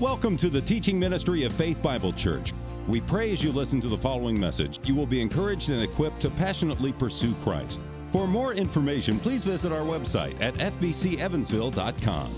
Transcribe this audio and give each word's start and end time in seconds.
Welcome 0.00 0.38
to 0.38 0.48
the 0.48 0.62
teaching 0.62 0.98
ministry 0.98 1.44
of 1.44 1.52
Faith 1.52 1.82
Bible 1.82 2.14
Church. 2.14 2.54
We 2.88 3.02
pray 3.02 3.32
as 3.32 3.44
you 3.44 3.52
listen 3.52 3.82
to 3.82 3.88
the 3.88 3.98
following 3.98 4.40
message, 4.40 4.80
you 4.88 4.94
will 4.94 5.04
be 5.04 5.20
encouraged 5.20 5.68
and 5.68 5.82
equipped 5.82 6.20
to 6.20 6.30
passionately 6.30 6.90
pursue 6.90 7.34
Christ. 7.42 7.82
For 8.10 8.26
more 8.26 8.54
information, 8.54 9.18
please 9.18 9.44
visit 9.44 9.72
our 9.72 9.82
website 9.82 10.40
at 10.40 10.54
fbcevansville.com. 10.54 12.34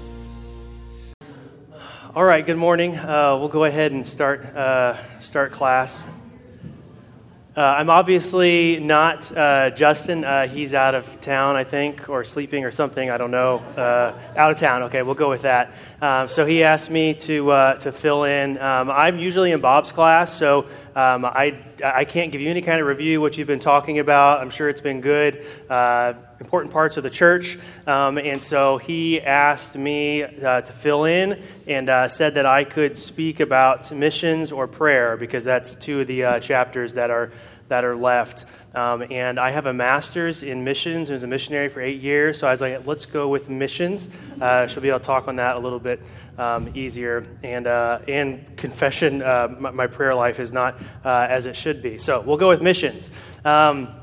All 2.17 2.25
right, 2.25 2.45
good 2.45 2.57
morning. 2.57 2.97
Uh, 2.97 3.37
we'll 3.39 3.49
go 3.49 3.63
ahead 3.63 3.93
and 3.93 4.05
start, 4.05 4.45
uh, 4.57 4.97
start 5.21 5.53
class. 5.53 6.05
Uh, 7.55 7.61
I'm 7.61 7.91
obviously 7.91 8.81
not 8.81 9.31
uh, 9.37 9.69
Justin. 9.69 10.25
Uh, 10.25 10.49
he's 10.49 10.73
out 10.73 10.95
of 10.95 11.21
town, 11.21 11.55
I 11.55 11.65
think, 11.65 12.09
or 12.09 12.25
sleeping 12.25 12.65
or 12.65 12.71
something. 12.71 13.11
I 13.11 13.19
don't 13.19 13.31
know. 13.31 13.59
Uh, 13.77 14.15
out 14.39 14.53
of 14.53 14.59
town. 14.59 14.85
Okay, 14.85 15.03
we'll 15.03 15.15
go 15.15 15.29
with 15.29 15.43
that. 15.43 15.71
Um, 16.01 16.29
so 16.29 16.47
he 16.47 16.65
asked 16.65 16.91
me 16.91 17.13
to 17.13 17.51
uh, 17.51 17.75
to 17.81 17.93
fill 17.93 18.25
in. 18.25 18.57
Um, 18.57 18.91
I'm 18.91 19.19
usually 19.19 19.53
in 19.53 19.61
Bob's 19.61 19.93
class, 19.93 20.33
so 20.33 20.61
um, 20.97 21.27
I 21.27 21.59
I 21.85 22.07
can't 22.07 22.33
give 22.33 22.41
you 22.41 22.49
any 22.49 22.63
kind 22.63 22.81
of 22.81 22.87
review 22.87 23.21
what 23.21 23.37
you've 23.37 23.49
been 23.49 23.61
talking 23.61 23.99
about. 23.99 24.41
I'm 24.41 24.49
sure 24.49 24.71
it's 24.71 24.81
been 24.81 25.03
good. 25.03 25.45
Uh, 26.43 26.45
important 26.45 26.73
parts 26.73 26.97
of 26.97 27.03
the 27.03 27.11
church, 27.11 27.59
um, 27.87 28.19
and 28.19 28.43
so 28.43 28.79
he 28.79 29.21
asked 29.21 29.77
me 29.77 30.21
to 30.21 30.73
fill 30.81 31.05
in 31.05 31.41
and 31.67 32.11
said 32.11 32.35
that 32.35 32.47
I 32.47 32.65
could 32.65 32.99
speak 32.99 33.41
about 33.41 33.93
missions 33.93 34.51
or 34.51 34.67
prayer 34.67 35.17
because 35.17 35.45
that's 35.45 35.77
two 35.77 36.01
of 36.01 36.07
the 36.09 36.41
chapters 36.41 36.95
that 36.95 37.11
are 37.11 37.31
that 37.69 37.85
are 37.85 37.97
left. 37.97 38.45
Um, 38.75 39.05
and 39.11 39.39
I 39.39 39.51
have 39.51 39.67
a 39.67 39.73
master's 39.73 40.43
in 40.43 40.65
missions. 40.65 41.11
I 41.11 41.15
was 41.15 41.23
a 41.23 41.27
missionary 41.27 41.69
for 41.69 41.81
eight 41.81 42.01
years, 42.01 42.39
so 42.39 42.49
I 42.49 42.51
was 42.51 42.61
like, 42.61 42.87
let's 42.87 43.07
go 43.07 43.29
with 43.29 43.49
missions. 43.49 44.09
Uh, 44.41 44.67
she'll 44.67 44.83
be 44.83 44.89
able 44.89 44.99
to 44.99 45.05
talk 45.05 45.29
on 45.29 45.37
that 45.37 45.57
a 45.57 45.61
little 45.61 45.79
bit 45.79 46.01
um, 46.39 46.71
easier. 46.75 47.27
And, 47.43 47.67
uh, 47.67 48.01
and 48.09 48.57
confession, 48.57 49.23
uh, 49.23 49.55
my, 49.59 49.71
my, 49.71 49.87
prayer 49.87 50.15
life 50.15 50.41
is 50.41 50.53
not 50.53 50.81
uh, 51.05 51.27
as 51.29 51.47
it 51.47 51.55
should 51.55 51.83
be. 51.83 51.99
So 51.99 52.21
we'll 52.23 52.39
go 52.39 52.49
with 52.49 52.63
missions. 52.63 53.11
Um, 53.45 53.95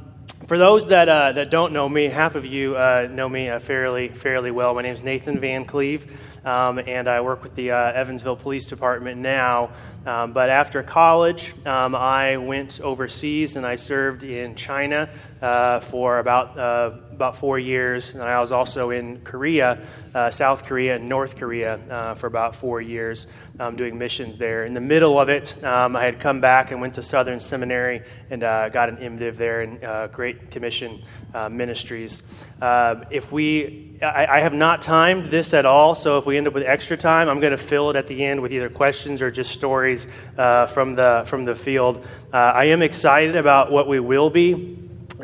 for 0.48 0.58
those 0.58 0.88
that, 0.88 1.10
uh, 1.10 1.32
that 1.34 1.52
don't 1.52 1.74
know 1.74 1.88
me, 1.88 2.06
half 2.06 2.36
of 2.36 2.46
you 2.46 2.76
uh, 2.76 3.08
know 3.12 3.30
me 3.30 3.50
fairly, 3.60 4.10
fairly 4.10 4.52
well. 4.52 4.74
My 4.74 4.82
name 4.82 4.94
is 4.94 5.04
Nathan 5.04 5.40
Van 5.40 5.66
Cleve, 5.66 6.06
um, 6.46 6.80
and 6.80 7.08
I 7.08 7.22
work 7.22 7.44
with 7.44 7.56
the 7.56 7.72
Evansville 7.72 8.38
Police 8.38 8.66
Department 8.66 9.20
now. 9.20 9.72
Um, 10.06 10.32
but 10.32 10.50
after 10.50 10.82
college, 10.82 11.54
um, 11.66 11.94
I 11.94 12.38
went 12.38 12.80
overseas 12.80 13.56
and 13.56 13.66
I 13.66 13.76
served 13.76 14.24
in 14.24 14.56
China 14.56 15.10
uh, 15.42 15.82
for 15.82 16.20
about, 16.20 16.58
uh, 16.58 16.92
about 17.12 17.36
four 17.36 17.60
years. 17.60 18.14
And 18.14 18.24
I 18.24 18.40
was 18.40 18.52
also 18.52 18.92
in 18.92 19.22
Korea, 19.22 19.86
uh, 20.16 20.30
South 20.30 20.66
Korea, 20.66 20.96
and 20.96 21.10
North 21.10 21.36
Korea 21.36 21.76
uh, 21.76 22.16
for 22.16 22.28
about 22.28 22.56
four 22.56 22.82
years 22.82 23.28
um, 23.60 23.76
doing 23.76 23.98
missions 23.98 24.38
there. 24.38 24.64
In 24.64 24.74
the 24.74 24.82
middle 24.82 25.20
of 25.20 25.28
it, 25.28 25.62
um, 25.64 25.96
I 25.96 26.06
had 26.06 26.20
come 26.20 26.40
back 26.40 26.72
and 26.72 26.80
went 26.80 26.94
to 26.96 27.04
Southern 27.04 27.42
Seminary 27.42 28.04
and 28.30 28.44
uh, 28.44 28.70
got 28.70 28.90
an 28.90 28.98
MDiv 28.98 29.36
there 29.36 29.62
in 29.62 29.84
uh, 29.84 30.08
Great 30.08 30.50
Commission 30.50 31.04
Ministries. 31.52 32.22
if 32.62 33.32
we 33.32 33.90
I, 34.02 34.38
I, 34.38 34.40
have 34.40 34.54
not 34.54 34.82
timed 34.82 35.30
this 35.30 35.54
at 35.54 35.66
all, 35.66 35.94
so 35.94 36.18
if 36.18 36.26
we 36.26 36.38
end 36.38 36.48
up 36.48 36.54
with 36.54 36.64
extra 36.64 36.96
time, 36.96 37.28
I'm 37.28 37.42
going 37.42 37.52
to 37.52 37.58
fill 37.58 37.90
it 37.90 37.98
at 37.98 38.08
the 38.08 38.24
end 38.24 38.42
with 38.42 38.54
either 38.54 38.70
questions 38.70 39.22
or 39.22 39.30
just 39.30 39.52
stories 39.52 39.89
uh, 40.38 40.68
from, 40.68 40.96
the, 40.96 41.24
from 41.26 41.46
the 41.46 41.56
field. 41.56 42.06
Uh, 42.34 42.38
I 42.38 42.66
am 42.66 42.82
excited 42.82 43.36
about 43.36 43.72
what 43.72 43.88
we 43.88 44.00
will 44.00 44.30
be 44.30 44.78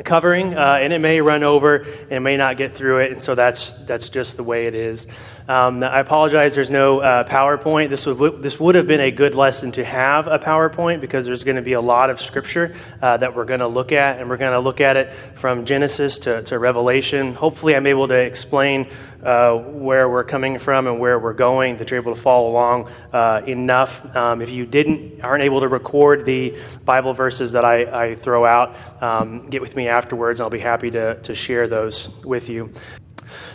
covering, 0.04 0.54
uh, 0.54 0.78
and 0.80 0.92
it 0.92 0.98
may 0.98 1.20
run 1.20 1.42
over 1.42 1.86
and 2.10 2.22
may 2.24 2.36
not 2.36 2.56
get 2.56 2.72
through 2.72 2.98
it, 2.98 3.12
and 3.12 3.22
so 3.22 3.34
that's, 3.34 3.74
that's 3.84 4.08
just 4.10 4.36
the 4.36 4.42
way 4.42 4.66
it 4.66 4.74
is. 4.74 5.06
Um, 5.48 5.84
I 5.84 6.00
apologize, 6.00 6.56
there's 6.56 6.72
no 6.72 6.98
uh, 6.98 7.22
PowerPoint. 7.22 7.88
This 7.88 8.04
would, 8.04 8.42
this 8.42 8.58
would 8.58 8.74
have 8.74 8.88
been 8.88 9.00
a 9.00 9.12
good 9.12 9.36
lesson 9.36 9.70
to 9.72 9.84
have 9.84 10.26
a 10.26 10.40
PowerPoint 10.40 11.00
because 11.00 11.24
there's 11.24 11.44
going 11.44 11.54
to 11.54 11.62
be 11.62 11.74
a 11.74 11.80
lot 11.80 12.10
of 12.10 12.20
scripture 12.20 12.74
uh, 13.00 13.16
that 13.18 13.36
we're 13.36 13.44
going 13.44 13.60
to 13.60 13.68
look 13.68 13.92
at, 13.92 14.18
and 14.18 14.28
we're 14.28 14.38
going 14.38 14.52
to 14.52 14.58
look 14.58 14.80
at 14.80 14.96
it 14.96 15.12
from 15.36 15.64
Genesis 15.64 16.18
to, 16.18 16.42
to 16.42 16.58
Revelation. 16.58 17.32
Hopefully, 17.34 17.76
I'm 17.76 17.86
able 17.86 18.08
to 18.08 18.16
explain 18.16 18.88
uh, 19.22 19.56
where 19.56 20.10
we're 20.10 20.24
coming 20.24 20.58
from 20.58 20.88
and 20.88 20.98
where 20.98 21.16
we're 21.20 21.32
going, 21.32 21.76
that 21.76 21.92
you're 21.92 22.00
able 22.00 22.14
to 22.14 22.20
follow 22.20 22.50
along 22.50 22.90
uh, 23.12 23.42
enough. 23.46 24.16
Um, 24.16 24.42
if 24.42 24.50
you 24.50 24.66
didn't, 24.66 25.20
aren't 25.20 25.44
able 25.44 25.60
to 25.60 25.68
record 25.68 26.24
the 26.24 26.56
Bible 26.84 27.14
verses 27.14 27.52
that 27.52 27.64
I, 27.64 28.06
I 28.08 28.14
throw 28.16 28.44
out, 28.44 28.74
um, 29.00 29.48
get 29.48 29.62
with 29.62 29.76
me 29.76 29.86
afterwards. 29.86 30.40
And 30.40 30.44
I'll 30.44 30.50
be 30.50 30.58
happy 30.58 30.90
to, 30.90 31.20
to 31.22 31.36
share 31.36 31.68
those 31.68 32.08
with 32.24 32.48
you. 32.48 32.72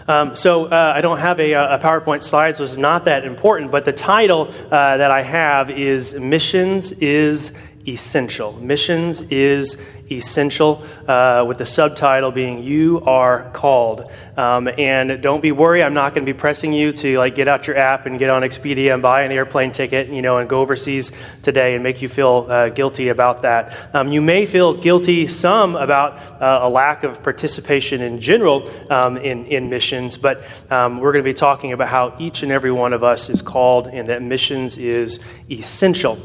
Um, 0.07 0.35
so 0.35 0.65
uh, 0.65 0.93
I 0.95 1.01
don't 1.01 1.19
have 1.19 1.39
a, 1.39 1.53
a, 1.53 1.79
PowerPoint 1.79 2.23
slide, 2.23 2.55
so 2.55 2.63
it's 2.63 2.77
not 2.77 3.05
that 3.05 3.25
important. 3.25 3.71
But 3.71 3.85
the 3.85 3.93
title 3.93 4.53
uh, 4.71 4.97
that 4.97 5.11
I 5.11 5.21
have 5.21 5.69
is 5.69 6.13
Missions 6.13 6.91
is 6.93 7.53
Essential. 7.87 8.53
Missions 8.53 9.21
is 9.23 9.77
essential, 10.11 10.83
uh, 11.07 11.45
with 11.47 11.57
the 11.57 11.65
subtitle 11.65 12.31
being 12.31 12.61
"You 12.63 13.01
Are 13.05 13.49
Called." 13.53 14.09
Um, 14.37 14.67
and 14.77 15.21
don't 15.21 15.41
be 15.41 15.51
worried, 15.51 15.83
I'm 15.83 15.93
not 15.93 16.13
going 16.13 16.25
to 16.25 16.33
be 16.33 16.37
pressing 16.37 16.73
you 16.73 16.91
to 16.93 17.17
like 17.17 17.35
get 17.35 17.47
out 17.47 17.67
your 17.67 17.77
app 17.77 18.05
and 18.05 18.17
get 18.17 18.29
on 18.29 18.41
Expedia 18.41 18.93
and 18.93 19.01
buy 19.01 19.21
an 19.23 19.31
airplane 19.31 19.71
ticket, 19.71 20.09
you 20.09 20.21
know, 20.21 20.37
and 20.37 20.49
go 20.49 20.61
overseas 20.61 21.11
today 21.41 21.75
and 21.75 21.83
make 21.83 22.01
you 22.01 22.09
feel 22.09 22.47
uh, 22.49 22.69
guilty 22.69 23.09
about 23.09 23.41
that. 23.41 23.73
Um, 23.93 24.11
you 24.11 24.21
may 24.21 24.45
feel 24.45 24.73
guilty 24.73 25.27
some 25.27 25.75
about 25.75 26.17
uh, 26.41 26.59
a 26.63 26.69
lack 26.69 27.03
of 27.03 27.23
participation 27.23 28.01
in 28.01 28.19
general 28.19 28.69
um, 28.89 29.17
in, 29.17 29.45
in 29.47 29.69
missions, 29.69 30.17
but 30.17 30.43
um, 30.69 30.99
we're 30.99 31.11
going 31.11 31.23
to 31.23 31.29
be 31.29 31.33
talking 31.33 31.73
about 31.73 31.89
how 31.89 32.15
each 32.19 32.43
and 32.43 32.51
every 32.51 32.71
one 32.71 32.93
of 32.93 33.03
us 33.03 33.29
is 33.29 33.41
called 33.41 33.87
and 33.87 34.07
that 34.09 34.21
missions 34.21 34.77
is 34.77 35.19
essential. 35.49 36.19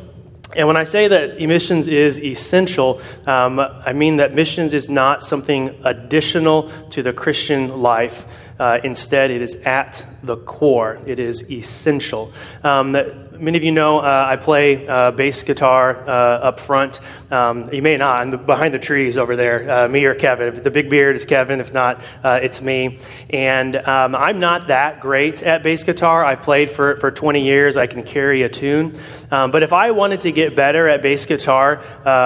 And 0.57 0.67
when 0.67 0.79
I 0.79 0.85
say 0.85 1.07
that 1.09 1.39
missions 1.39 1.87
is 1.87 2.19
essential, 2.19 3.03
um, 3.27 3.61
I 3.61 3.93
mean 3.93 4.17
that 4.17 4.35
missions 4.35 4.73
is 4.73 4.89
not 4.89 5.23
something 5.23 5.79
additional 5.85 6.71
to 6.91 7.03
the 7.03 7.13
Christian 7.13 7.83
life. 7.83 8.27
Uh, 8.59 8.79
instead, 8.83 9.31
it 9.31 9.43
is 9.43 9.57
at 9.67 10.07
the 10.23 10.39
core, 10.39 10.99
it 11.07 11.19
is 11.19 11.51
essential. 11.51 12.33
Um, 12.65 12.93
many 13.39 13.59
of 13.59 13.65
you 13.65 13.73
know 13.73 13.99
uh, 13.99 14.27
I 14.29 14.37
play 14.37 14.87
uh, 14.87 15.11
bass 15.11 15.43
guitar 15.43 15.97
uh, 16.09 16.11
up 16.11 16.61
front. 16.61 17.01
Um, 17.31 17.73
you 17.73 17.83
may 17.83 17.97
not. 17.97 18.21
I'm 18.21 18.47
behind 18.47 18.73
the 18.75 18.79
trees 18.79 19.17
over 19.17 19.37
there. 19.37 19.71
Uh, 19.71 19.89
me 19.89 20.05
or 20.05 20.15
Kevin. 20.15 20.49
If 20.49 20.63
the 20.63 20.71
big 20.71 20.91
beard 20.91 21.17
is 21.17 21.25
Kevin. 21.25 21.61
If 21.61 21.73
not, 21.73 22.01
uh, 22.23 22.41
it's 22.43 22.63
me. 22.63 23.01
And 23.31 23.77
um, 23.77 24.15
I'm 24.15 24.39
not 24.39 24.69
that 24.69 25.01
great 25.01 25.43
at 25.43 25.63
bass 25.63 25.85
guitar. 25.85 26.25
I've 26.25 26.43
played 26.43 26.71
for, 26.71 26.97
for 26.97 27.11
20 27.11 27.45
years. 27.45 27.77
I 27.77 27.87
can 27.87 28.03
carry 28.03 28.43
a 28.43 28.49
tune. 28.49 28.99
Um, 29.31 29.51
but 29.51 29.63
if 29.63 29.73
I 29.73 29.91
wanted 29.91 30.21
to 30.21 30.33
get 30.33 30.55
better 30.55 30.87
at 30.89 31.03
bass 31.03 31.27
guitar, 31.27 31.83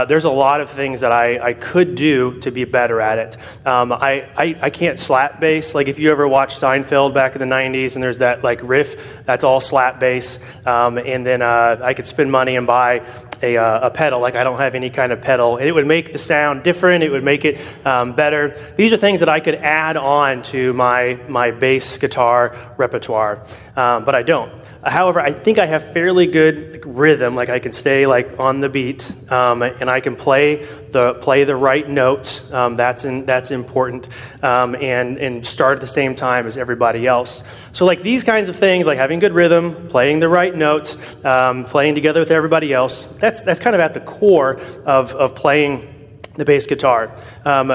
there's 0.06 0.24
a 0.24 0.30
lot 0.30 0.60
of 0.60 0.70
things 0.70 1.00
that 1.00 1.12
I, 1.12 1.38
I 1.38 1.52
could 1.54 1.94
do 1.94 2.38
to 2.40 2.50
be 2.50 2.64
better 2.64 3.00
at 3.00 3.18
it. 3.18 3.36
Um, 3.66 3.92
I, 3.92 4.28
I, 4.36 4.58
I 4.60 4.70
can't 4.70 5.00
slap 5.00 5.40
bass. 5.40 5.74
Like 5.74 5.88
if 5.88 5.98
you 5.98 6.10
ever 6.10 6.28
watched 6.28 6.60
Seinfeld 6.60 7.14
back 7.14 7.34
in 7.34 7.40
the 7.40 7.54
90s 7.54 7.94
and 7.94 8.02
there's 8.02 8.18
that 8.18 8.44
like 8.44 8.60
riff, 8.62 9.24
that's 9.24 9.44
all 9.44 9.60
slap 9.60 10.00
bass. 10.00 10.38
Um, 10.66 10.98
and 11.00 11.24
then 11.26 11.42
uh, 11.42 11.80
I 11.82 11.94
could 11.94 12.06
spend 12.06 12.30
money 12.30 12.56
and 12.56 12.66
buy 12.66 13.02
a, 13.42 13.56
uh, 13.56 13.88
a, 13.88 13.90
pedal, 13.90 14.20
like 14.20 14.34
I 14.34 14.44
don't 14.44 14.58
have 14.58 14.74
any 14.74 14.90
kind 14.90 15.12
of 15.12 15.20
pedal. 15.20 15.56
And 15.56 15.66
it 15.66 15.72
would 15.72 15.86
make 15.86 16.12
the 16.12 16.18
sound 16.18 16.62
different, 16.62 17.02
it 17.02 17.10
would 17.10 17.24
make 17.24 17.44
it 17.44 17.58
um, 17.86 18.14
better. 18.14 18.74
These 18.76 18.92
are 18.92 18.96
things 18.96 19.20
that 19.20 19.28
I 19.28 19.40
could 19.40 19.54
add 19.56 19.96
on 19.96 20.42
to 20.44 20.72
my, 20.72 21.18
my 21.28 21.50
bass 21.50 21.98
guitar 21.98 22.56
repertoire, 22.76 23.44
um, 23.76 24.04
but 24.04 24.14
I 24.14 24.22
don't. 24.22 24.52
However, 24.82 25.20
I 25.20 25.32
think 25.32 25.58
I 25.58 25.66
have 25.66 25.92
fairly 25.92 26.26
good 26.26 26.86
rhythm. 26.86 27.34
Like 27.34 27.50
I 27.50 27.58
can 27.58 27.72
stay 27.72 28.06
like 28.06 28.38
on 28.38 28.60
the 28.60 28.68
beat, 28.68 29.12
um, 29.30 29.62
and 29.62 29.90
I 29.90 30.00
can 30.00 30.16
play 30.16 30.66
the 30.90 31.14
play 31.14 31.44
the 31.44 31.54
right 31.56 31.88
notes. 31.88 32.50
Um, 32.50 32.76
that's 32.76 33.04
in, 33.04 33.26
that's 33.26 33.50
important, 33.50 34.08
um, 34.42 34.74
and 34.74 35.18
and 35.18 35.46
start 35.46 35.76
at 35.76 35.80
the 35.82 35.86
same 35.86 36.14
time 36.14 36.46
as 36.46 36.56
everybody 36.56 37.06
else. 37.06 37.42
So 37.72 37.84
like 37.84 38.02
these 38.02 38.24
kinds 38.24 38.48
of 38.48 38.56
things, 38.56 38.86
like 38.86 38.96
having 38.96 39.18
good 39.18 39.34
rhythm, 39.34 39.88
playing 39.88 40.20
the 40.20 40.30
right 40.30 40.54
notes, 40.54 40.96
um, 41.24 41.64
playing 41.66 41.94
together 41.94 42.20
with 42.20 42.30
everybody 42.30 42.72
else. 42.72 43.04
That's 43.18 43.42
that's 43.42 43.60
kind 43.60 43.76
of 43.76 43.80
at 43.80 43.92
the 43.92 44.00
core 44.00 44.58
of 44.86 45.12
of 45.12 45.34
playing 45.34 45.94
the 46.36 46.44
bass 46.46 46.66
guitar. 46.66 47.14
Um, 47.44 47.70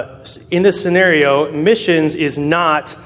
in 0.50 0.64
this 0.64 0.82
scenario, 0.82 1.52
missions 1.52 2.16
is 2.16 2.38
not 2.38 2.98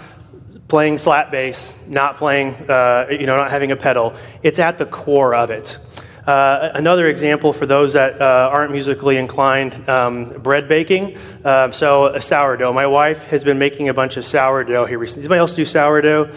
playing 0.70 1.00
slap 1.00 1.32
bass, 1.32 1.76
not 1.88 2.18
playing, 2.18 2.54
uh, 2.70 3.08
you 3.10 3.26
know, 3.26 3.36
not 3.36 3.52
having 3.52 3.72
a 3.72 3.76
pedal. 3.76 4.14
It's 4.44 4.60
at 4.60 4.78
the 4.78 4.86
core 4.86 5.36
of 5.36 5.50
it. 5.50 5.80
Uh, 6.28 6.70
another 6.76 7.08
example 7.08 7.52
for 7.52 7.66
those 7.66 7.94
that 7.94 8.22
uh, 8.22 8.52
aren't 8.54 8.72
musically 8.72 9.18
inclined 9.18 9.90
um, 9.90 10.30
bread 10.44 10.68
baking. 10.68 11.18
Um, 11.44 11.74
so, 11.74 12.06
a 12.06 12.22
sourdough. 12.22 12.72
My 12.72 12.86
wife 12.86 13.24
has 13.26 13.44
been 13.44 13.58
making 13.58 13.90
a 13.90 13.96
bunch 13.96 14.16
of 14.16 14.24
sourdough 14.24 14.86
here 14.86 15.00
recently. 15.00 15.24
Anybody 15.24 15.40
else 15.40 15.54
do 15.54 15.66
sourdough? 15.66 16.32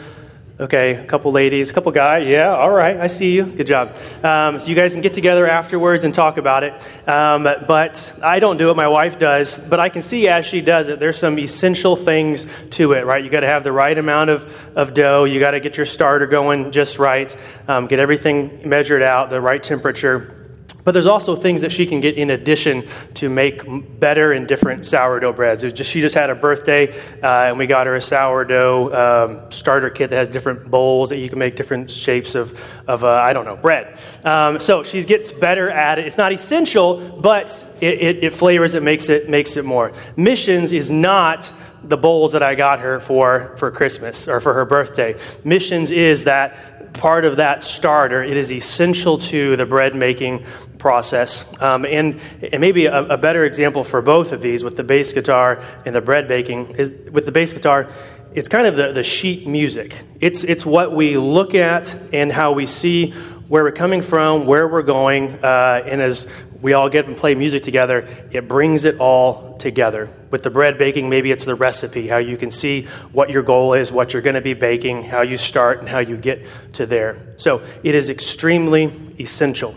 Okay, 0.63 0.95
a 0.95 1.05
couple 1.05 1.33
ladies, 1.33 1.71
a 1.71 1.73
couple 1.73 1.91
guys. 1.91 2.25
Yeah, 2.25 2.55
all 2.55 2.71
right, 2.71 2.97
I 2.97 3.09
see 3.09 3.35
you. 3.35 3.47
Good 3.47 3.67
job. 3.67 3.97
Um, 4.23 4.61
so 4.61 4.69
you 4.69 4.77
guys 4.77 4.93
can 4.93 5.03
get 5.03 5.13
together 5.13 5.45
afterwards 5.45 6.05
and 6.05 6.15
talk 6.15 6.37
about 6.37 6.63
it. 6.63 6.73
Um, 7.09 7.43
but 7.43 8.17
I 8.23 8.39
don't 8.39 8.59
do 8.59 8.71
it, 8.71 8.77
my 8.77 8.87
wife 8.87 9.19
does. 9.19 9.59
But 9.59 9.81
I 9.81 9.89
can 9.89 10.03
see 10.03 10.29
as 10.29 10.47
she 10.47 10.61
does 10.61 10.87
it, 10.87 11.01
there's 11.01 11.19
some 11.19 11.37
essential 11.41 11.97
things 11.97 12.47
to 12.71 12.93
it, 12.93 13.05
right? 13.05 13.25
You 13.25 13.29
got 13.29 13.41
to 13.41 13.49
have 13.49 13.65
the 13.65 13.73
right 13.73 13.99
amount 13.99 14.31
of, 14.31 14.77
of 14.77 14.95
dough, 14.95 15.25
you 15.25 15.41
got 15.41 15.51
to 15.51 15.59
get 15.59 15.77
your 15.77 15.87
starter 15.87 16.29
going 16.29 16.71
just 16.71 17.01
right, 17.01 17.37
um, 17.67 17.89
get 17.89 17.99
everything 17.99 18.61
measured 18.65 19.03
out, 19.03 19.31
the 19.31 19.41
right 19.41 19.61
temperature. 19.61 20.42
But 20.85 20.93
there's 20.93 21.07
also 21.07 21.37
things 21.37 21.61
that 21.61 21.71
she 21.71 21.87
can 21.87 22.01
get 22.01 22.17
in 22.17 22.31
addition 22.31 22.89
to 23.15 23.29
make 23.29 23.63
better 24.01 24.33
and 24.33 24.49
different 24.49 24.85
sourdough 24.85 25.33
breads. 25.33 25.63
Just, 25.63 25.91
she 25.91 26.01
just 26.01 26.15
had 26.15 26.31
a 26.31 26.35
birthday, 26.35 26.93
uh, 27.23 27.47
and 27.47 27.59
we 27.59 27.67
got 27.67 27.87
her 27.87 27.95
a 27.95 28.01
sourdough 28.01 28.93
um, 28.93 29.53
starter 29.53 29.91
kit 29.91 30.11
that 30.11 30.17
has 30.17 30.29
different 30.29 30.71
bowls 30.71 31.11
that 31.11 31.19
you 31.19 31.29
can 31.29 31.39
make 31.39 31.57
different 31.57 31.91
shapes 31.91 32.35
of, 32.35 32.59
of 32.89 33.05
uh, 33.05 33.09
I 33.09 33.33
don't 33.33 33.45
know, 33.45 33.57
bread. 33.57 33.99
Um, 34.25 34.59
so 34.59 34.83
she 34.83 35.05
gets 35.05 35.33
better 35.33 35.71
at 35.71 35.99
it. 35.99 36.07
It's 36.07 36.19
not 36.19 36.33
essential, 36.33 37.19
but 37.21 37.67
it, 37.81 38.03
it, 38.03 38.25
it 38.25 38.35
flavors 38.35 38.75
it, 38.75 38.83
makes 38.83 39.09
it, 39.09 39.29
makes 39.29 39.57
it 39.57 39.65
more. 39.65 39.93
Missions 40.17 40.73
is 40.73 40.91
not 40.91 41.53
the 41.85 41.97
bowls 41.97 42.33
that 42.33 42.43
I 42.43 42.55
got 42.55 42.81
her 42.81 43.01
for, 43.01 43.57
for 43.57 43.71
Christmas 43.71 44.29
or 44.29 44.41
for 44.41 44.55
her 44.55 44.65
birthday. 44.65 45.17
Missions 45.45 45.91
is 45.91 46.25
that 46.25 46.72
part 46.93 47.25
of 47.25 47.37
that 47.37 47.63
starter. 47.63 48.23
It 48.23 48.37
is 48.37 48.53
essential 48.53 49.19
to 49.19 49.57
the 49.57 49.67
bread 49.67 49.95
making 49.95 50.45
process. 50.79 51.45
Um, 51.61 51.85
and, 51.85 52.21
and 52.53 52.61
maybe 52.61 52.87
a, 52.87 53.05
a, 53.05 53.17
better 53.17 53.45
example 53.45 53.85
for 53.85 54.03
both 54.03 54.33
of 54.33 54.43
these 54.43 54.65
with 54.65 54.77
the 54.77 54.83
bass 54.83 55.13
guitar 55.13 55.63
and 55.87 55.95
the 55.95 56.01
bread 56.01 56.27
baking 56.27 56.73
is 56.73 56.93
with 57.11 57.25
the 57.25 57.33
bass 57.33 57.53
guitar, 57.53 57.89
it's 58.35 58.49
kind 58.49 58.67
of 58.67 58.77
the, 58.77 58.93
the 58.93 59.05
sheet 59.05 59.47
music. 59.47 59.95
It's, 60.21 60.43
it's 60.43 60.67
what 60.67 60.93
we 60.93 61.17
look 61.17 61.55
at 61.55 61.97
and 62.13 62.33
how 62.33 62.53
we 62.53 62.67
see 62.67 63.13
where 63.49 63.63
we're 63.63 63.73
coming 63.73 64.03
from, 64.03 64.47
where 64.47 64.67
we're 64.67 64.83
going, 64.83 65.33
uh, 65.45 65.83
and 65.87 66.01
as 66.01 66.27
we 66.63 66.73
all 66.73 66.89
get 66.89 67.07
and 67.07 67.17
play 67.17 67.35
music 67.35 67.63
together, 67.63 68.09
it 68.31 68.49
brings 68.49 68.85
it 68.85 68.99
all 68.99 69.52
together. 69.63 70.11
With 70.31 70.43
the 70.43 70.51
bread 70.51 70.77
baking, 70.77 71.09
maybe 71.09 71.31
it's 71.31 71.45
the 71.45 71.55
recipe, 71.55 72.09
how 72.09 72.19
you 72.19 72.37
can 72.37 72.51
see 72.51 72.83
what 73.13 73.31
your 73.31 73.43
goal 73.43 73.73
is, 73.73 73.91
what 73.91 74.13
you're 74.13 74.21
going 74.21 74.35
to 74.35 74.43
be 74.43 74.55
baking, 74.55 75.05
how 75.05 75.23
you 75.23 75.37
start, 75.37 75.79
and 75.79 75.89
how 75.89 76.01
you 76.01 76.17
get 76.17 76.45
to 76.75 76.85
there. 76.85 77.35
So 77.37 77.63
it 77.83 77.95
is 77.95 78.11
extremely 78.11 78.93
essential. 79.19 79.75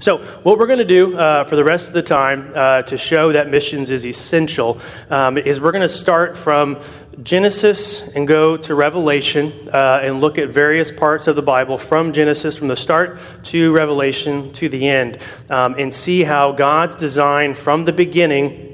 So, 0.00 0.16
what 0.44 0.58
we're 0.58 0.66
going 0.66 0.78
to 0.78 0.84
do 0.86 1.14
uh, 1.14 1.44
for 1.44 1.56
the 1.56 1.64
rest 1.64 1.88
of 1.88 1.92
the 1.92 2.02
time 2.02 2.52
uh, 2.54 2.80
to 2.84 2.96
show 2.96 3.32
that 3.32 3.50
missions 3.50 3.90
is 3.90 4.06
essential 4.06 4.80
um, 5.10 5.36
is 5.36 5.60
we're 5.60 5.72
going 5.72 5.86
to 5.86 5.94
start 5.94 6.38
from 6.38 6.80
Genesis 7.22 8.08
and 8.08 8.26
go 8.26 8.56
to 8.56 8.74
Revelation 8.74 9.68
uh, 9.70 10.00
and 10.02 10.22
look 10.22 10.38
at 10.38 10.48
various 10.48 10.90
parts 10.90 11.26
of 11.26 11.36
the 11.36 11.42
Bible 11.42 11.76
from 11.76 12.14
Genesis, 12.14 12.56
from 12.56 12.68
the 12.68 12.76
start 12.78 13.18
to 13.42 13.72
Revelation 13.72 14.50
to 14.52 14.70
the 14.70 14.88
end, 14.88 15.18
um, 15.50 15.74
and 15.78 15.92
see 15.92 16.24
how 16.24 16.52
God's 16.52 16.96
design 16.96 17.52
from 17.52 17.84
the 17.84 17.92
beginning 17.92 18.70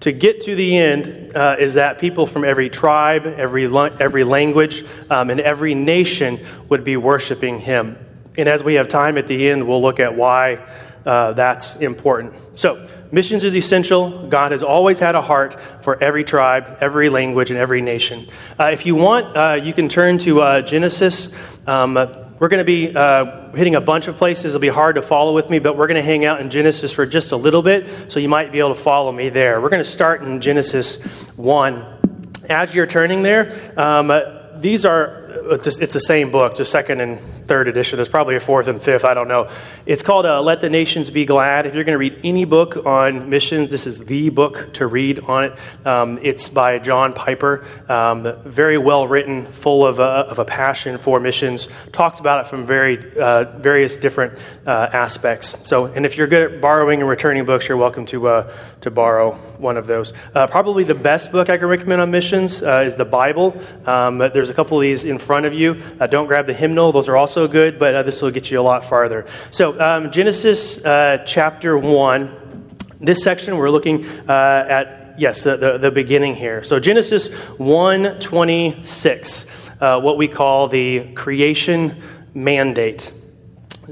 to 0.00 0.12
get 0.12 0.42
to 0.42 0.54
the 0.54 0.76
end 0.76 1.36
uh, 1.36 1.56
is 1.58 1.74
that 1.74 1.98
people 1.98 2.26
from 2.26 2.44
every 2.44 2.68
tribe, 2.68 3.26
every, 3.26 3.64
every 3.64 4.24
language, 4.24 4.84
um, 5.10 5.30
and 5.30 5.40
every 5.40 5.74
nation 5.74 6.44
would 6.68 6.84
be 6.84 6.96
worshiping 6.96 7.60
Him. 7.60 7.98
And 8.36 8.48
as 8.48 8.62
we 8.62 8.74
have 8.74 8.88
time 8.88 9.16
at 9.18 9.26
the 9.26 9.48
end, 9.48 9.66
we'll 9.66 9.82
look 9.82 9.98
at 9.98 10.14
why 10.14 10.58
uh, 11.06 11.32
that's 11.32 11.76
important. 11.76 12.34
So, 12.56 12.88
missions 13.12 13.44
is 13.44 13.54
essential. 13.54 14.28
God 14.28 14.52
has 14.52 14.62
always 14.62 14.98
had 14.98 15.14
a 15.14 15.22
heart 15.22 15.56
for 15.82 16.02
every 16.02 16.24
tribe, 16.24 16.78
every 16.80 17.08
language, 17.08 17.50
and 17.50 17.58
every 17.58 17.80
nation. 17.80 18.28
Uh, 18.58 18.70
if 18.72 18.84
you 18.84 18.94
want, 18.94 19.36
uh, 19.36 19.60
you 19.62 19.72
can 19.72 19.88
turn 19.88 20.18
to 20.18 20.40
uh, 20.40 20.62
Genesis. 20.62 21.32
Um, 21.66 22.25
we're 22.38 22.48
going 22.48 22.58
to 22.58 22.64
be 22.64 22.94
uh, 22.94 23.50
hitting 23.52 23.74
a 23.74 23.80
bunch 23.80 24.08
of 24.08 24.16
places. 24.16 24.54
It'll 24.54 24.60
be 24.60 24.68
hard 24.68 24.96
to 24.96 25.02
follow 25.02 25.34
with 25.34 25.48
me, 25.48 25.58
but 25.58 25.76
we're 25.76 25.86
going 25.86 25.96
to 25.96 26.02
hang 26.02 26.24
out 26.24 26.40
in 26.40 26.50
Genesis 26.50 26.92
for 26.92 27.06
just 27.06 27.32
a 27.32 27.36
little 27.36 27.62
bit, 27.62 28.12
so 28.12 28.20
you 28.20 28.28
might 28.28 28.52
be 28.52 28.58
able 28.58 28.74
to 28.74 28.80
follow 28.80 29.10
me 29.12 29.28
there. 29.28 29.60
We're 29.60 29.70
going 29.70 29.82
to 29.82 29.88
start 29.88 30.22
in 30.22 30.40
Genesis 30.40 31.02
1. 31.36 31.96
As 32.48 32.74
you're 32.74 32.86
turning 32.86 33.22
there, 33.22 33.72
um, 33.76 34.12
these 34.60 34.84
are 34.84 35.26
it's, 35.50 35.66
it's 35.66 35.94
the 35.94 36.00
same 36.00 36.30
book, 36.30 36.56
just 36.56 36.70
second 36.70 37.00
and 37.00 37.20
third 37.46 37.68
edition. 37.68 37.96
There's 37.96 38.08
probably 38.08 38.36
a 38.36 38.40
fourth 38.40 38.68
and 38.68 38.82
fifth, 38.82 39.04
I 39.04 39.14
don't 39.14 39.28
know. 39.28 39.48
It's 39.86 40.02
called 40.02 40.26
uh, 40.26 40.42
Let 40.42 40.60
the 40.60 40.70
Nations 40.70 41.10
Be 41.10 41.24
Glad. 41.24 41.66
If 41.66 41.74
you're 41.74 41.84
going 41.84 41.94
to 41.94 41.98
read 41.98 42.20
any 42.24 42.44
book 42.44 42.84
on 42.84 43.30
missions, 43.30 43.70
this 43.70 43.86
is 43.86 44.04
the 44.04 44.30
book 44.30 44.72
to 44.74 44.86
read 44.86 45.20
on 45.20 45.44
it. 45.44 45.58
Um, 45.86 46.18
it's 46.22 46.48
by 46.48 46.78
John 46.78 47.12
Piper, 47.12 47.64
um, 47.88 48.34
very 48.44 48.78
well 48.78 49.06
written, 49.06 49.46
full 49.52 49.86
of, 49.86 50.00
uh, 50.00 50.26
of 50.28 50.38
a 50.38 50.44
passion 50.44 50.98
for 50.98 51.20
missions. 51.20 51.68
Talks 51.92 52.20
about 52.20 52.44
it 52.44 52.48
from 52.48 52.66
very 52.66 52.98
uh, 53.18 53.44
various 53.58 53.96
different 53.96 54.38
uh, 54.66 54.88
aspects. 54.92 55.68
So, 55.68 55.86
and 55.86 56.04
if 56.04 56.16
you're 56.16 56.26
good 56.26 56.52
at 56.52 56.60
borrowing 56.60 57.00
and 57.00 57.08
returning 57.08 57.44
books, 57.44 57.68
you're 57.68 57.78
welcome 57.78 58.06
to, 58.06 58.28
uh, 58.28 58.52
to 58.80 58.90
borrow 58.90 59.38
one 59.58 59.76
of 59.76 59.86
those. 59.86 60.12
Uh, 60.34 60.46
probably 60.46 60.84
the 60.84 60.94
best 60.94 61.32
book 61.32 61.50
I 61.50 61.56
can 61.56 61.68
recommend 61.68 62.00
on 62.00 62.10
missions 62.10 62.62
is 62.62 62.96
the 62.96 63.04
Bible. 63.04 63.60
Um, 63.86 64.18
there's 64.18 64.50
a 64.50 64.54
couple 64.54 64.78
of 64.78 64.82
these 64.82 65.04
in 65.04 65.18
front 65.18 65.46
of 65.46 65.54
you. 65.54 65.80
don't 66.10 66.26
grab 66.26 66.46
the 66.46 66.54
hymnal, 66.54 66.92
those 66.92 67.08
are 67.08 67.16
also 67.16 67.48
good, 67.48 67.78
but 67.78 67.94
uh, 67.94 68.02
this 68.02 68.22
will 68.22 68.30
get 68.30 68.50
you 68.50 68.60
a 68.60 68.62
lot 68.62 68.84
farther. 68.84 69.26
So, 69.50 69.78
um, 69.80 70.10
Genesis 70.10 70.84
uh, 70.84 71.24
chapter 71.26 71.78
1, 71.78 72.76
this 73.00 73.22
section 73.22 73.56
we're 73.56 73.70
looking 73.70 74.06
uh, 74.28 74.66
at, 74.68 75.14
yes, 75.18 75.44
the, 75.44 75.56
the, 75.56 75.78
the, 75.78 75.90
beginning 75.90 76.34
here. 76.34 76.62
So, 76.62 76.80
Genesis 76.80 77.32
1 77.32 78.18
26, 78.20 79.46
uh, 79.80 80.00
what 80.00 80.16
we 80.16 80.28
call 80.28 80.68
the 80.68 81.12
creation 81.14 82.02
mandate. 82.34 83.12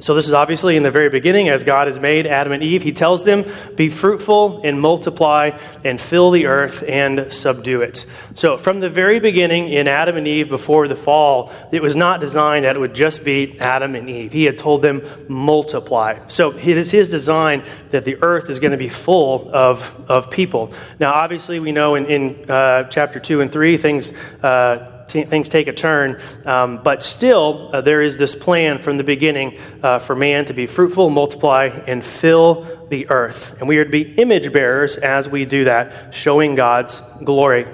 So, 0.00 0.14
this 0.14 0.26
is 0.26 0.32
obviously 0.32 0.76
in 0.76 0.82
the 0.82 0.91
very 0.91 1.08
beginning, 1.08 1.49
as 1.49 1.62
God 1.62 1.87
has 1.87 2.00
made 2.00 2.26
Adam 2.26 2.52
and 2.52 2.64
Eve. 2.64 2.82
He 2.82 2.91
tells 2.91 3.25
them, 3.25 3.44
Be 3.76 3.88
fruitful 3.88 4.61
and 4.64 4.81
multiply 4.81 5.56
and 5.85 6.00
fill 6.00 6.32
the 6.32 6.46
earth 6.46 6.82
and 6.88 7.32
subdue 7.32 7.82
it. 7.82 8.05
So, 8.35 8.58
from 8.58 8.81
the 8.81 8.91
very 8.91 9.20
beginning, 9.20 9.69
in 9.69 9.87
Adam 9.87 10.17
and 10.17 10.26
Eve 10.26 10.49
before 10.49 10.88
the 10.88 10.96
fall, 10.96 11.52
it 11.70 11.81
was 11.81 11.94
not 11.94 12.19
designed 12.19 12.64
that 12.64 12.75
it 12.75 12.81
would 12.81 12.94
just 12.94 13.25
be 13.25 13.58
Adam 13.61 13.94
and 13.94 14.11
Eve. 14.11 14.32
He 14.32 14.44
had 14.44 14.58
told 14.58 14.82
them, 14.82 15.02
Multiply. 15.29 16.19
So, 16.26 16.50
it 16.50 16.76
is 16.76 16.91
His 16.91 17.08
design 17.08 17.62
that 17.91 18.02
the 18.02 18.17
earth 18.20 18.50
is 18.50 18.58
going 18.58 18.73
to 18.73 18.76
be 18.76 18.88
full 18.88 19.49
of, 19.55 19.94
of 20.11 20.29
people. 20.29 20.73
Now, 20.99 21.12
obviously, 21.12 21.61
we 21.61 21.70
know 21.70 21.94
in, 21.94 22.06
in 22.06 22.50
uh, 22.50 22.85
chapter 22.85 23.20
2 23.20 23.43
and 23.43 23.52
3, 23.52 23.76
things. 23.76 24.12
Uh, 24.43 24.91
t- 25.06 25.25
things 25.25 25.49
take 25.49 25.69
a 25.69 25.73
turn. 25.73 26.21
Um, 26.45 26.83
but 26.83 27.03
still, 27.03 27.71
uh, 27.73 27.81
there 27.81 28.03
is 28.03 28.17
this 28.17 28.35
plan 28.35 28.83
from 28.83 28.97
the 28.97 29.05
beginning 29.05 29.59
uh, 29.83 29.99
for 29.99 30.15
man 30.15 30.45
to 30.47 30.53
be 30.53 30.67
fruitful, 30.67 31.11
multiply, 31.11 31.67
and 31.87 32.05
fill 32.05 32.87
the 32.89 33.09
earth. 33.11 33.59
And 33.59 33.69
we 33.69 33.79
are 33.79 33.85
to 33.85 33.91
be 33.91 34.15
image 34.15 34.53
bearers 34.53 34.97
as 34.97 35.29
we 35.29 35.45
do 35.45 35.65
that, 35.65 36.15
showing 36.15 36.55
God's 36.55 37.01
glory. 37.25 37.67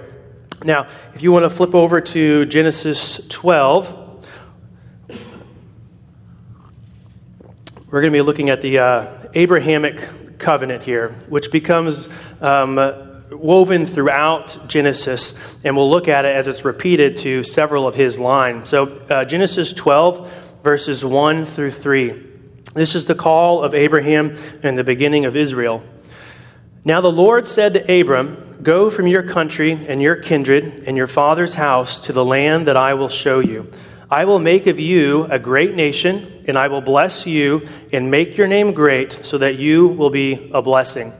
Now, 0.64 0.88
if 1.14 1.22
you 1.22 1.32
want 1.32 1.44
to 1.44 1.50
flip 1.50 1.74
over 1.74 2.00
to 2.00 2.44
Genesis 2.46 3.26
12, 3.28 4.24
we're 7.90 8.00
going 8.00 8.12
to 8.12 8.16
be 8.16 8.22
looking 8.22 8.50
at 8.50 8.60
the 8.62 8.78
uh, 8.78 9.28
Abrahamic 9.34 10.38
covenant 10.38 10.82
here, 10.82 11.10
which 11.28 11.50
becomes 11.50 12.08
um, 12.40 12.78
woven 13.30 13.86
throughout 13.86 14.68
Genesis, 14.68 15.38
and 15.64 15.76
we'll 15.76 15.90
look 15.90 16.08
at 16.08 16.24
it 16.24 16.34
as 16.34 16.48
it's 16.48 16.64
repeated 16.64 17.16
to 17.18 17.42
several 17.44 17.86
of 17.86 17.94
his 17.94 18.18
lines. 18.18 18.70
So, 18.70 18.86
uh, 19.08 19.24
Genesis 19.24 19.72
12, 19.72 20.30
verses 20.62 21.04
1 21.04 21.44
through 21.44 21.70
3. 21.70 22.26
This 22.74 22.94
is 22.94 23.06
the 23.06 23.14
call 23.14 23.62
of 23.62 23.74
Abraham 23.74 24.36
and 24.62 24.76
the 24.76 24.84
beginning 24.84 25.24
of 25.24 25.36
Israel. 25.36 25.82
Now 26.84 27.00
the 27.00 27.12
Lord 27.12 27.46
said 27.46 27.74
to 27.74 28.00
Abram, 28.00 28.58
Go 28.62 28.90
from 28.90 29.06
your 29.06 29.22
country 29.22 29.72
and 29.72 30.02
your 30.02 30.16
kindred 30.16 30.84
and 30.86 30.96
your 30.96 31.06
father's 31.06 31.54
house 31.54 31.98
to 32.00 32.12
the 32.12 32.24
land 32.24 32.66
that 32.66 32.76
I 32.76 32.94
will 32.94 33.08
show 33.08 33.40
you. 33.40 33.72
I 34.10 34.24
will 34.24 34.38
make 34.38 34.66
of 34.66 34.78
you 34.78 35.24
a 35.24 35.38
great 35.38 35.74
nation, 35.74 36.44
and 36.46 36.58
I 36.58 36.68
will 36.68 36.80
bless 36.80 37.26
you 37.26 37.66
and 37.92 38.10
make 38.10 38.36
your 38.36 38.48
name 38.48 38.72
great, 38.72 39.20
so 39.22 39.38
that 39.38 39.56
you 39.56 39.86
will 39.86 40.10
be 40.10 40.50
a 40.52 40.60
blessing 40.60 41.12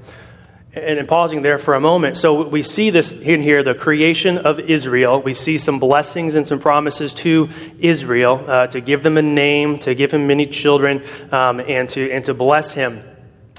and, 0.73 1.09
pausing 1.09 1.43
there 1.43 1.59
for 1.59 1.75
a 1.75 1.81
moment. 1.81 2.17
So 2.17 2.47
we 2.47 2.63
see 2.63 2.91
this 2.91 3.13
in 3.13 3.43
here 3.43 3.63
the 3.63 3.75
creation 3.75 4.39
of 4.39 4.61
Israel. 4.61 5.21
We 5.21 5.35
see 5.35 5.59
some 5.59 5.81
blessings 5.81 6.35
and 6.35 6.47
some 6.47 6.61
promises 6.61 7.13
to 7.15 7.49
Israel 7.81 8.45
uh, 8.47 8.67
to 8.69 8.81
give 8.81 9.03
them 9.03 9.17
a 9.17 9.23
name, 9.23 9.79
to 9.81 9.95
give 9.95 10.13
him 10.13 10.27
many 10.27 10.47
children, 10.47 11.03
um, 11.33 11.61
and, 11.61 11.89
to, 11.91 12.11
and 12.11 12.25
to 12.27 12.35
bless 12.35 12.75
him. 12.75 13.03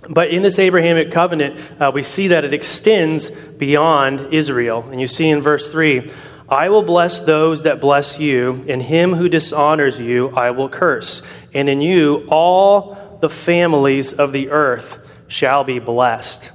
But 0.10 0.30
in 0.30 0.41
this 0.41 0.58
Abrahamic 0.58 1.12
covenant, 1.12 1.60
uh, 1.80 1.91
we 1.94 2.01
see 2.01 2.30
that 2.30 2.44
it 2.44 2.53
extends 2.53 3.30
beyond 3.30 4.34
Israel. 4.34 4.88
And 4.89 5.00
you 5.00 5.08
see 5.08 5.30
in 5.30 5.41
verse 5.41 5.70
3 5.70 6.12
I 6.50 6.68
will 6.68 6.84
bless 6.84 7.22
those 7.22 7.63
that 7.63 7.80
bless 7.80 8.20
you, 8.20 8.65
and 8.68 8.82
him 8.82 9.13
who 9.13 9.30
dishonors 9.30 10.00
you 10.01 10.30
I 10.30 10.51
will 10.51 10.68
curse. 10.68 11.22
And 11.53 11.70
in 11.70 11.82
you 11.82 12.27
all 12.30 13.18
the 13.22 13.30
families 13.30 14.12
of 14.12 14.34
the 14.34 14.50
earth 14.50 15.00
shall 15.27 15.63
be 15.63 15.80
blessed. 15.80 16.51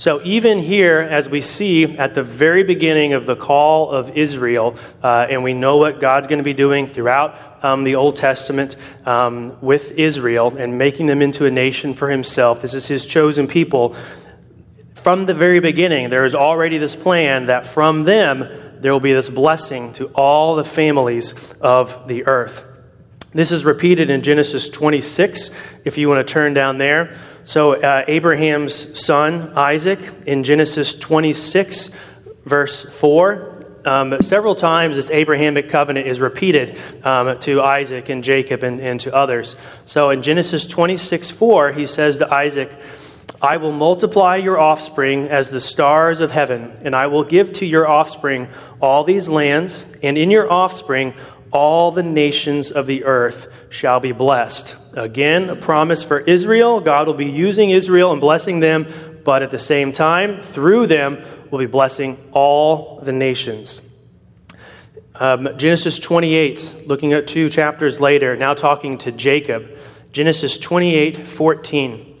So, 0.00 0.20
even 0.22 0.58
here, 0.58 1.00
as 1.00 1.28
we 1.28 1.40
see 1.40 1.98
at 1.98 2.14
the 2.14 2.22
very 2.22 2.62
beginning 2.62 3.14
of 3.14 3.26
the 3.26 3.34
call 3.34 3.90
of 3.90 4.16
Israel, 4.16 4.76
uh, 5.02 5.26
and 5.28 5.42
we 5.42 5.52
know 5.52 5.78
what 5.78 5.98
God's 5.98 6.28
going 6.28 6.38
to 6.38 6.44
be 6.44 6.54
doing 6.54 6.86
throughout 6.86 7.64
um, 7.64 7.82
the 7.82 7.96
Old 7.96 8.14
Testament 8.14 8.76
um, 9.04 9.60
with 9.60 9.90
Israel 9.90 10.56
and 10.56 10.78
making 10.78 11.06
them 11.06 11.20
into 11.20 11.46
a 11.46 11.50
nation 11.50 11.94
for 11.94 12.10
himself, 12.10 12.62
this 12.62 12.74
is 12.74 12.86
his 12.86 13.06
chosen 13.06 13.48
people. 13.48 13.96
From 14.94 15.26
the 15.26 15.34
very 15.34 15.58
beginning, 15.58 16.10
there 16.10 16.24
is 16.24 16.36
already 16.36 16.78
this 16.78 16.94
plan 16.94 17.46
that 17.46 17.66
from 17.66 18.04
them 18.04 18.48
there 18.80 18.92
will 18.92 19.00
be 19.00 19.14
this 19.14 19.28
blessing 19.28 19.92
to 19.94 20.06
all 20.14 20.54
the 20.54 20.64
families 20.64 21.34
of 21.60 22.06
the 22.06 22.24
earth. 22.28 22.64
This 23.32 23.50
is 23.50 23.64
repeated 23.64 24.10
in 24.10 24.22
Genesis 24.22 24.68
26, 24.68 25.50
if 25.84 25.98
you 25.98 26.08
want 26.08 26.24
to 26.24 26.32
turn 26.32 26.54
down 26.54 26.78
there. 26.78 27.18
So, 27.48 27.80
uh, 27.80 28.04
Abraham's 28.06 29.02
son, 29.02 29.54
Isaac, 29.56 30.00
in 30.26 30.44
Genesis 30.44 30.92
26, 30.92 31.88
verse 32.44 32.82
4, 32.82 33.64
um, 33.86 34.20
several 34.20 34.54
times 34.54 34.96
this 34.96 35.10
Abrahamic 35.10 35.70
covenant 35.70 36.08
is 36.08 36.20
repeated 36.20 36.78
um, 37.02 37.38
to 37.38 37.62
Isaac 37.62 38.10
and 38.10 38.22
Jacob 38.22 38.62
and, 38.62 38.82
and 38.82 39.00
to 39.00 39.14
others. 39.14 39.56
So, 39.86 40.10
in 40.10 40.20
Genesis 40.20 40.66
26, 40.66 41.30
4, 41.30 41.72
he 41.72 41.86
says 41.86 42.18
to 42.18 42.30
Isaac, 42.30 42.70
I 43.40 43.56
will 43.56 43.72
multiply 43.72 44.36
your 44.36 44.60
offspring 44.60 45.28
as 45.28 45.48
the 45.48 45.60
stars 45.60 46.20
of 46.20 46.30
heaven, 46.30 46.76
and 46.82 46.94
I 46.94 47.06
will 47.06 47.24
give 47.24 47.54
to 47.54 47.64
your 47.64 47.88
offspring 47.88 48.48
all 48.78 49.04
these 49.04 49.26
lands, 49.26 49.86
and 50.02 50.18
in 50.18 50.30
your 50.30 50.52
offspring 50.52 51.14
all 51.52 51.90
the 51.90 52.02
nations 52.02 52.70
of 52.70 52.86
the 52.86 53.04
earth 53.04 53.48
shall 53.70 54.00
be 54.00 54.12
blessed. 54.12 54.76
Again, 54.92 55.48
a 55.50 55.56
promise 55.56 56.02
for 56.02 56.20
Israel. 56.20 56.80
God 56.80 57.06
will 57.06 57.14
be 57.14 57.30
using 57.30 57.70
Israel 57.70 58.12
and 58.12 58.20
blessing 58.20 58.60
them, 58.60 58.86
but 59.24 59.42
at 59.42 59.50
the 59.50 59.58
same 59.58 59.92
time, 59.92 60.42
through 60.42 60.86
them, 60.86 61.22
will 61.50 61.58
be 61.58 61.66
blessing 61.66 62.18
all 62.32 63.00
the 63.00 63.12
nations. 63.12 63.80
Um, 65.14 65.48
Genesis 65.56 65.98
28, 65.98 66.84
looking 66.86 67.12
at 67.12 67.26
two 67.26 67.48
chapters 67.48 68.00
later, 68.00 68.36
now 68.36 68.54
talking 68.54 68.98
to 68.98 69.12
Jacob. 69.12 69.68
Genesis 70.12 70.58
28, 70.58 71.26
14. 71.26 72.20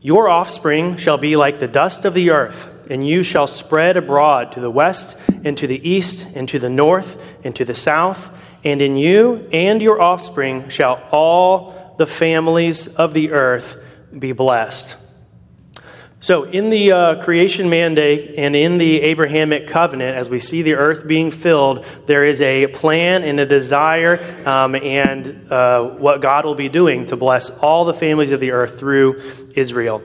Your 0.00 0.28
offspring 0.28 0.96
shall 0.96 1.16
be 1.16 1.36
like 1.36 1.60
the 1.60 1.68
dust 1.68 2.04
of 2.04 2.12
the 2.12 2.30
earth, 2.30 2.88
and 2.90 3.06
you 3.06 3.22
shall 3.22 3.46
spread 3.46 3.96
abroad 3.96 4.52
to 4.52 4.60
the 4.60 4.70
west, 4.70 5.16
and 5.44 5.56
to 5.58 5.66
the 5.66 5.88
east, 5.88 6.34
and 6.34 6.48
to 6.48 6.58
the 6.58 6.68
north, 6.68 7.18
and 7.42 7.54
to 7.56 7.64
the 7.64 7.74
south 7.74 8.30
and 8.64 8.80
in 8.80 8.96
you 8.96 9.48
and 9.52 9.80
your 9.82 10.00
offspring 10.00 10.68
shall 10.68 11.02
all 11.12 11.94
the 11.98 12.06
families 12.06 12.86
of 12.88 13.14
the 13.14 13.32
earth 13.32 13.76
be 14.18 14.32
blessed. 14.32 14.96
So, 16.20 16.44
in 16.44 16.70
the 16.70 16.90
uh, 16.90 17.22
creation 17.22 17.68
mandate 17.68 18.38
and 18.38 18.56
in 18.56 18.78
the 18.78 19.02
Abrahamic 19.02 19.68
covenant, 19.68 20.16
as 20.16 20.30
we 20.30 20.40
see 20.40 20.62
the 20.62 20.72
earth 20.72 21.06
being 21.06 21.30
filled, 21.30 21.84
there 22.06 22.24
is 22.24 22.40
a 22.40 22.66
plan 22.68 23.24
and 23.24 23.38
a 23.38 23.44
desire 23.44 24.18
um, 24.48 24.74
and 24.74 25.52
uh, 25.52 25.82
what 25.82 26.22
God 26.22 26.46
will 26.46 26.54
be 26.54 26.70
doing 26.70 27.04
to 27.06 27.16
bless 27.16 27.50
all 27.50 27.84
the 27.84 27.92
families 27.92 28.30
of 28.30 28.40
the 28.40 28.52
earth 28.52 28.78
through 28.78 29.20
Israel. 29.54 30.02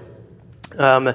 Um, 0.78 1.14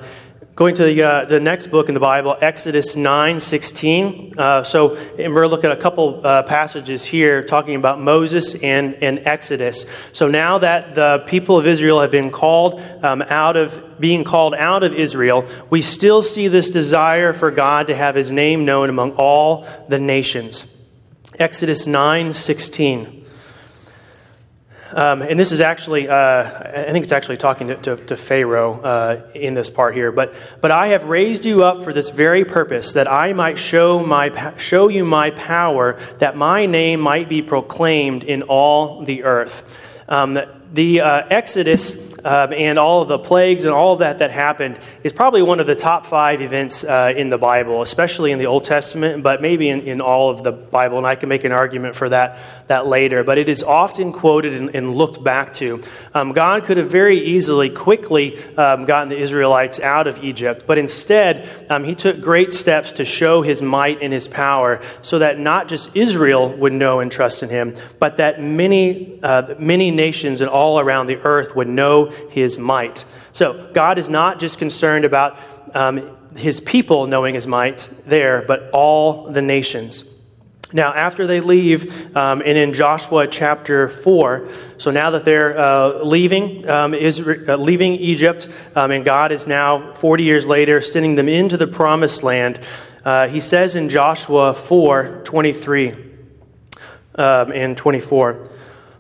Going 0.57 0.77
to 0.77 0.85
the, 0.85 1.03
uh, 1.03 1.25
the 1.25 1.41
next 1.41 1.67
book 1.67 1.89
in 1.89 1.95
the 1.95 2.01
Bible, 2.01 2.37
Exodus 2.41 2.95
9 2.95 3.41
16. 3.41 4.39
Uh, 4.39 4.63
so, 4.63 4.95
and 5.19 5.35
we're 5.35 5.49
looking 5.49 5.69
at 5.69 5.77
a 5.77 5.81
couple 5.81 6.25
uh, 6.25 6.45
passages 6.45 7.05
here 7.05 7.45
talking 7.45 7.75
about 7.75 8.01
Moses 8.01 8.55
and, 8.63 8.95
and 9.03 9.19
Exodus. 9.25 9.85
So, 10.13 10.29
now 10.29 10.59
that 10.59 10.95
the 10.95 11.25
people 11.27 11.59
of 11.59 11.67
Israel 11.67 12.01
have 12.01 12.13
been 12.13 12.31
called 12.31 12.81
um, 13.03 13.23
out 13.23 13.57
of 13.57 13.99
being 13.99 14.23
called 14.23 14.55
out 14.55 14.85
of 14.85 14.95
Israel, 14.95 15.45
we 15.71 15.83
still 15.83 16.23
see 16.23 16.47
this 16.47 16.71
desire 16.71 17.33
for 17.33 17.51
God 17.51 17.89
to 17.89 17.97
have 17.97 18.15
his 18.15 18.31
name 18.31 18.65
known 18.65 18.89
among 18.89 19.17
all 19.17 19.67
the 19.89 19.99
nations. 19.99 20.69
Exodus 21.37 21.89
9 21.89 22.33
16. 22.33 23.24
Um, 24.95 25.23
and 25.23 25.41
this 25.41 25.51
is 25.51 25.61
actually, 25.61 26.09
uh, 26.09 26.15
I 26.15 26.93
think 26.93 27.03
it's 27.03 27.11
actually 27.11 27.37
talking 27.37 27.67
to, 27.67 27.75
to, 27.79 27.97
to 27.97 28.17
Pharaoh 28.17 28.81
uh, 28.81 29.23
in 29.35 29.55
this 29.55 29.69
part 29.69 29.97
here. 29.97 30.13
But, 30.13 30.33
but 30.61 30.71
I 30.71 30.89
have 30.89 31.07
raised 31.07 31.45
you 31.45 31.65
up 31.65 31.83
for 31.83 31.93
this 31.93 32.11
very 32.11 32.45
purpose, 32.45 32.93
that 32.93 33.11
I 33.11 33.33
might 33.33 33.59
show, 33.59 34.07
my, 34.07 34.57
show 34.57 34.87
you 34.87 35.05
my 35.05 35.33
power, 35.33 35.99
that 36.21 36.37
my 36.37 36.67
name 36.67 37.01
might 37.01 37.29
be 37.29 37.43
proclaimed 37.43 38.23
in 38.23 38.43
all 38.43 39.05
the 39.05 39.25
earth. 39.25 39.69
Um, 40.09 40.39
the 40.73 41.01
uh, 41.01 41.27
Exodus 41.29 41.97
um, 42.25 42.53
and 42.53 42.79
all 42.79 43.03
of 43.03 43.09
the 43.09 43.19
plagues 43.19 43.65
and 43.65 43.73
all 43.73 43.93
of 43.93 43.99
that 43.99 44.19
that 44.19 44.31
happened 44.31 44.79
is 45.03 45.13
probably 45.13 45.43
one 45.43 45.61
of 45.61 45.67
the 45.67 45.75
top 45.75 46.07
five 46.07 46.41
events 46.41 46.83
uh, 46.83 47.13
in 47.15 47.31
the 47.31 47.39
Bible, 47.39 47.83
especially 47.83 48.33
in 48.33 48.39
the 48.39 48.47
Old 48.47 48.65
Testament, 48.65 49.23
but 49.23 49.43
maybe 49.43 49.69
in, 49.69 49.83
in 49.83 50.01
all 50.01 50.31
of 50.31 50.43
the 50.43 50.51
Bible. 50.51 50.99
And 50.99 51.07
I 51.07 51.17
can 51.17 51.29
make 51.29 51.45
an 51.45 51.53
argument 51.53 51.95
for 51.95 52.09
that, 52.09 52.39
that 52.67 52.87
later. 52.87 53.23
But 53.25 53.39
it 53.39 53.49
is 53.49 53.63
often 53.63 54.13
quoted 54.13 54.55
and, 54.55 54.75
and 54.75 54.95
looked 54.95 55.23
back 55.23 55.53
to. 55.55 55.83
Um, 56.15 56.33
God 56.33 56.65
could 56.65 56.77
have 56.77 56.91
very 56.91 57.19
easily, 57.19 57.71
quickly 57.71 58.43
um, 58.57 58.85
gotten 58.85 59.09
the 59.09 59.19
Israelites 59.19 59.81
out 59.81 60.07
of 60.07 60.23
Egypt, 60.23 60.65
but 60.67 60.79
instead, 60.79 61.49
um, 61.71 61.85
he 61.85 61.95
took 61.95 62.21
great 62.21 62.53
steps 62.53 62.93
to 62.93 63.05
show 63.05 63.43
his 63.43 63.61
might 63.61 64.01
and 64.01 64.13
his 64.13 64.29
power 64.29 64.81
so 65.03 65.19
that 65.19 65.39
not 65.39 65.69
just 65.69 65.95
Israel 65.95 66.51
would 66.57 66.73
know 66.73 67.01
and 67.01 67.11
trust 67.11 67.43
in 67.43 67.49
him, 67.49 67.77
but 67.99 68.17
that 68.17 68.41
many, 68.41 69.19
uh, 69.23 69.55
many 69.59 69.91
nations 69.91 70.41
and 70.41 70.51
all 70.51 70.81
around 70.81 71.07
the 71.07 71.19
earth 71.19 71.55
would 71.55 71.69
know 71.69 72.07
his 72.31 72.59
might. 72.59 73.05
So, 73.33 73.69
God 73.73 73.99
is 73.99 74.09
not 74.09 74.39
just 74.39 74.59
concerned 74.59 75.05
about 75.05 75.39
um, 75.75 76.17
his 76.37 76.61
people 76.61 77.07
knowing 77.07 77.35
his 77.35 77.47
might 77.47 77.89
there, 78.07 78.45
but 78.47 78.71
all 78.73 79.31
the 79.31 79.43
nations. 79.43 80.05
Now, 80.75 80.93
after 80.93 81.29
they 81.29 81.41
leave, 81.41 82.17
um, 82.17 82.43
and 82.45 82.59
in 82.59 82.73
Joshua 82.73 83.29
chapter 83.29 83.87
4, 83.87 84.49
so 84.77 84.91
now 84.91 85.11
that 85.11 85.25
they're 85.25 85.57
uh, 85.57 86.03
leaving, 86.03 86.69
um, 86.69 86.95
Israel, 86.95 87.49
uh, 87.49 87.57
leaving 87.57 87.93
Egypt, 87.93 88.49
um, 88.75 88.91
and 88.91 89.05
God 89.05 89.31
is 89.31 89.47
now, 89.47 89.95
40 89.95 90.25
years 90.25 90.47
later, 90.47 90.81
sending 90.81 91.15
them 91.15 91.29
into 91.29 91.57
the 91.57 91.69
promised 91.69 92.25
land, 92.25 92.59
uh, 93.05 93.29
he 93.29 93.39
says 93.39 93.77
in 93.77 93.89
Joshua 93.89 94.53
4 94.53 95.21
23 95.23 95.93
um, 97.15 97.53
and 97.53 97.77
24, 97.77 98.51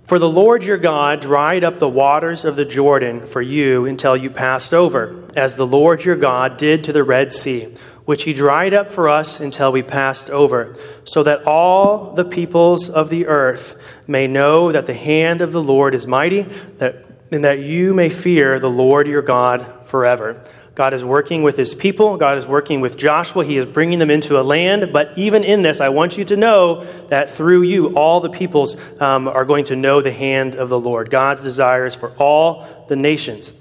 for 0.05 0.21
the 0.21 0.29
Lord 0.29 0.63
your 0.63 0.79
God 0.79 1.21
dried 1.21 1.65
up 1.65 1.81
the 1.81 1.89
waters 1.89 2.45
of 2.45 2.55
the 2.55 2.65
Jordan 2.65 3.27
for 3.27 3.43
you 3.43 3.85
until 3.87 4.17
you 4.17 4.31
passed 4.31 4.73
over, 4.73 5.25
as 5.35 5.57
the 5.57 5.67
Lord 5.67 6.05
your 6.05 6.15
God 6.15 6.57
did 6.57 6.85
to 6.85 6.93
the 6.93 7.03
Red 7.03 7.33
Sea, 7.33 7.75
which 8.05 8.25
he 8.25 8.35
dried 8.35 8.75
up 8.75 8.93
for 8.93 9.09
us 9.09 9.41
until 9.41 9.73
we 9.73 9.83
passed 9.83 10.29
over, 10.31 10.77
so 11.05 11.23
that 11.23 11.45
all 11.47 12.13
the 12.13 12.25
peoples 12.25 12.89
of 12.89 13.09
the 13.09 13.27
earth 13.27 13.79
may 14.07 14.27
know 14.27 14.71
that 14.73 14.87
the 14.87 14.95
hand 14.95 15.41
of 15.41 15.53
the 15.53 15.63
Lord 15.63 15.95
is 15.95 16.07
mighty, 16.07 16.43
that, 16.79 17.05
and 17.31 17.45
that 17.45 17.61
you 17.61 17.95
may 17.95 18.11
fear 18.11 18.59
the 18.59 18.71
Lord 18.71 19.07
your 19.07 19.23
God 19.23 19.67
forever. 19.87 20.45
God 20.75 20.93
is 20.93 21.05
working 21.05 21.45
with 21.45 21.57
his 21.57 21.73
people. 21.73 22.17
God 22.17 22.37
is 22.37 22.49
working 22.49 22.81
with 22.81 22.97
Joshua. 22.97 23.45
He 23.45 23.57
is 23.57 23.65
bringing 23.65 24.01
them 24.01 24.11
into 24.11 24.41
a 24.41 24.43
land. 24.43 24.93
But 24.93 25.17
even 25.17 25.45
in 25.45 25.63
this, 25.63 25.81
I 25.81 25.89
want 25.91 26.19
you 26.19 26.25
to 26.25 26.37
know 26.37 26.85
that 27.11 27.31
through 27.31 27.63
you, 27.63 27.95
all 27.95 28.21
the 28.21 28.29
peoples 28.29 28.77
um, 29.01 29.29
are 29.29 29.45
going 29.45 29.67
to 29.67 29.77
know 29.77 30.01
the 30.01 30.11
hand 30.11 30.57
of 30.57 30.69
the 30.69 30.81
Lord. 30.81 31.11
God's 31.11 31.45
desire 31.45 31.87
is 31.87 31.95
for 31.95 32.11
all 32.19 32.87
the 32.89 32.97
nations. 32.97 33.55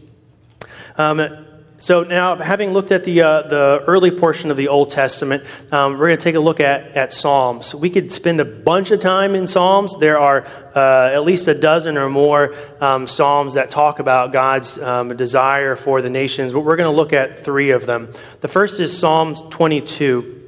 Um, 0.98 1.46
so 1.84 2.02
now, 2.02 2.38
having 2.38 2.72
looked 2.72 2.94
at 2.94 3.04
the, 3.04 3.24
uh, 3.24 3.42
the 3.42 3.84
early 3.88 4.10
portion 4.10 4.50
of 4.50 4.56
the 4.56 4.70
Old 4.70 4.90
Testament, 4.90 5.44
um, 5.70 6.00
we're 6.00 6.08
going 6.08 6.18
to 6.18 6.24
take 6.24 6.36
a 6.36 6.40
look 6.40 6.62
at, 6.62 6.96
at 6.96 7.12
Psalms. 7.12 7.76
We 7.76 7.90
could 7.90 8.10
spend 8.10 8.40
a 8.40 8.46
bunch 8.46 8.92
of 8.92 9.02
time 9.02 9.36
in 9.36 9.46
Psalms. 9.48 9.98
There 10.00 10.18
are 10.18 10.46
uh, 10.74 11.12
at 11.14 11.26
least 11.26 11.46
a 11.50 11.54
dozen 11.54 11.98
or 11.98 12.08
more 12.08 12.56
um, 12.80 13.06
Psalms 13.06 13.56
that 13.56 13.70
talk 13.70 14.00
about 14.00 14.32
God's 14.32 14.78
um, 14.78 15.10
desire 15.18 15.76
for 15.76 16.02
the 16.02 16.10
nations, 16.10 16.54
but 16.54 16.62
we're 16.62 16.78
going 16.78 16.90
to 16.90 16.96
look 16.96 17.12
at 17.12 17.44
three 17.44 17.72
of 17.72 17.86
them. 17.86 18.14
The 18.40 18.48
first 18.48 18.80
is 18.80 18.98
Psalms 18.98 19.42
22. 19.50 20.40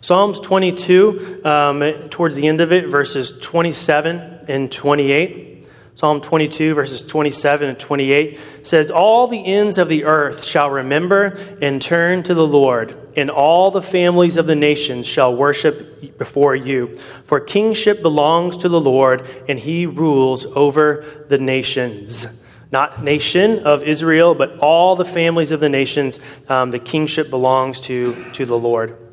Psalms 0.00 0.40
22, 0.40 1.42
um, 1.44 2.08
towards 2.08 2.34
the 2.34 2.48
end 2.48 2.60
of 2.60 2.72
it, 2.72 2.88
verses 2.88 3.30
27 3.38 4.46
and 4.48 4.72
28. 4.72 5.47
Psalm 5.98 6.20
22, 6.20 6.74
verses 6.74 7.02
27 7.02 7.70
and 7.70 7.76
28 7.76 8.38
says, 8.62 8.88
All 8.88 9.26
the 9.26 9.44
ends 9.44 9.78
of 9.78 9.88
the 9.88 10.04
earth 10.04 10.44
shall 10.44 10.70
remember 10.70 11.36
and 11.60 11.82
turn 11.82 12.22
to 12.22 12.34
the 12.34 12.46
Lord, 12.46 12.96
and 13.16 13.28
all 13.28 13.72
the 13.72 13.82
families 13.82 14.36
of 14.36 14.46
the 14.46 14.54
nations 14.54 15.08
shall 15.08 15.34
worship 15.34 16.16
before 16.16 16.54
you. 16.54 16.94
For 17.24 17.40
kingship 17.40 18.00
belongs 18.00 18.56
to 18.58 18.68
the 18.68 18.80
Lord, 18.80 19.26
and 19.48 19.58
he 19.58 19.86
rules 19.86 20.46
over 20.46 21.04
the 21.30 21.38
nations. 21.38 22.28
Not 22.70 23.02
nation 23.02 23.66
of 23.66 23.82
Israel, 23.82 24.36
but 24.36 24.56
all 24.60 24.94
the 24.94 25.04
families 25.04 25.50
of 25.50 25.58
the 25.58 25.68
nations, 25.68 26.20
um, 26.48 26.70
the 26.70 26.78
kingship 26.78 27.28
belongs 27.28 27.80
to, 27.80 28.30
to 28.34 28.46
the 28.46 28.56
Lord. 28.56 29.07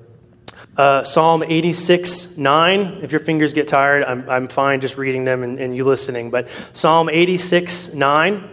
Uh, 0.77 1.05
Psalm 1.05 1.41
86, 1.41 2.35
9. 2.35 2.99
If 3.01 3.13
your 3.13 3.21
fingers 3.21 3.53
get 3.53 3.69
tired, 3.69 4.03
I'm, 4.03 4.29
I'm 4.29 4.47
fine 4.49 4.81
just 4.81 4.97
reading 4.97 5.23
them 5.23 5.41
and, 5.41 5.57
and 5.57 5.73
you 5.73 5.85
listening. 5.85 6.31
But 6.31 6.49
Psalm 6.73 7.09
86, 7.09 7.93
9 7.93 8.49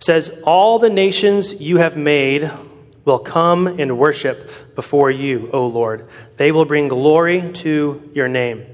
says, 0.00 0.40
All 0.42 0.80
the 0.80 0.90
nations 0.90 1.60
you 1.60 1.76
have 1.76 1.96
made 1.96 2.50
will 3.04 3.20
come 3.20 3.68
and 3.68 3.96
worship 3.96 4.50
before 4.74 5.12
you, 5.12 5.50
O 5.52 5.68
Lord. 5.68 6.08
They 6.36 6.50
will 6.50 6.64
bring 6.64 6.88
glory 6.88 7.52
to 7.52 8.10
your 8.12 8.26
name. 8.26 8.66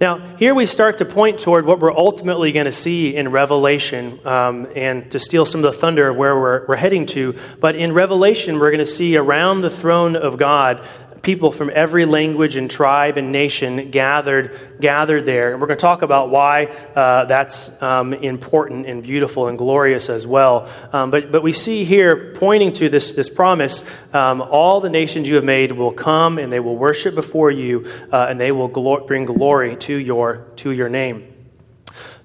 Now, 0.00 0.36
here 0.36 0.54
we 0.54 0.64
start 0.66 0.98
to 0.98 1.04
point 1.04 1.40
toward 1.40 1.66
what 1.66 1.80
we're 1.80 1.92
ultimately 1.92 2.52
going 2.52 2.66
to 2.66 2.72
see 2.72 3.16
in 3.16 3.32
Revelation, 3.32 4.24
um, 4.24 4.68
and 4.76 5.10
to 5.10 5.18
steal 5.18 5.44
some 5.44 5.64
of 5.64 5.72
the 5.72 5.76
thunder 5.76 6.08
of 6.08 6.14
where 6.14 6.38
we're, 6.38 6.66
we're 6.68 6.76
heading 6.76 7.04
to. 7.06 7.36
But 7.58 7.74
in 7.74 7.92
Revelation, 7.92 8.60
we're 8.60 8.70
going 8.70 8.78
to 8.78 8.86
see 8.86 9.16
around 9.16 9.62
the 9.62 9.70
throne 9.70 10.14
of 10.14 10.36
God 10.38 10.86
people 11.22 11.52
from 11.52 11.70
every 11.74 12.04
language 12.04 12.56
and 12.56 12.70
tribe 12.70 13.16
and 13.16 13.32
nation 13.32 13.90
gathered 13.90 14.56
gathered 14.80 15.26
there. 15.26 15.52
And 15.52 15.60
we're 15.60 15.66
going 15.66 15.78
to 15.78 15.82
talk 15.82 16.02
about 16.02 16.30
why 16.30 16.66
uh, 16.94 17.24
that's 17.24 17.70
um, 17.82 18.14
important 18.14 18.86
and 18.86 19.02
beautiful 19.02 19.48
and 19.48 19.58
glorious 19.58 20.08
as 20.08 20.26
well. 20.26 20.68
Um, 20.92 21.10
but, 21.10 21.32
but 21.32 21.42
we 21.42 21.52
see 21.52 21.84
here, 21.84 22.34
pointing 22.36 22.72
to 22.74 22.88
this, 22.88 23.12
this 23.12 23.28
promise, 23.28 23.84
um, 24.12 24.40
all 24.40 24.80
the 24.80 24.90
nations 24.90 25.28
you 25.28 25.34
have 25.36 25.44
made 25.44 25.72
will 25.72 25.92
come 25.92 26.38
and 26.38 26.52
they 26.52 26.60
will 26.60 26.76
worship 26.76 27.14
before 27.14 27.50
you, 27.50 27.90
uh, 28.12 28.26
and 28.28 28.40
they 28.40 28.52
will 28.52 28.68
bring 28.68 29.24
glory 29.24 29.76
to 29.76 29.94
your, 29.94 30.46
to 30.56 30.70
your 30.70 30.88
name. 30.88 31.34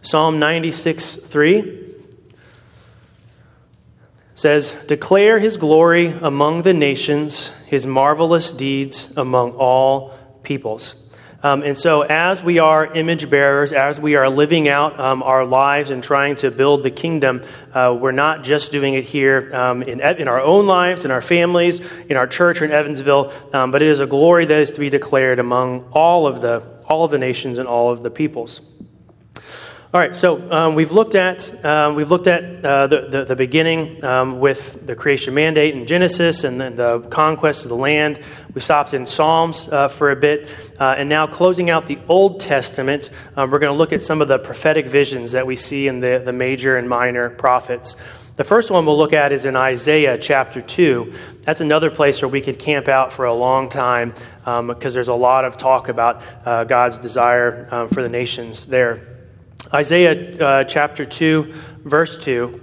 Psalm 0.02 0.38
96 0.40 1.16
3 1.16 1.80
says, 4.36 4.76
Declare 4.88 5.40
his 5.40 5.58
glory 5.58 6.08
among 6.08 6.64
the 6.64 6.74
nations, 6.74 7.52
his 7.74 7.88
marvelous 7.88 8.52
deeds 8.52 9.12
among 9.18 9.54
all 9.54 10.16
peoples. 10.44 10.94
Um, 11.42 11.64
and 11.64 11.76
so, 11.76 12.04
as 12.04 12.44
we 12.44 12.60
are 12.60 12.86
image 12.86 13.32
bearers, 13.32 13.74
as 13.74 14.00
we 14.00 14.16
are 14.16 14.30
living 14.30 14.70
out 14.70 15.00
um, 15.00 15.24
our 15.24 15.44
lives 15.44 15.90
and 15.90 16.04
trying 16.04 16.36
to 16.36 16.52
build 16.52 16.84
the 16.84 16.92
kingdom, 16.92 17.42
uh, 17.74 17.98
we're 18.00 18.12
not 18.12 18.44
just 18.44 18.72
doing 18.72 18.94
it 18.94 19.06
here 19.06 19.54
um, 19.56 19.82
in, 19.82 20.02
in 20.02 20.28
our 20.28 20.40
own 20.40 20.68
lives, 20.68 21.04
in 21.04 21.10
our 21.10 21.20
families, 21.20 21.82
in 22.10 22.16
our 22.16 22.28
church 22.28 22.62
in 22.62 22.72
Evansville, 22.72 23.34
um, 23.54 23.72
but 23.72 23.82
it 23.82 23.88
is 23.88 24.00
a 24.00 24.06
glory 24.06 24.46
that 24.46 24.60
is 24.60 24.72
to 24.74 24.80
be 24.80 24.92
declared 24.92 25.40
among 25.40 25.82
all 25.94 26.28
of 26.28 26.42
the, 26.42 26.62
all 26.88 27.04
of 27.04 27.10
the 27.10 27.18
nations 27.18 27.58
and 27.58 27.68
all 27.68 27.90
of 27.90 28.04
the 28.04 28.12
peoples. 28.12 28.62
All 29.94 30.00
right, 30.00 30.16
so 30.16 30.52
um, 30.52 30.74
we've 30.74 30.92
looked 30.92 31.14
at 31.14 31.64
um, 31.64 31.94
we've 31.94 32.10
looked 32.10 32.26
at 32.26 32.66
uh, 32.66 32.88
the, 32.88 33.02
the, 33.10 33.26
the 33.26 33.36
beginning 33.36 34.04
um, 34.04 34.40
with 34.40 34.88
the 34.88 34.96
creation 34.96 35.36
mandate 35.36 35.76
in 35.76 35.86
Genesis 35.86 36.46
and 36.46 36.60
then 36.60 36.76
the 36.76 37.02
conquest 37.12 37.64
of 37.64 37.70
the 37.70 37.76
land. 37.76 38.20
We 38.56 38.62
stopped 38.62 38.96
in 38.96 39.06
Psalms 39.06 39.70
uh, 39.70 39.90
for 39.90 40.10
a 40.10 40.16
bit, 40.16 40.48
uh, 40.80 40.96
and 40.98 41.08
now 41.08 41.28
closing 41.28 41.70
out 41.70 41.86
the 41.86 42.00
Old 42.08 42.40
Testament, 42.40 43.12
um, 43.38 43.52
we're 43.52 43.60
going 43.60 43.72
to 43.72 43.78
look 43.78 43.94
at 43.94 44.02
some 44.02 44.20
of 44.20 44.28
the 44.28 44.40
prophetic 44.40 44.88
visions 44.88 45.32
that 45.34 45.46
we 45.46 45.56
see 45.56 45.88
in 45.88 46.00
the, 46.00 46.20
the 46.26 46.34
major 46.34 46.76
and 46.76 46.90
minor 46.90 47.30
prophets. 47.30 47.96
The 48.36 48.44
first 48.44 48.72
one 48.72 48.88
we'll 48.88 48.98
look 48.98 49.14
at 49.14 49.32
is 49.32 49.46
in 49.46 49.56
Isaiah 49.56 50.18
chapter 50.18 50.60
2. 50.60 51.14
That's 51.44 51.62
another 51.62 51.92
place 51.92 52.20
where 52.20 52.30
we 52.30 52.42
could 52.42 52.58
camp 52.58 52.88
out 52.88 53.14
for 53.14 53.26
a 53.26 53.34
long 53.36 53.70
time 53.70 54.16
because 54.40 54.48
um, 54.48 54.76
there's 54.80 55.08
a 55.10 55.14
lot 55.14 55.46
of 55.46 55.56
talk 55.56 55.88
about 55.88 56.24
uh, 56.46 56.64
God's 56.64 56.98
desire 56.98 57.68
um, 57.70 57.90
for 57.90 58.02
the 58.02 58.10
nations 58.10 58.66
there. 58.66 59.13
Isaiah 59.74 60.38
uh, 60.38 60.64
chapter 60.66 61.04
2, 61.04 61.52
verse 61.84 62.24
2. 62.24 62.62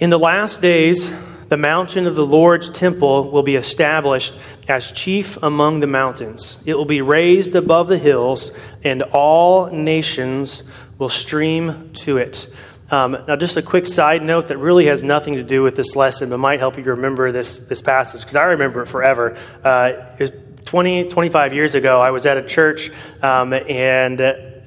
In 0.00 0.08
the 0.08 0.18
last 0.18 0.62
days, 0.62 1.12
the 1.50 1.58
mountain 1.58 2.06
of 2.06 2.14
the 2.14 2.24
Lord's 2.24 2.70
temple 2.70 3.30
will 3.30 3.42
be 3.42 3.56
established 3.56 4.38
as 4.68 4.90
chief 4.90 5.36
among 5.42 5.80
the 5.80 5.86
mountains. 5.86 6.58
It 6.64 6.76
will 6.76 6.86
be 6.86 7.02
raised 7.02 7.54
above 7.56 7.88
the 7.88 7.98
hills, 7.98 8.52
and 8.84 9.02
all 9.02 9.66
nations 9.66 10.62
will 10.96 11.10
stream 11.10 11.90
to 11.92 12.16
it. 12.16 12.50
Um, 12.90 13.18
now, 13.28 13.36
just 13.36 13.58
a 13.58 13.62
quick 13.62 13.86
side 13.86 14.22
note 14.22 14.48
that 14.48 14.56
really 14.56 14.86
has 14.86 15.02
nothing 15.02 15.34
to 15.34 15.42
do 15.42 15.62
with 15.62 15.76
this 15.76 15.94
lesson, 15.94 16.30
but 16.30 16.38
might 16.38 16.60
help 16.60 16.78
you 16.78 16.84
remember 16.84 17.32
this, 17.32 17.58
this 17.58 17.82
passage, 17.82 18.22
because 18.22 18.36
I 18.36 18.44
remember 18.44 18.80
it 18.80 18.86
forever. 18.86 19.36
Uh, 19.62 19.92
it 20.18 20.20
was 20.20 20.32
20, 20.64 21.08
25 21.08 21.52
years 21.52 21.74
ago. 21.74 22.00
I 22.00 22.12
was 22.12 22.24
at 22.24 22.38
a 22.38 22.42
church, 22.42 22.90
um, 23.20 23.52
and 23.52 24.22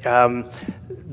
um, 0.06 0.50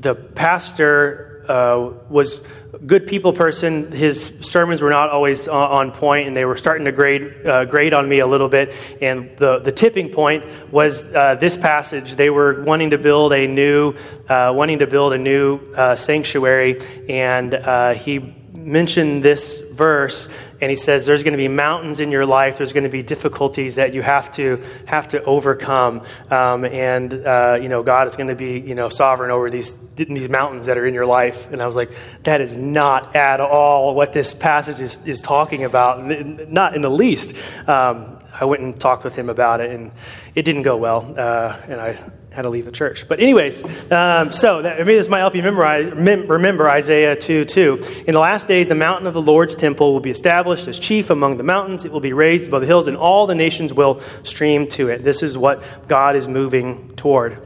the 0.01 0.15
pastor 0.15 1.45
uh, 1.47 1.93
was 2.09 2.41
good 2.85 3.07
people 3.07 3.33
person. 3.33 3.91
His 3.91 4.39
sermons 4.41 4.81
were 4.81 4.89
not 4.89 5.09
always 5.09 5.47
on 5.47 5.91
point, 5.91 6.27
and 6.27 6.35
they 6.35 6.45
were 6.45 6.57
starting 6.57 6.85
to 6.85 6.91
grade, 6.91 7.45
uh, 7.45 7.65
grade 7.65 7.93
on 7.93 8.07
me 8.07 8.19
a 8.19 8.27
little 8.27 8.49
bit. 8.49 8.73
And 9.01 9.35
the, 9.37 9.59
the 9.59 9.71
tipping 9.71 10.09
point 10.09 10.43
was 10.71 11.13
uh, 11.13 11.35
this 11.35 11.57
passage. 11.57 12.15
They 12.15 12.29
were 12.29 12.63
wanting 12.63 12.91
to 12.91 12.97
build 12.97 13.33
a 13.33 13.47
new, 13.47 13.95
uh, 14.27 14.53
wanting 14.55 14.79
to 14.79 14.87
build 14.87 15.13
a 15.13 15.17
new 15.17 15.59
uh, 15.73 15.95
sanctuary, 15.95 16.81
and 17.07 17.53
uh, 17.53 17.93
he 17.93 18.33
mentioned 18.53 19.23
this 19.23 19.61
verse 19.73 20.27
and 20.61 20.69
he 20.69 20.75
says 20.75 21.05
there's 21.05 21.23
going 21.23 21.33
to 21.33 21.37
be 21.37 21.47
mountains 21.47 21.99
in 21.99 22.11
your 22.11 22.25
life. 22.25 22.57
There's 22.57 22.71
going 22.71 22.83
to 22.83 22.89
be 22.89 23.01
difficulties 23.01 23.75
that 23.75 23.93
you 23.93 24.03
have 24.03 24.31
to 24.33 24.63
have 24.85 25.07
to 25.09 25.23
overcome. 25.23 26.03
Um, 26.29 26.65
and 26.65 27.13
uh, 27.13 27.57
you 27.61 27.67
know 27.67 27.83
god 27.83 28.07
is 28.07 28.15
going 28.15 28.29
to 28.29 28.35
be 28.35 28.59
you 28.59 28.75
know 28.75 28.89
sovereign 28.89 29.31
over 29.31 29.49
these 29.49 29.73
these 29.95 30.29
mountains 30.29 30.67
that 30.67 30.77
are 30.77 30.85
in 30.85 30.93
your 30.93 31.05
life. 31.05 31.51
And 31.51 31.61
i 31.61 31.67
was 31.67 31.75
like 31.75 31.91
that 32.23 32.41
is 32.41 32.55
not 32.55 33.15
at 33.15 33.39
all 33.39 33.95
what 33.95 34.13
this 34.13 34.33
passage 34.33 34.79
is, 34.79 35.05
is 35.05 35.19
talking 35.19 35.63
about 35.63 36.05
not 36.49 36.75
in 36.75 36.81
the 36.81 36.91
least. 36.91 37.35
Um, 37.67 38.19
i 38.39 38.45
went 38.45 38.61
and 38.61 38.79
talked 38.79 39.03
with 39.03 39.15
him 39.15 39.29
about 39.29 39.59
it 39.61 39.71
and 39.71 39.91
it 40.35 40.43
didn't 40.43 40.63
go 40.63 40.77
well. 40.77 41.13
Uh, 41.17 41.57
and 41.67 41.81
i 41.81 41.99
had 42.31 42.43
to 42.43 42.49
leave 42.49 42.65
the 42.65 42.71
church. 42.71 43.07
But, 43.09 43.19
anyways, 43.19 43.61
um, 43.91 44.31
so 44.31 44.61
that, 44.61 44.79
maybe 44.79 44.95
this 44.95 45.09
might 45.09 45.19
help 45.19 45.35
you 45.35 45.43
memorize, 45.43 45.91
remember 45.91 46.69
Isaiah 46.69 47.15
2 47.15 47.43
2. 47.45 48.03
In 48.07 48.13
the 48.13 48.19
last 48.19 48.47
days, 48.47 48.69
the 48.69 48.75
mountain 48.75 49.05
of 49.05 49.13
the 49.13 49.21
Lord's 49.21 49.53
temple 49.53 49.91
will 49.91 49.99
be 49.99 50.11
established 50.11 50.67
as 50.67 50.79
chief 50.79 51.09
among 51.09 51.35
the 51.37 51.43
mountains. 51.43 51.83
It 51.83 51.91
will 51.91 51.99
be 51.99 52.13
raised 52.13 52.47
above 52.47 52.61
the 52.61 52.67
hills, 52.67 52.87
and 52.87 52.95
all 52.95 53.27
the 53.27 53.35
nations 53.35 53.73
will 53.73 54.01
stream 54.23 54.65
to 54.69 54.87
it. 54.87 55.03
This 55.03 55.23
is 55.23 55.37
what 55.37 55.61
God 55.89 56.15
is 56.15 56.27
moving 56.27 56.95
toward. 56.95 57.45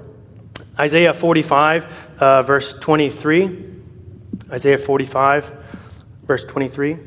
Isaiah 0.78 1.14
45, 1.14 2.20
uh, 2.20 2.42
verse 2.44 2.74
23. 2.74 3.72
Isaiah 4.52 4.78
45, 4.78 5.52
verse 6.28 6.44
23. 6.44 6.98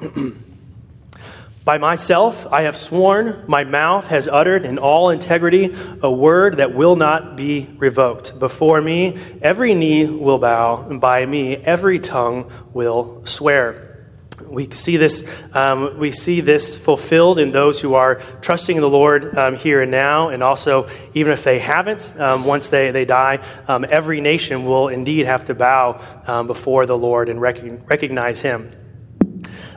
By 1.70 1.78
myself 1.78 2.48
I 2.50 2.62
have 2.62 2.76
sworn, 2.76 3.44
my 3.46 3.62
mouth 3.62 4.08
has 4.08 4.26
uttered 4.26 4.64
in 4.64 4.76
all 4.76 5.10
integrity 5.10 5.72
a 6.02 6.10
word 6.10 6.56
that 6.56 6.74
will 6.74 6.96
not 6.96 7.36
be 7.36 7.68
revoked. 7.78 8.40
Before 8.40 8.82
me 8.82 9.16
every 9.40 9.74
knee 9.74 10.04
will 10.04 10.40
bow, 10.40 10.84
and 10.90 11.00
by 11.00 11.24
me 11.26 11.54
every 11.58 12.00
tongue 12.00 12.50
will 12.72 13.24
swear. 13.24 14.08
We 14.48 14.68
see 14.72 14.96
this, 14.96 15.24
um, 15.52 15.96
we 15.96 16.10
see 16.10 16.40
this 16.40 16.76
fulfilled 16.76 17.38
in 17.38 17.52
those 17.52 17.80
who 17.80 17.94
are 17.94 18.16
trusting 18.40 18.74
in 18.74 18.82
the 18.82 18.88
Lord 18.88 19.38
um, 19.38 19.54
here 19.54 19.80
and 19.80 19.92
now, 19.92 20.30
and 20.30 20.42
also 20.42 20.90
even 21.14 21.32
if 21.32 21.44
they 21.44 21.60
haven't, 21.60 22.18
um, 22.18 22.44
once 22.44 22.68
they, 22.68 22.90
they 22.90 23.04
die, 23.04 23.38
um, 23.68 23.86
every 23.88 24.20
nation 24.20 24.64
will 24.64 24.88
indeed 24.88 25.26
have 25.26 25.44
to 25.44 25.54
bow 25.54 26.00
um, 26.26 26.48
before 26.48 26.84
the 26.84 26.98
Lord 26.98 27.28
and 27.28 27.40
rec- 27.40 27.62
recognize 27.88 28.40
Him. 28.40 28.72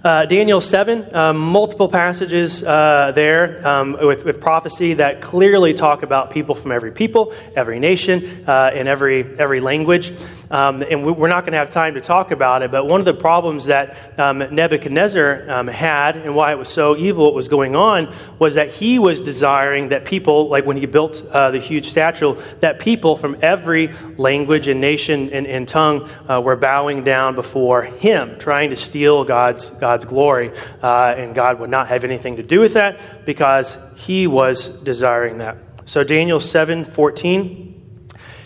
Uh, 0.04 0.26
Daniel 0.26 0.60
7, 0.60 1.16
um, 1.16 1.38
multiple 1.38 1.88
passages 1.88 2.62
uh, 2.62 3.14
there 3.16 3.66
um, 3.66 3.94
with, 4.02 4.26
with, 4.26 4.42
prophecy 4.42 4.96
that 4.96 5.22
clearly 5.22 5.74
talk 5.74 6.04
about 6.04 6.30
people 6.30 6.56
from 6.56 6.74
every 6.74 6.92
people, 6.92 7.34
every 7.56 7.80
nation, 7.80 8.44
uh, 8.46 8.70
and 8.74 8.90
every, 8.90 9.24
every 9.40 9.62
language. 9.62 10.12
Um, 10.52 10.82
and 10.84 11.06
we're 11.06 11.30
not 11.30 11.46
going 11.46 11.54
to 11.54 11.58
have 11.58 11.70
time 11.70 11.94
to 11.94 12.02
talk 12.02 12.32
about 12.32 12.64
it, 12.64 12.70
but 12.70 12.86
one 12.86 13.00
of 13.00 13.06
the 13.06 13.14
problems 13.14 13.66
that 13.66 13.96
um, 14.20 14.40
Nebuchadnezzar 14.40 15.50
um, 15.50 15.68
had 15.68 16.18
and 16.18 16.36
why 16.36 16.52
it 16.52 16.58
was 16.58 16.68
so 16.68 16.98
evil, 16.98 17.24
what 17.24 17.34
was 17.34 17.48
going 17.48 17.74
on, 17.74 18.14
was 18.40 18.56
that 18.56 18.72
he 18.72 19.00
was 19.00 19.22
desiring 19.22 19.88
that 19.90 20.04
people, 20.04 20.50
like 20.50 20.66
when 20.66 20.76
he 20.76 20.86
built 20.86 21.26
uh, 21.32 21.50
the 21.50 21.60
huge 21.60 21.90
statue, 21.90 22.36
that 22.60 22.78
people 22.78 23.16
from 23.16 23.38
every 23.42 23.94
language 24.18 24.68
and 24.68 24.82
nation 24.82 25.30
and, 25.32 25.48
and 25.48 25.66
tongue 25.66 26.10
uh, 26.30 26.42
were 26.42 26.58
bowing 26.58 27.06
down 27.06 27.36
before 27.36 27.84
him, 27.84 28.38
trying 28.38 28.70
to 28.70 28.76
steal 28.76 29.24
God's, 29.24 29.70
God's 29.70 29.93
God's 29.94 30.06
glory. 30.06 30.52
Uh, 30.82 31.14
and 31.16 31.36
God 31.36 31.60
would 31.60 31.70
not 31.70 31.88
have 31.90 32.04
anything 32.04 32.38
to 32.38 32.44
do 32.44 32.60
with 32.60 32.74
that 32.74 33.26
because 33.28 33.78
he 33.96 34.26
was 34.26 34.70
desiring 34.70 35.38
that. 35.38 35.58
So, 35.86 36.04
Daniel 36.04 36.40
7 36.40 36.84
14. 36.84 37.70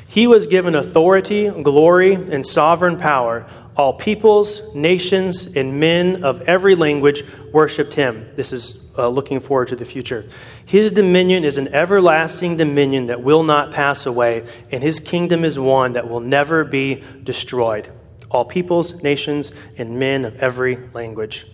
He 0.10 0.28
was 0.28 0.48
given 0.48 0.76
authority, 0.76 1.50
glory, 1.50 2.16
and 2.16 2.46
sovereign 2.46 2.98
power. 2.98 3.48
All 3.78 3.94
peoples, 3.94 4.76
nations, 4.76 5.46
and 5.56 5.80
men 5.80 6.26
of 6.26 6.42
every 6.42 6.76
language 6.76 7.24
worshiped 7.54 7.94
him. 7.94 8.28
This 8.36 8.52
is 8.52 8.84
uh, 8.98 9.08
looking 9.08 9.40
forward 9.40 9.70
to 9.70 9.76
the 9.78 9.86
future. 9.86 10.28
His 10.66 10.92
dominion 10.92 11.46
is 11.46 11.58
an 11.58 11.70
everlasting 11.74 12.58
dominion 12.58 13.08
that 13.08 13.22
will 13.24 13.44
not 13.44 13.72
pass 13.72 14.06
away, 14.06 14.46
and 14.72 14.84
his 14.84 15.00
kingdom 15.00 15.46
is 15.46 15.58
one 15.58 15.94
that 15.94 16.10
will 16.10 16.20
never 16.20 16.66
be 16.66 17.04
destroyed 17.24 17.90
all 18.30 18.46
peoples, 18.46 19.02
nations, 19.04 19.52
and 19.78 19.98
men 19.98 20.26
of 20.26 20.36
every 20.38 20.78
language. 20.94 21.48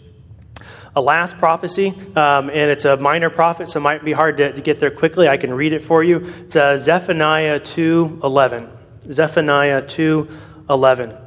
A 0.96 1.02
last 1.02 1.40
prophecy, 1.40 1.90
um, 2.16 2.50
and 2.50 2.70
it's 2.70 2.86
a 2.86 2.98
minor 2.98 3.30
prophet, 3.30 3.70
so 3.70 3.80
it 3.80 3.84
might 3.84 4.06
be 4.06 4.14
hard 4.14 4.38
to, 4.38 4.54
to 4.54 4.62
get 4.62 4.80
there 4.80 4.92
quickly. 4.92 5.28
I 5.28 5.38
can 5.38 5.54
read 5.54 5.74
it 5.74 5.84
for 5.84 6.04
you. 6.04 6.32
It's 6.42 6.56
uh, 6.56 6.78
Zephaniah 6.78 7.60
2.11. 7.60 8.70
Zephaniah 9.12 9.82
2.11. 9.82 11.24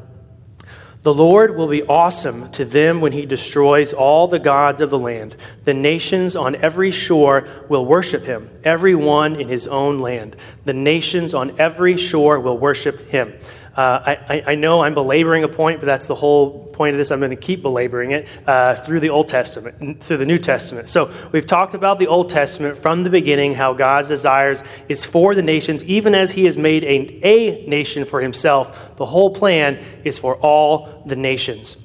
The 1.06 1.14
Lord 1.14 1.56
will 1.56 1.68
be 1.68 1.84
awesome 1.84 2.50
to 2.50 2.64
them 2.64 3.00
when 3.00 3.12
he 3.12 3.26
destroys 3.26 3.92
all 3.92 4.26
the 4.26 4.40
gods 4.40 4.80
of 4.80 4.90
the 4.90 4.98
land. 4.98 5.36
The 5.64 5.72
nations 5.72 6.34
on 6.34 6.56
every 6.56 6.90
shore 6.90 7.46
will 7.68 7.86
worship 7.86 8.24
him, 8.24 8.50
every 8.64 8.96
one 8.96 9.40
in 9.40 9.46
his 9.46 9.68
own 9.68 10.00
land. 10.00 10.34
The 10.64 10.72
nations 10.72 11.32
on 11.32 11.60
every 11.60 11.96
shore 11.96 12.40
will 12.40 12.58
worship 12.58 13.08
him. 13.08 13.34
Uh, 13.76 14.16
I, 14.28 14.42
I, 14.46 14.54
know 14.54 14.80
I'm 14.80 14.94
belaboring 14.94 15.44
a 15.44 15.48
point, 15.48 15.80
but 15.80 15.86
that's 15.86 16.06
the 16.06 16.14
whole 16.14 16.64
point 16.68 16.94
of 16.94 16.98
this. 16.98 17.10
I'm 17.10 17.18
going 17.18 17.28
to 17.28 17.36
keep 17.36 17.60
belaboring 17.60 18.12
it 18.12 18.26
uh, 18.46 18.74
through 18.74 19.00
the 19.00 19.10
Old 19.10 19.28
Testament, 19.28 20.02
through 20.02 20.16
the 20.16 20.24
New 20.24 20.38
Testament. 20.38 20.88
So 20.88 21.12
we've 21.30 21.44
talked 21.44 21.74
about 21.74 21.98
the 21.98 22.06
Old 22.06 22.30
Testament 22.30 22.78
from 22.78 23.04
the 23.04 23.10
beginning, 23.10 23.52
how 23.52 23.74
God's 23.74 24.08
desires 24.08 24.62
is 24.88 25.04
for 25.04 25.34
the 25.34 25.42
nations, 25.42 25.84
even 25.84 26.14
as 26.14 26.32
He 26.32 26.46
has 26.46 26.56
made 26.56 26.84
a, 26.84 27.20
a 27.22 27.66
nation 27.66 28.06
for 28.06 28.22
Himself. 28.22 28.96
The 28.96 29.04
whole 29.04 29.34
plan 29.34 29.78
is 30.04 30.18
for 30.18 30.36
all 30.36 31.02
the 31.04 31.16
nations. 31.16 31.76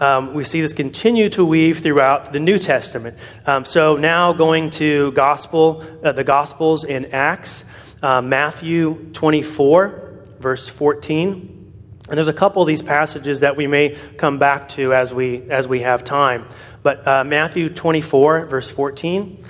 Um, 0.00 0.34
we 0.34 0.42
see 0.42 0.60
this 0.60 0.72
continue 0.72 1.28
to 1.28 1.44
weave 1.44 1.78
throughout 1.78 2.32
the 2.32 2.40
New 2.40 2.58
Testament. 2.58 3.16
Um, 3.46 3.64
so 3.64 3.96
now 3.96 4.32
going 4.32 4.70
to 4.70 5.12
gospel, 5.12 5.84
uh, 6.02 6.10
the 6.10 6.24
Gospels 6.24 6.82
in 6.82 7.06
Acts, 7.12 7.66
uh, 8.02 8.20
Matthew 8.20 9.12
24 9.12 10.03
verse 10.44 10.68
14. 10.68 11.72
And 12.10 12.18
there's 12.18 12.28
a 12.28 12.34
couple 12.34 12.60
of 12.60 12.68
these 12.68 12.82
passages 12.82 13.40
that 13.40 13.56
we 13.56 13.66
may 13.66 13.96
come 14.18 14.38
back 14.38 14.68
to 14.70 14.92
as 14.92 15.12
we, 15.12 15.50
as 15.50 15.66
we 15.66 15.80
have 15.80 16.04
time. 16.04 16.46
But 16.82 17.08
uh, 17.08 17.24
Matthew 17.24 17.70
24, 17.70 18.44
verse 18.44 18.70
14. 18.70 19.42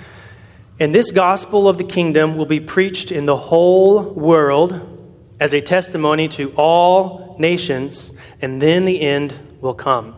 And 0.79 0.95
this 0.95 1.11
gospel 1.11 1.67
of 1.67 1.77
the 1.77 1.83
kingdom 1.83 2.37
will 2.37 2.45
be 2.45 2.61
preached 2.61 3.11
in 3.11 3.25
the 3.25 3.35
whole 3.35 4.03
world 4.03 5.11
as 5.37 5.53
a 5.53 5.59
testimony 5.59 6.29
to 6.29 6.53
all 6.55 7.35
nations, 7.39 8.13
and 8.41 8.61
then 8.61 8.85
the 8.85 9.01
end 9.01 9.37
will 9.59 9.73
come. 9.73 10.15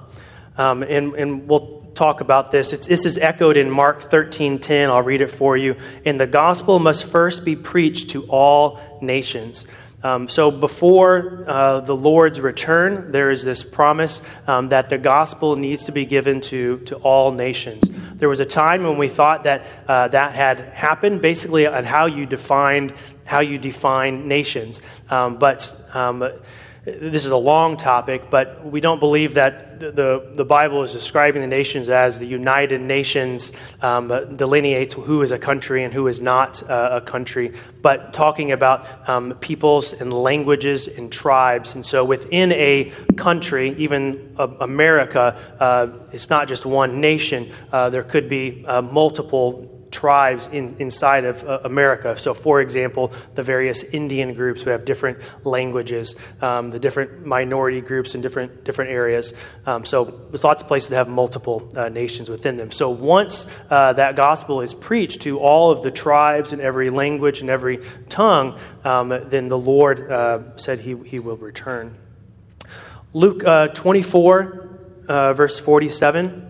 Um, 0.59 0.83
and, 0.83 1.15
and 1.15 1.47
we'll 1.47 1.91
talk 1.95 2.21
about 2.21 2.51
this. 2.51 2.71
It's, 2.71 2.85
this 2.85 3.03
is 3.03 3.17
echoed 3.17 3.57
in 3.57 3.71
Mark 3.71 4.11
13:10. 4.11 4.89
I'll 4.89 5.01
read 5.01 5.21
it 5.21 5.31
for 5.31 5.57
you. 5.57 5.75
And 6.05 6.19
the 6.19 6.27
gospel 6.27 6.77
must 6.77 7.03
first 7.03 7.43
be 7.43 7.55
preached 7.55 8.11
to 8.11 8.25
all 8.25 8.79
nations. 9.01 9.65
Um, 10.03 10.29
so, 10.29 10.51
before 10.51 11.43
uh, 11.47 11.79
the 11.79 11.95
Lord's 11.95 12.39
return, 12.39 13.11
there 13.11 13.31
is 13.31 13.43
this 13.43 13.63
promise 13.63 14.21
um, 14.45 14.69
that 14.69 14.89
the 14.89 14.97
gospel 14.99 15.55
needs 15.55 15.85
to 15.85 15.91
be 15.91 16.05
given 16.05 16.39
to, 16.41 16.77
to 16.79 16.97
all 16.97 17.31
nations. 17.31 17.83
There 18.13 18.29
was 18.29 18.39
a 18.39 18.45
time 18.45 18.83
when 18.83 18.97
we 18.97 19.09
thought 19.09 19.45
that 19.45 19.65
uh, 19.87 20.07
that 20.09 20.33
had 20.33 20.59
happened, 20.59 21.21
basically, 21.21 21.65
on 21.65 21.83
how 21.83 22.05
you 22.05 22.27
defined 22.27 22.93
how 23.25 23.41
you 23.41 23.57
define 23.57 24.27
nations. 24.27 24.81
Um, 25.09 25.37
but 25.37 25.79
um, 25.93 26.29
this 26.87 27.25
is 27.25 27.31
a 27.31 27.37
long 27.37 27.75
topic, 27.75 28.29
but 28.29 28.65
we 28.65 28.79
don't 28.79 28.99
believe 28.99 29.33
that 29.33 29.77
the, 29.77 29.91
the, 29.91 30.31
the 30.35 30.45
Bible 30.45 30.83
is 30.83 30.93
describing 30.93 31.41
the 31.41 31.47
nations 31.47 31.89
as 31.89 32.17
the 32.17 32.25
United 32.25 32.79
Nations 32.79 33.51
um, 33.81 34.07
delineates 34.37 34.93
who 34.93 35.21
is 35.21 35.33
a 35.33 35.37
country 35.37 35.83
and 35.83 35.93
who 35.93 36.07
is 36.07 36.21
not 36.21 36.63
uh, 36.69 36.89
a 36.93 37.01
country, 37.01 37.53
but 37.81 38.13
talking 38.13 38.53
about 38.53 38.87
um, 39.09 39.33
peoples 39.41 39.91
and 39.91 40.13
languages 40.13 40.87
and 40.87 41.11
tribes. 41.11 41.75
And 41.75 41.85
so 41.85 42.05
within 42.05 42.53
a 42.53 42.93
country, 43.17 43.75
even 43.77 44.33
uh, 44.37 44.47
America, 44.61 45.37
uh, 45.59 45.89
it's 46.13 46.29
not 46.29 46.47
just 46.47 46.65
one 46.65 47.01
nation, 47.01 47.51
uh, 47.73 47.89
there 47.89 48.03
could 48.03 48.29
be 48.29 48.63
uh, 48.65 48.81
multiple 48.81 49.76
tribes 49.91 50.47
in, 50.47 50.75
inside 50.79 51.25
of 51.25 51.43
uh, 51.43 51.59
America. 51.63 52.17
So, 52.17 52.33
for 52.33 52.61
example, 52.61 53.11
the 53.35 53.43
various 53.43 53.83
Indian 53.83 54.33
groups 54.33 54.63
who 54.63 54.69
have 54.69 54.85
different 54.85 55.19
languages, 55.43 56.15
um, 56.41 56.71
the 56.71 56.79
different 56.79 57.25
minority 57.25 57.81
groups 57.81 58.15
in 58.15 58.21
different, 58.21 58.63
different 58.63 58.91
areas. 58.91 59.33
Um, 59.65 59.85
so, 59.85 60.05
there's 60.05 60.43
lots 60.43 60.61
of 60.61 60.67
places 60.67 60.89
that 60.89 60.97
have 60.97 61.09
multiple 61.09 61.69
uh, 61.75 61.89
nations 61.89 62.29
within 62.29 62.57
them. 62.57 62.71
So, 62.71 62.89
once 62.89 63.47
uh, 63.69 63.93
that 63.93 64.15
gospel 64.15 64.61
is 64.61 64.73
preached 64.73 65.21
to 65.21 65.39
all 65.39 65.71
of 65.71 65.83
the 65.83 65.91
tribes 65.91 66.53
and 66.53 66.61
every 66.61 66.89
language 66.89 67.41
and 67.41 67.49
every 67.49 67.79
tongue, 68.09 68.59
um, 68.83 69.09
then 69.09 69.49
the 69.49 69.57
Lord 69.57 70.11
uh, 70.11 70.57
said 70.57 70.79
he, 70.79 70.95
he 71.05 71.19
will 71.19 71.37
return. 71.37 71.95
Luke 73.13 73.43
uh, 73.45 73.69
24, 73.69 74.69
uh, 75.07 75.33
verse 75.33 75.59
47. 75.59 76.46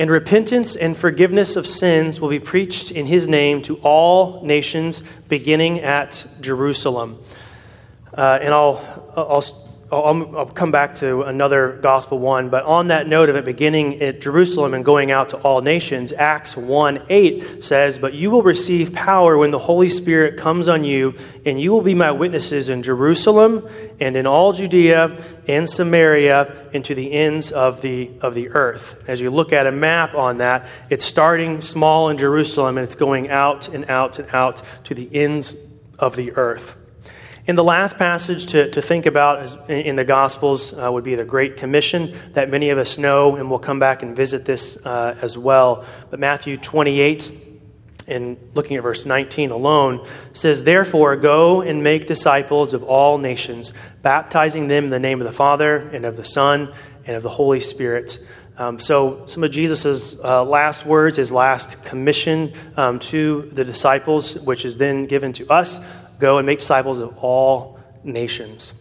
And 0.00 0.10
repentance 0.10 0.76
and 0.76 0.96
forgiveness 0.96 1.56
of 1.56 1.66
sins 1.66 2.22
will 2.22 2.30
be 2.30 2.40
preached 2.40 2.90
in 2.90 3.04
his 3.04 3.28
name 3.28 3.60
to 3.60 3.76
all 3.82 4.42
nations, 4.42 5.02
beginning 5.28 5.80
at 5.80 6.24
Jerusalem. 6.40 7.22
Uh, 8.16 8.38
and 8.40 8.54
I'll, 8.54 9.12
I'll 9.14 9.42
I'll, 9.92 10.36
I'll, 10.36 10.46
come 10.46 10.70
back 10.70 10.94
to 10.96 11.22
another 11.22 11.72
gospel 11.82 12.20
one, 12.20 12.48
but 12.48 12.64
on 12.64 12.88
that 12.88 13.08
note 13.08 13.28
of 13.28 13.34
it 13.34 13.44
beginning 13.44 14.00
at 14.00 14.20
Jerusalem 14.20 14.72
and 14.72 14.84
going 14.84 15.10
out 15.10 15.30
to 15.30 15.38
all 15.38 15.62
nations, 15.62 16.12
Acts 16.12 16.56
1 16.56 17.06
8 17.08 17.64
says, 17.64 17.98
But 17.98 18.14
you 18.14 18.30
will 18.30 18.44
receive 18.44 18.92
power 18.92 19.36
when 19.36 19.50
the 19.50 19.58
Holy 19.58 19.88
Spirit 19.88 20.36
comes 20.38 20.68
on 20.68 20.84
you, 20.84 21.14
and 21.44 21.60
you 21.60 21.72
will 21.72 21.82
be 21.82 21.94
my 21.94 22.12
witnesses 22.12 22.68
in 22.68 22.84
Jerusalem 22.84 23.68
and 23.98 24.16
in 24.16 24.28
all 24.28 24.52
Judea 24.52 25.20
and 25.48 25.68
Samaria 25.68 26.68
and 26.72 26.84
to 26.84 26.94
the 26.94 27.12
ends 27.12 27.50
of 27.50 27.80
the, 27.80 28.12
of 28.20 28.34
the 28.34 28.50
earth. 28.50 29.02
As 29.08 29.20
you 29.20 29.30
look 29.30 29.52
at 29.52 29.66
a 29.66 29.72
map 29.72 30.14
on 30.14 30.38
that, 30.38 30.68
it's 30.88 31.04
starting 31.04 31.60
small 31.60 32.10
in 32.10 32.16
Jerusalem 32.16 32.78
and 32.78 32.84
it's 32.84 32.94
going 32.94 33.28
out 33.28 33.66
and 33.66 33.90
out 33.90 34.20
and 34.20 34.28
out 34.32 34.62
to 34.84 34.94
the 34.94 35.08
ends 35.12 35.56
of 35.98 36.14
the 36.14 36.30
earth. 36.36 36.76
And 37.46 37.56
the 37.56 37.64
last 37.64 37.96
passage 37.96 38.46
to, 38.46 38.70
to 38.70 38.82
think 38.82 39.06
about 39.06 39.70
in 39.70 39.96
the 39.96 40.04
Gospels 40.04 40.74
uh, 40.74 40.90
would 40.92 41.04
be 41.04 41.14
the 41.14 41.24
Great 41.24 41.56
Commission 41.56 42.16
that 42.34 42.50
many 42.50 42.70
of 42.70 42.78
us 42.78 42.98
know, 42.98 43.36
and 43.36 43.48
we'll 43.48 43.58
come 43.58 43.78
back 43.78 44.02
and 44.02 44.14
visit 44.14 44.44
this 44.44 44.76
uh, 44.84 45.16
as 45.22 45.38
well. 45.38 45.84
But 46.10 46.20
Matthew 46.20 46.58
28, 46.58 47.32
and 48.08 48.36
looking 48.54 48.76
at 48.76 48.82
verse 48.82 49.06
19 49.06 49.52
alone, 49.52 50.06
says, 50.34 50.64
Therefore, 50.64 51.16
go 51.16 51.62
and 51.62 51.82
make 51.82 52.06
disciples 52.06 52.74
of 52.74 52.82
all 52.82 53.16
nations, 53.16 53.72
baptizing 54.02 54.68
them 54.68 54.84
in 54.84 54.90
the 54.90 55.00
name 55.00 55.20
of 55.20 55.26
the 55.26 55.32
Father, 55.32 55.88
and 55.92 56.04
of 56.04 56.18
the 56.18 56.24
Son, 56.24 56.72
and 57.06 57.16
of 57.16 57.22
the 57.22 57.30
Holy 57.30 57.60
Spirit. 57.60 58.18
Um, 58.58 58.78
so, 58.78 59.22
some 59.26 59.42
of 59.42 59.50
Jesus' 59.50 60.18
uh, 60.22 60.44
last 60.44 60.84
words, 60.84 61.16
his 61.16 61.32
last 61.32 61.82
commission 61.82 62.52
um, 62.76 62.98
to 62.98 63.50
the 63.54 63.64
disciples, 63.64 64.34
which 64.34 64.66
is 64.66 64.76
then 64.76 65.06
given 65.06 65.32
to 65.32 65.48
us 65.50 65.80
Go 66.20 66.38
and 66.38 66.46
make 66.46 66.58
disciples 66.58 66.98
of 66.98 67.16
all 67.18 67.80
nations. 68.04 68.72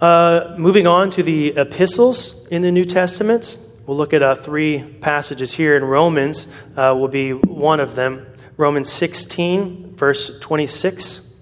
Uh, 0.00 0.54
moving 0.56 0.86
on 0.86 1.10
to 1.10 1.24
the 1.24 1.48
epistles 1.48 2.46
in 2.46 2.62
the 2.62 2.70
New 2.70 2.84
Testament, 2.84 3.58
we'll 3.84 3.96
look 3.96 4.14
at 4.14 4.22
uh, 4.22 4.36
three 4.36 4.82
passages 5.00 5.52
here, 5.52 5.76
and 5.76 5.90
Romans 5.90 6.46
uh, 6.76 6.94
will 6.96 7.08
be 7.08 7.32
one 7.32 7.80
of 7.80 7.96
them. 7.96 8.24
Romans 8.56 8.92
16, 8.92 9.96
verse 9.96 10.38
26. 10.38 11.32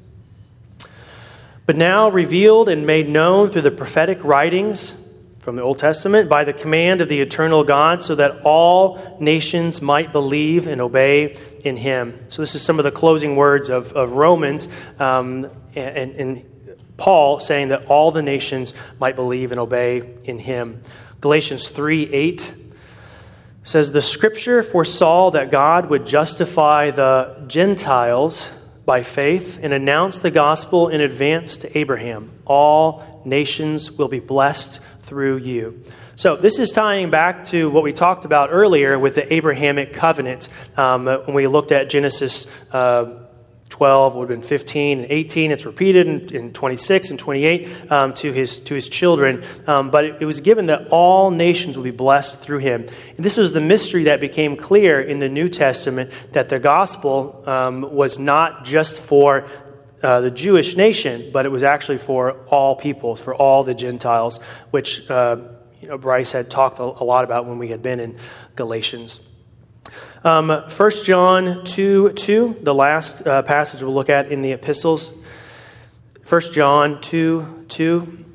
But 1.67 1.77
now 1.77 2.09
revealed 2.09 2.71
and 2.71 2.87
made 2.87 3.11
known 3.11 3.51
through 3.51 3.63
the 3.63 3.71
prophetic 3.71 4.25
writings 4.25 4.97
from 5.47 5.55
the 5.55 5.63
Old 5.63 5.79
Testament 5.79 6.29
by 6.29 6.43
the 6.43 6.53
command 6.53 7.01
of 7.01 7.09
the 7.09 7.21
eternal 7.21 7.63
God, 7.63 8.03
so 8.03 8.17
that 8.17 8.41
all 8.43 9.17
nations 9.21 9.81
might 9.81 10.11
believe 10.11 10.67
and 10.67 10.81
obey 10.81 11.39
in 11.61 11.77
him. 11.77 12.19
So, 12.31 12.43
this 12.43 12.57
is 12.57 12.63
some 12.63 12.81
of 12.81 12.85
the 12.85 12.91
closing 12.91 13.37
words 13.37 13.71
of, 13.71 13.93
of 13.93 14.15
Romans 14.15 14.67
um, 14.99 15.49
and, 15.77 16.17
and 16.17 16.45
Paul 16.97 17.39
saying 17.39 17.69
that 17.69 17.87
all 17.87 18.11
the 18.11 18.23
nations 18.23 18.75
might 18.99 19.15
believe 19.15 19.53
and 19.53 19.61
obey 19.61 20.03
in 20.25 20.41
him. 20.41 20.83
Galatians 21.21 21.69
3 21.69 22.13
8 22.13 22.55
says, 23.63 23.93
The 23.93 24.03
scripture 24.03 24.65
foresaw 24.65 25.31
that 25.31 25.53
God 25.53 25.91
would 25.91 26.07
justify 26.07 26.91
the 26.91 27.45
Gentiles 27.47 28.51
by 28.85 29.05
faith 29.05 29.61
and 29.63 29.73
announce 29.73 30.19
the 30.19 30.33
gospel 30.33 30.89
in 30.89 31.01
advance 31.01 31.57
to 31.59 31.79
Abraham. 31.79 32.33
All 32.47 33.23
nations 33.25 33.93
will 33.93 34.09
be 34.09 34.21
blessed 34.21 34.81
through 35.07 35.39
you. 35.39 35.83
So, 36.17 36.37
this 36.37 36.59
is 36.59 36.71
tying 36.73 37.11
back 37.11 37.45
to 37.47 37.71
what 37.71 37.83
we 37.83 37.93
talked 37.93 38.25
about 38.25 38.49
earlier 38.51 38.99
with 38.99 39.15
the 39.15 39.33
Abrahamic 39.33 39.93
covenant. 39.93 40.49
Um, 40.77 41.07
when 41.07 41.35
we 41.35 41.47
looked 41.47 41.73
at 41.73 41.89
Genesis 41.89 42.47
uh, 42.73 43.27
12, 43.69 44.15
would 44.15 44.31
have 44.31 44.41
been 44.41 44.49
15 44.49 45.01
and 45.01 45.11
18. 45.11 45.51
It's 45.51 45.67
repeated 45.67 46.07
in, 46.07 46.35
in 46.35 46.53
26 46.53 47.11
and 47.11 47.19
28 47.19 47.91
um, 47.91 48.15
to, 48.15 48.33
his, 48.33 48.61
to 48.61 48.75
his 48.75 48.89
children. 48.89 49.45
Um, 49.67 49.91
but 49.91 50.05
it, 50.05 50.23
it, 50.23 50.25
was 50.25 50.41
given 50.41 50.67
that 50.67 50.89
all 50.89 51.31
nations 51.31 51.77
will 51.77 51.85
be 51.85 51.91
blessed 51.91 52.41
through 52.41 52.59
him. 52.59 52.89
And 53.17 53.25
this 53.25 53.37
was 53.37 53.53
the 53.53 53.61
mystery 53.61 54.05
that 54.05 54.21
became 54.21 54.57
clear 54.57 55.01
in 55.01 55.19
the 55.19 55.29
New 55.29 55.49
Testament 55.49 56.11
that 56.33 56.49
the 56.49 56.59
gospel 56.61 57.43
um, 57.47 57.83
was 57.93 58.19
not 58.19 58.65
just 58.65 58.99
for 58.99 59.49
uh, 60.03 60.21
the 60.21 60.31
Jewish 60.31 60.77
nation, 60.77 61.31
but 61.33 61.47
it 61.47 61.49
was 61.51 61.63
actually 61.63 61.99
for 61.99 62.33
all 62.49 62.77
peoples, 62.77 63.21
for 63.21 63.35
all 63.35 63.65
the 63.65 63.75
Gentiles, 63.75 64.41
which 64.71 65.09
uh, 65.11 65.37
you 65.81 65.89
know, 65.89 65.99
Bryce 65.99 66.33
had 66.33 66.51
talked 66.51 66.79
a, 66.79 66.85
lot 66.85 67.25
about 67.25 67.47
when 67.47 67.59
we 67.59 67.69
had 67.69 67.83
been 67.83 68.01
in 68.01 68.19
Galatians. 68.57 69.21
Um, 70.25 70.49
1 70.49 70.91
John 71.05 71.65
2 71.65 72.13
2, 72.13 72.57
the 72.63 72.75
last 72.75 73.27
uh, 73.27 73.43
passage 73.43 73.83
we'll 73.83 73.95
look 73.95 74.11
at 74.11 74.33
in 74.33 74.43
the 74.43 74.53
epistles. 74.53 75.11
1 76.29 76.41
John 76.53 77.01
2 77.01 77.67
2. 77.69 78.26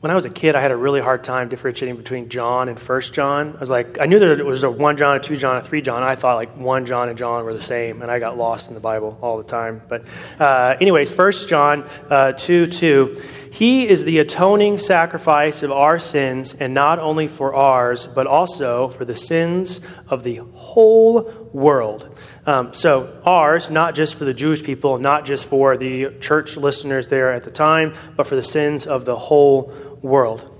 When 0.00 0.10
I 0.10 0.14
was 0.14 0.24
a 0.24 0.30
kid, 0.30 0.56
I 0.56 0.62
had 0.62 0.70
a 0.70 0.76
really 0.76 1.00
hard 1.02 1.22
time 1.22 1.50
differentiating 1.50 1.96
between 1.96 2.30
John 2.30 2.70
and 2.70 2.80
First 2.80 3.12
John. 3.12 3.54
I 3.54 3.60
was 3.60 3.68
like, 3.68 4.00
I 4.00 4.06
knew 4.06 4.16
it 4.16 4.44
was 4.44 4.62
a 4.62 4.70
one 4.70 4.96
John, 4.96 5.16
a 5.16 5.20
two 5.20 5.36
John, 5.36 5.58
a 5.58 5.60
three 5.60 5.82
John. 5.82 6.02
I 6.02 6.16
thought 6.16 6.36
like 6.36 6.56
one 6.56 6.86
John 6.86 7.10
and 7.10 7.18
John 7.18 7.44
were 7.44 7.52
the 7.52 7.60
same, 7.60 8.00
and 8.00 8.10
I 8.10 8.18
got 8.18 8.38
lost 8.38 8.68
in 8.68 8.74
the 8.74 8.80
Bible 8.80 9.18
all 9.20 9.36
the 9.36 9.44
time. 9.44 9.82
But, 9.90 10.06
uh, 10.38 10.76
anyways, 10.80 11.10
First 11.10 11.50
John 11.50 11.86
uh, 12.08 12.32
two 12.32 12.64
two, 12.64 13.22
he 13.52 13.86
is 13.86 14.04
the 14.04 14.20
atoning 14.20 14.78
sacrifice 14.78 15.62
of 15.62 15.70
our 15.70 15.98
sins, 15.98 16.54
and 16.54 16.72
not 16.72 16.98
only 16.98 17.28
for 17.28 17.54
ours, 17.54 18.06
but 18.06 18.26
also 18.26 18.88
for 18.88 19.04
the 19.04 19.16
sins 19.16 19.82
of 20.08 20.24
the 20.24 20.36
whole 20.54 21.50
world. 21.52 22.16
Um, 22.46 22.72
so, 22.72 23.20
ours, 23.26 23.70
not 23.70 23.94
just 23.94 24.14
for 24.14 24.24
the 24.24 24.32
Jewish 24.32 24.62
people, 24.62 24.98
not 24.98 25.26
just 25.26 25.44
for 25.44 25.76
the 25.76 26.14
church 26.20 26.56
listeners 26.56 27.08
there 27.08 27.32
at 27.34 27.44
the 27.44 27.50
time, 27.50 27.92
but 28.16 28.26
for 28.26 28.34
the 28.34 28.42
sins 28.42 28.86
of 28.86 29.04
the 29.04 29.14
whole 29.14 29.74
world. 30.02 30.50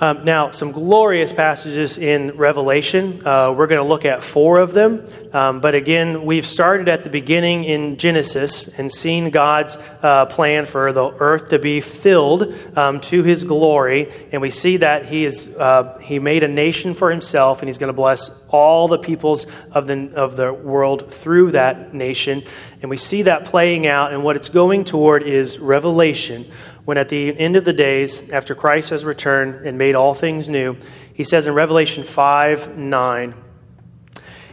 Um, 0.00 0.24
now, 0.24 0.50
some 0.50 0.72
glorious 0.72 1.32
passages 1.32 1.98
in 1.98 2.36
Revelation. 2.36 3.24
Uh, 3.24 3.54
we're 3.56 3.68
going 3.68 3.80
to 3.80 3.88
look 3.88 4.04
at 4.04 4.24
four 4.24 4.58
of 4.58 4.74
them. 4.74 5.06
Um, 5.32 5.60
but 5.60 5.76
again, 5.76 6.24
we've 6.24 6.46
started 6.46 6.88
at 6.88 7.04
the 7.04 7.10
beginning 7.10 7.62
in 7.62 7.96
Genesis 7.96 8.66
and 8.68 8.92
seen 8.92 9.30
God's 9.30 9.78
uh, 10.02 10.26
plan 10.26 10.66
for 10.66 10.92
the 10.92 11.10
earth 11.20 11.50
to 11.50 11.60
be 11.60 11.80
filled 11.80 12.54
um, 12.76 13.00
to 13.02 13.22
his 13.22 13.44
glory. 13.44 14.12
And 14.32 14.42
we 14.42 14.50
see 14.50 14.78
that 14.78 15.06
he, 15.06 15.24
is, 15.24 15.54
uh, 15.56 15.96
he 16.02 16.18
made 16.18 16.42
a 16.42 16.48
nation 16.48 16.94
for 16.94 17.10
himself, 17.10 17.62
and 17.62 17.68
he's 17.68 17.78
going 17.78 17.88
to 17.88 17.96
bless 17.96 18.36
all 18.48 18.88
the 18.88 18.98
peoples 18.98 19.46
of 19.70 19.86
the, 19.86 20.12
of 20.14 20.34
the 20.34 20.52
world 20.52 21.14
through 21.14 21.52
that 21.52 21.94
nation. 21.94 22.42
And 22.82 22.90
we 22.90 22.96
see 22.96 23.22
that 23.22 23.44
playing 23.44 23.86
out, 23.86 24.12
and 24.12 24.24
what 24.24 24.34
it's 24.34 24.48
going 24.48 24.84
toward 24.84 25.22
is 25.22 25.58
revelation 25.58 26.50
when 26.84 26.98
at 26.98 27.08
the 27.08 27.38
end 27.38 27.56
of 27.56 27.64
the 27.64 27.72
days, 27.72 28.30
after 28.30 28.54
Christ 28.54 28.90
has 28.90 29.04
returned 29.04 29.66
and 29.66 29.78
made 29.78 29.94
all 29.94 30.14
things 30.14 30.48
new, 30.48 30.76
he 31.12 31.24
says 31.24 31.46
in 31.46 31.54
Revelation 31.54 32.04
5 32.04 32.76
9, 32.76 33.34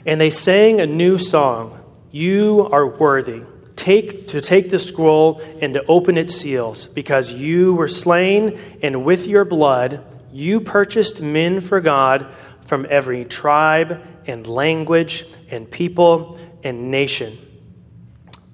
and 0.05 0.21
they 0.21 0.29
sang 0.29 0.79
a 0.79 0.87
new 0.87 1.17
song, 1.17 1.79
You 2.11 2.69
are 2.71 2.87
worthy. 2.87 3.43
Take, 3.75 4.27
to 4.27 4.41
take 4.41 4.69
the 4.69 4.77
scroll 4.77 5.41
and 5.59 5.73
to 5.73 5.83
open 5.87 6.15
its 6.15 6.35
seals, 6.35 6.85
because 6.85 7.31
you 7.31 7.73
were 7.73 7.87
slain, 7.87 8.59
and 8.83 9.03
with 9.03 9.25
your 9.25 9.43
blood 9.43 10.03
you 10.31 10.61
purchased 10.61 11.21
men 11.21 11.61
for 11.61 11.81
God 11.81 12.27
from 12.67 12.85
every 12.89 13.25
tribe 13.25 14.01
and 14.25 14.47
language 14.47 15.25
and 15.49 15.69
people 15.69 16.39
and 16.63 16.91
nation. 16.91 17.37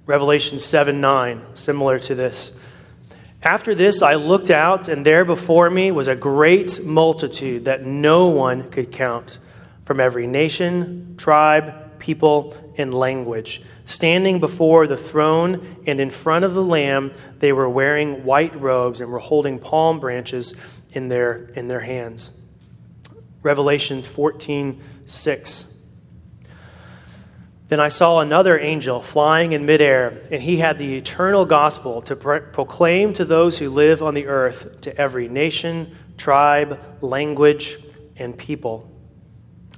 Revelation 0.05 0.59
7 0.59 0.99
9, 0.99 1.41
similar 1.53 1.99
to 1.99 2.15
this. 2.15 2.53
After 3.47 3.73
this, 3.73 4.01
I 4.01 4.15
looked 4.15 4.49
out, 4.49 4.89
and 4.89 5.05
there 5.05 5.23
before 5.23 5.69
me 5.69 5.89
was 5.89 6.09
a 6.09 6.17
great 6.17 6.83
multitude 6.83 7.63
that 7.63 7.85
no 7.85 8.27
one 8.27 8.69
could 8.69 8.91
count, 8.91 9.37
from 9.85 10.01
every 10.01 10.27
nation, 10.27 11.15
tribe, 11.15 11.97
people, 11.97 12.57
and 12.77 12.93
language. 12.93 13.61
Standing 13.85 14.41
before 14.41 14.85
the 14.85 14.97
throne 14.97 15.77
and 15.87 16.01
in 16.01 16.09
front 16.09 16.43
of 16.43 16.55
the 16.55 16.61
Lamb, 16.61 17.13
they 17.39 17.53
were 17.53 17.69
wearing 17.69 18.25
white 18.25 18.59
robes 18.59 18.99
and 18.99 19.09
were 19.09 19.17
holding 19.17 19.59
palm 19.59 20.01
branches 20.01 20.53
in 20.91 21.07
their, 21.07 21.45
in 21.55 21.69
their 21.69 21.79
hands. 21.79 22.31
Revelation 23.43 24.03
14 24.03 24.83
6. 25.05 25.73
Then 27.67 27.81
I 27.81 27.89
saw 27.89 28.19
another 28.19 28.57
angel 28.57 29.01
flying 29.01 29.51
in 29.51 29.65
midair, 29.65 30.21
and 30.31 30.41
he 30.41 30.57
had 30.57 30.77
the 30.77 30.95
eternal 30.95 31.45
gospel 31.45 32.01
to 32.03 32.15
pro- 32.15 32.39
proclaim 32.39 33.11
to 33.13 33.25
those 33.25 33.59
who 33.59 33.69
live 33.69 34.01
on 34.01 34.13
the 34.13 34.27
earth, 34.27 34.81
to 34.81 34.97
every 34.97 35.27
nation, 35.27 35.95
tribe, 36.15 36.79
language, 37.01 37.77
and 38.15 38.37
people. 38.37 38.89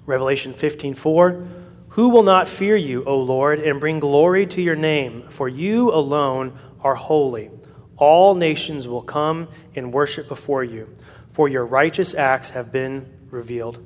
Revelation 0.05 0.53
15:4 0.53 1.47
Who 1.89 2.09
will 2.09 2.23
not 2.23 2.47
fear 2.47 2.75
you, 2.75 3.03
O 3.05 3.17
Lord, 3.17 3.59
and 3.59 3.79
bring 3.79 3.99
glory 3.99 4.45
to 4.47 4.61
your 4.61 4.75
name, 4.75 5.23
for 5.29 5.49
you 5.49 5.91
alone 5.91 6.53
are 6.83 6.95
holy. 6.95 7.49
All 7.97 8.35
nations 8.35 8.87
will 8.87 9.01
come 9.01 9.47
and 9.75 9.91
worship 9.91 10.27
before 10.27 10.63
you, 10.63 10.89
for 11.31 11.49
your 11.49 11.65
righteous 11.65 12.13
acts 12.13 12.51
have 12.51 12.71
been 12.71 13.07
revealed. 13.31 13.83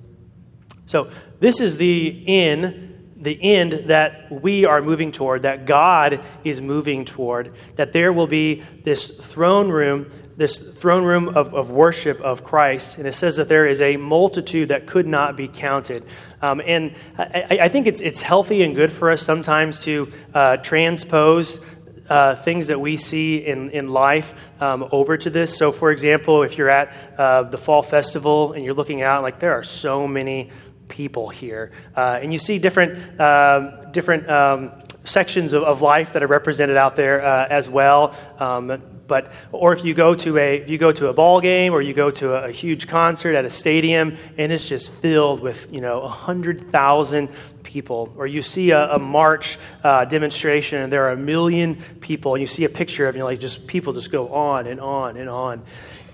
So, 0.86 1.10
this 1.39 1.62
is 1.62 1.78
the 1.78 2.24
in 2.26 2.92
the 3.23 3.41
end 3.41 3.86
that 3.88 4.31
we 4.31 4.65
are 4.65 4.81
moving 4.81 5.12
toward, 5.12 5.43
that 5.43 5.65
God 5.65 6.21
is 6.43 6.62
moving 6.62 7.05
toward, 7.05 7.53
that 7.75 7.93
there 7.93 8.12
will 8.12 8.27
be 8.27 8.63
this 8.83 9.09
throne 9.09 9.69
room, 9.69 10.12
this 10.36 10.59
throne 10.59 11.03
room 11.03 11.29
of, 11.29 11.53
of 11.53 11.71
worship 11.71 12.19
of 12.21 12.43
Christ. 12.43 12.97
And 12.97 13.07
it 13.07 13.13
says 13.13 13.38
that 13.38 13.47
there 13.47 13.65
is 13.65 13.81
a 13.81 13.97
multitude 13.97 14.69
that 14.69 14.88
could 14.88 15.07
not 15.07 15.38
be 15.38 15.47
counted. 15.47 16.03
Um, 16.41 16.62
and 16.65 16.95
I, 17.17 17.59
I, 17.62 17.69
think 17.69 17.88
it's, 17.88 18.01
it's 18.01 18.21
healthy 18.21 18.62
and 18.63 18.75
good 18.75 18.91
for 18.91 19.09
us 19.09 19.21
sometimes 19.21 19.79
to 19.81 20.12
uh, 20.33 20.57
transpose. 20.57 21.62
Uh, 22.09 22.36
things 22.36 22.67
that 22.67 22.81
we 22.81 22.97
see 22.97 23.38
in, 23.38 23.69
in 23.69 23.88
life 23.88 24.36
um, 24.59 24.86
over 24.91 25.15
to 25.15 25.29
this. 25.29 25.57
So, 25.57 25.71
for 25.71 25.89
example, 25.89 26.43
if 26.43 26.57
you're 26.57 26.69
at 26.69 26.93
uh, 27.17 27.43
the 27.43 27.57
fall 27.57 27.81
festival 27.81 28.51
and 28.51 28.63
you're 28.63 28.73
looking 28.73 29.01
out, 29.01 29.23
like 29.23 29.39
there 29.39 29.53
are 29.53 29.63
so 29.63 30.05
many 30.05 30.51
people 30.88 31.30
here. 31.30 31.72
Uh, 31.96 32.19
and 32.22 32.32
you 32.32 32.39
see 32.39 32.60
different, 32.60 33.19
uh, 33.19 33.86
different 33.91 34.30
um, 34.30 34.72
sections 35.04 35.54
of, 35.54 35.63
of, 35.63 35.82
life 35.82 36.13
that 36.13 36.24
are 36.24 36.28
represented 36.28 36.78
out 36.78 36.96
there 36.96 37.26
uh, 37.26 37.48
as 37.50 37.69
well. 37.69 38.15
Um, 38.39 38.82
but, 39.08 39.32
or 39.52 39.74
if 39.74 39.84
you 39.84 39.93
go 39.93 40.15
to 40.15 40.38
a 40.38 40.58
if 40.58 40.69
you 40.69 40.78
go 40.78 40.91
to 40.91 41.10
a 41.10 41.13
ball 41.13 41.41
game 41.41 41.74
or 41.74 41.82
you 41.82 41.93
go 41.93 42.10
to 42.10 42.36
a, 42.36 42.50
a 42.50 42.52
huge 42.52 42.88
concert 42.88 43.36
at 43.36 43.43
a 43.43 43.50
stadium 43.50 44.17
and 44.38 44.52
it's 44.52 44.67
just 44.67 44.91
filled 44.93 45.41
with 45.41 45.67
you 45.74 45.82
know 45.82 46.08
hundred 46.08 46.72
thousand 46.72 47.30
people, 47.63 48.13
or 48.17 48.28
you 48.28 48.41
see 48.41 48.72
a, 48.72 48.93
a 48.93 49.00
march 49.00 49.60
uh, 49.84 50.06
demonstration 50.06 50.82
and 50.82 50.91
there 50.91 51.06
are 51.06 51.12
a 51.12 51.17
million 51.17 51.76
people, 52.00 52.34
and 52.34 52.41
you 52.41 52.48
see 52.48 52.63
a 52.63 52.69
picture 52.69 53.08
of 53.08 53.15
you 53.15 53.19
know, 53.19 53.26
like 53.26 53.39
just 53.39 53.67
people 53.67 53.91
just 53.93 54.12
go 54.12 54.30
on 54.30 54.67
and 54.67 54.80
on 54.80 55.17
and 55.17 55.30
on 55.30 55.62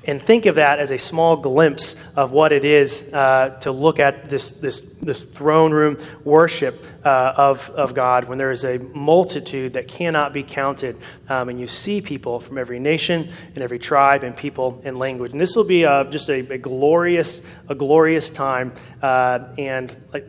and 0.09 0.19
think 0.19 0.47
of 0.47 0.55
that 0.55 0.79
as 0.79 0.89
a 0.89 0.97
small 0.97 1.37
glimpse 1.37 1.95
of 2.15 2.31
what 2.31 2.51
it 2.51 2.65
is 2.65 3.13
uh, 3.13 3.57
to 3.61 3.71
look 3.71 3.99
at 3.99 4.27
this, 4.27 4.49
this, 4.49 4.81
this 4.99 5.21
throne 5.21 5.71
room 5.71 5.99
worship 6.23 6.83
uh, 7.05 7.33
of, 7.37 7.69
of 7.69 7.93
God 7.93 8.23
when 8.23 8.39
there 8.39 8.49
is 8.49 8.65
a 8.65 8.79
multitude 8.79 9.73
that 9.73 9.87
cannot 9.87 10.33
be 10.33 10.41
counted. 10.41 10.97
Um, 11.27 11.49
and 11.49 11.59
you 11.59 11.67
see 11.67 12.01
people 12.01 12.39
from 12.39 12.57
every 12.57 12.79
nation 12.79 13.29
and 13.53 13.59
every 13.59 13.77
tribe 13.77 14.23
and 14.23 14.35
people 14.35 14.81
and 14.83 14.97
language. 14.97 15.31
And 15.31 15.39
this 15.39 15.55
will 15.55 15.63
be 15.63 15.85
uh, 15.85 16.05
just 16.05 16.27
a, 16.27 16.39
a, 16.39 16.57
glorious, 16.57 17.43
a 17.67 17.75
glorious 17.75 18.31
time. 18.31 18.73
Uh, 19.03 19.49
and 19.59 19.95
like, 20.11 20.25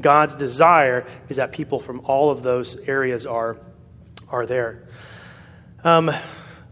God's 0.00 0.36
desire 0.36 1.06
is 1.28 1.36
that 1.36 1.52
people 1.52 1.80
from 1.80 2.00
all 2.06 2.30
of 2.30 2.42
those 2.42 2.76
areas 2.76 3.26
are, 3.26 3.58
are 4.30 4.46
there. 4.46 4.88
Um, 5.84 6.10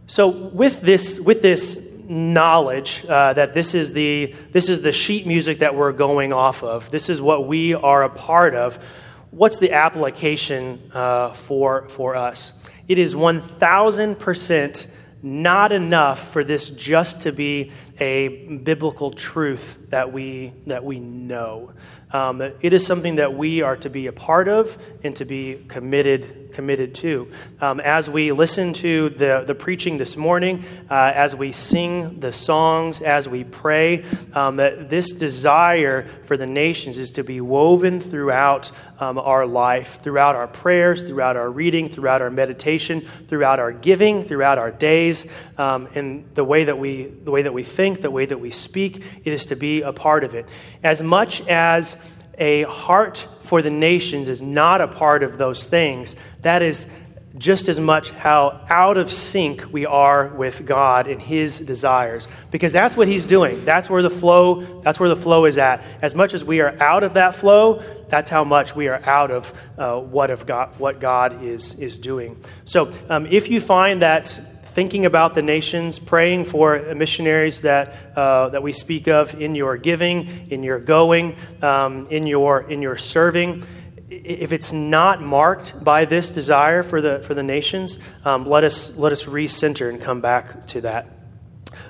so 0.07 0.29
with 0.29 0.81
this, 0.81 1.21
with 1.21 1.43
this 1.43 1.86
knowledge 2.09 3.05
uh, 3.09 3.33
that 3.35 3.55
this 3.55 3.75
is 3.75 3.93
the 3.93 4.35
this 4.53 4.69
is 4.69 4.83
the 4.83 4.93
sheet 4.93 5.27
music 5.27 5.61
that 5.61 5.75
we're 5.75 5.93
going 5.93 6.33
off 6.33 6.63
of. 6.63 6.91
This 6.91 7.09
is 7.09 7.21
what 7.21 7.47
we 7.47 7.75
are 7.75 8.03
a 8.03 8.11
part 8.11 8.55
of. 8.55 8.79
What's 9.31 9.59
the 9.59 9.73
application 9.73 10.91
uh, 10.95 11.31
for 11.31 11.89
for 11.89 12.17
us? 12.17 12.53
It 12.89 12.99
is 12.99 13.15
one 13.15 13.41
thousand 13.41 14.19
percent 14.19 14.87
not 15.23 15.73
enough 15.73 16.33
for 16.33 16.45
this 16.45 16.71
just 16.71 17.23
to 17.23 17.33
be 17.33 17.73
a 17.99 18.29
biblical 18.29 19.11
truth 19.11 19.79
that 19.89 20.13
we 20.13 20.53
that 20.67 20.85
we 20.85 21.01
know. 21.01 21.73
Um, 22.17 22.41
it 22.41 22.73
is 22.73 22.87
something 22.87 23.17
that 23.17 23.35
we 23.37 23.61
are 23.61 23.77
to 23.77 23.91
be 23.91 24.07
a 24.07 24.13
part 24.13 24.49
of 24.49 24.79
and 25.05 25.15
to 25.17 25.27
be 25.27 25.63
committed 25.69 26.47
committed 26.55 26.95
to. 26.95 27.31
Um, 27.61 27.81
as 27.81 28.09
we 28.09 28.33
listen 28.33 28.73
to 28.75 29.11
the, 29.11 29.45
the 29.47 29.55
preaching 29.55 29.99
this 29.99 30.17
morning, 30.17 30.65
uh, 30.91 31.13
as 31.15 31.37
we 31.37 31.53
sing 31.53 32.21
the 32.21 32.33
songs, 32.33 33.03
as 33.03 33.29
we 33.29 33.45
pray, 33.45 34.07
um, 34.33 34.57
that 34.57 34.89
this 34.89 35.13
desire 35.13 36.09
for 36.25 36.39
the 36.39 36.47
nations 36.47 36.97
is 36.97 37.11
to 37.11 37.23
be 37.23 37.43
woven 37.43 38.01
throughout 38.01 38.73
um, 38.99 39.19
our 39.19 39.47
life, 39.47 40.01
throughout 40.03 40.35
our 40.37 40.49
prayers, 40.49 41.03
throughout 41.03 41.37
our 41.37 41.51
reading, 41.51 41.89
throughout 41.89 42.23
our 42.23 42.31
meditation, 42.31 43.07
throughout 43.29 43.59
our 43.59 43.73
giving, 43.73 44.23
throughout 44.23 44.59
our 44.59 44.71
days, 44.71 45.27
um, 45.59 45.89
and 45.95 46.25
the 46.35 46.45
way 46.45 46.65
that 46.65 46.79
we 46.79 47.05
the 47.05 47.31
way 47.31 47.43
that 47.43 47.53
we 47.53 47.63
think, 47.63 48.01
the 48.01 48.11
way 48.11 48.27
that 48.27 48.39
we 48.39 48.51
speak. 48.51 49.03
It 49.25 49.33
is 49.33 49.47
to 49.47 49.57
be 49.57 49.83
a 49.83 49.93
part 49.93 50.25
of 50.25 50.35
it. 50.35 50.47
As 50.83 51.03
much 51.03 51.47
as 51.49 51.99
a 52.39 52.63
heart 52.65 53.27
for 53.41 53.63
the 53.63 53.71
nations 53.71 54.29
is 54.29 54.43
not 54.43 54.81
a 54.81 54.89
part 54.89 55.23
of 55.23 55.39
those 55.39 55.67
things, 55.67 56.17
that 56.43 56.63
is 56.63 56.87
just 57.39 57.69
as 57.69 57.79
much 57.79 58.11
how 58.11 58.65
out 58.69 58.97
of 58.97 59.11
sync 59.11 59.73
we 59.73 59.85
are 59.87 60.29
with 60.29 60.65
God 60.67 61.07
and 61.07 61.21
his 61.21 61.61
desires. 61.61 62.29
Because 62.51 62.73
that's 62.73 62.97
what 62.97 63.09
he's 63.09 63.27
doing. 63.27 63.65
That's 63.65 63.91
where 63.91 64.03
the 64.03 64.11
flow 64.11 64.81
that's 64.83 65.01
where 65.01 65.09
the 65.09 65.17
flow 65.17 65.45
is 65.45 65.59
at. 65.59 65.83
As 66.03 66.15
much 66.15 66.35
as 66.35 66.45
we 66.45 66.61
are 66.61 66.81
out 66.81 67.03
of 67.03 67.15
that 67.15 67.35
flow 67.35 67.83
that's 68.09 68.31
how 68.31 68.45
much 68.45 68.77
we 68.77 68.87
are 68.87 69.03
out 69.05 69.33
of 69.33 69.53
uh, 69.77 69.99
what 69.99 70.31
of 70.31 70.47
God 70.47 70.79
what 70.79 71.01
God 71.01 71.43
is 71.43 71.75
is 71.75 71.99
doing. 71.99 72.43
So 72.65 72.93
um, 73.09 73.27
if 73.27 73.51
you 73.51 73.61
find 73.61 74.03
that 74.03 74.39
thinking 74.77 75.07
about 75.07 75.33
the 75.33 75.41
nations, 75.41 75.99
praying 75.99 76.45
for 76.45 76.95
missionaries 76.95 77.63
that, 77.63 77.95
uh, 78.15 78.51
that 78.51 78.63
we 78.63 78.75
speak 78.75 79.09
of 79.09 79.41
in 79.41 79.55
your 79.55 79.79
giving, 79.79 80.51
in 80.51 80.63
your 80.63 80.79
going, 80.79 81.35
um, 81.63 82.07
in, 82.11 82.27
your, 82.27 82.61
in 82.69 82.83
your 82.83 82.99
serving. 82.99 83.65
If 84.09 84.53
it's 84.53 84.73
not 84.73 85.21
marked 85.21 85.83
by 85.83 86.05
this 86.05 86.31
desire 86.31 86.83
for 86.83 87.01
the, 87.01 87.21
for 87.21 87.35
the 87.35 87.43
nations, 87.43 87.99
um, 88.25 88.47
let, 88.47 88.63
us, 88.63 88.97
let 88.97 89.13
us 89.13 89.25
recenter 89.25 89.89
and 89.89 90.01
come 90.01 90.21
back 90.21 90.69
to 90.69 90.83
that. 90.83 91.11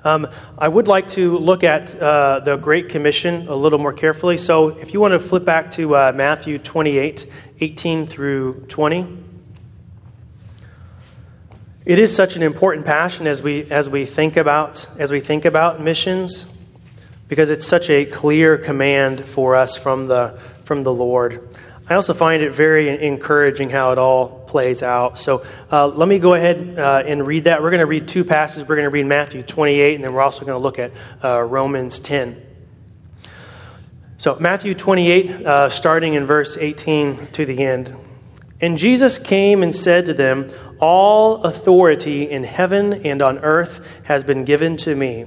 Um, 0.03 0.29
I 0.57 0.69
would 0.69 0.89
like 0.89 1.09
to 1.09 1.37
look 1.37 1.63
at 1.65 1.95
uh, 1.95 2.41
the 2.41 2.57
Great 2.57 2.89
Commission 2.89 3.49
a 3.49 3.55
little 3.55 3.79
more 3.79 3.93
carefully. 3.93 4.39
So, 4.39 4.69
if 4.69 4.95
you 4.95 5.01
want 5.01 5.13
to 5.13 5.19
flip 5.19 5.45
back 5.45 5.71
to 5.73 5.97
uh, 5.97 6.13
Matthew 6.15 6.59
28 6.59 7.31
18 7.61 8.07
through 8.07 8.67
20. 8.69 9.25
It 11.87 11.99
is 11.99 12.15
such 12.15 12.37
an 12.37 12.43
important 12.43 12.85
passion 12.85 13.27
as 13.27 13.41
we, 13.41 13.71
as 13.71 13.89
we, 13.89 14.05
think, 14.05 14.37
about, 14.37 14.89
as 14.99 15.11
we 15.11 15.21
think 15.21 15.45
about 15.45 15.81
missions 15.81 16.47
because 17.29 17.49
it's 17.49 17.67
such 17.67 17.89
a 17.89 18.05
clear 18.05 18.59
command 18.59 19.25
for 19.25 19.57
us 19.57 19.77
from 19.77 20.07
the, 20.07 20.39
from 20.65 20.83
the 20.83 20.93
Lord. 20.93 21.49
I 21.89 21.95
also 21.95 22.15
find 22.15 22.43
it 22.43 22.53
very 22.53 22.89
encouraging 22.89 23.71
how 23.71 23.93
it 23.93 23.99
all 23.99 24.41
plays 24.47 24.83
out. 24.83 25.21
So 25.21 25.47
uh, 25.71 25.87
let 25.87 26.09
me 26.09 26.19
go 26.19 26.35
ahead 26.35 26.79
uh, 26.79 27.05
and 27.07 27.25
read 27.25 27.45
that. 27.45 27.63
We're 27.63 27.71
going 27.71 27.81
to 27.81 27.87
read 27.87 28.09
two 28.09 28.25
passages. 28.25 28.69
We're 28.69 28.75
going 28.75 28.87
to 28.87 28.91
read 28.91 29.07
Matthew 29.07 29.45
28, 29.45 29.95
and 29.95 30.03
then 30.03 30.13
we're 30.13 30.23
also 30.23 30.45
going 30.45 30.59
to 30.59 30.63
look 30.63 30.81
at 30.81 30.91
uh, 31.23 31.43
Romans 31.43 32.01
10. 32.01 32.43
So, 34.19 34.37
Matthew 34.41 34.75
28, 34.75 35.47
uh, 35.47 35.69
starting 35.69 36.15
in 36.15 36.27
verse 36.27 36.57
18 36.57 37.29
to 37.29 37.45
the 37.45 37.63
end. 37.63 37.95
And 38.61 38.79
Jesus 38.79 39.19
came 39.19 39.63
and 39.63 39.75
said 39.75 40.07
to 40.07 40.15
them, 40.15 40.51
All 40.81 41.45
authority 41.45 42.29
in 42.29 42.43
heaven 42.43 42.95
and 43.07 43.23
on 43.23 43.39
earth 43.39 43.87
has 44.05 44.25
been 44.25 44.45
given 44.45 44.77
to 44.79 44.95
me. 44.97 45.27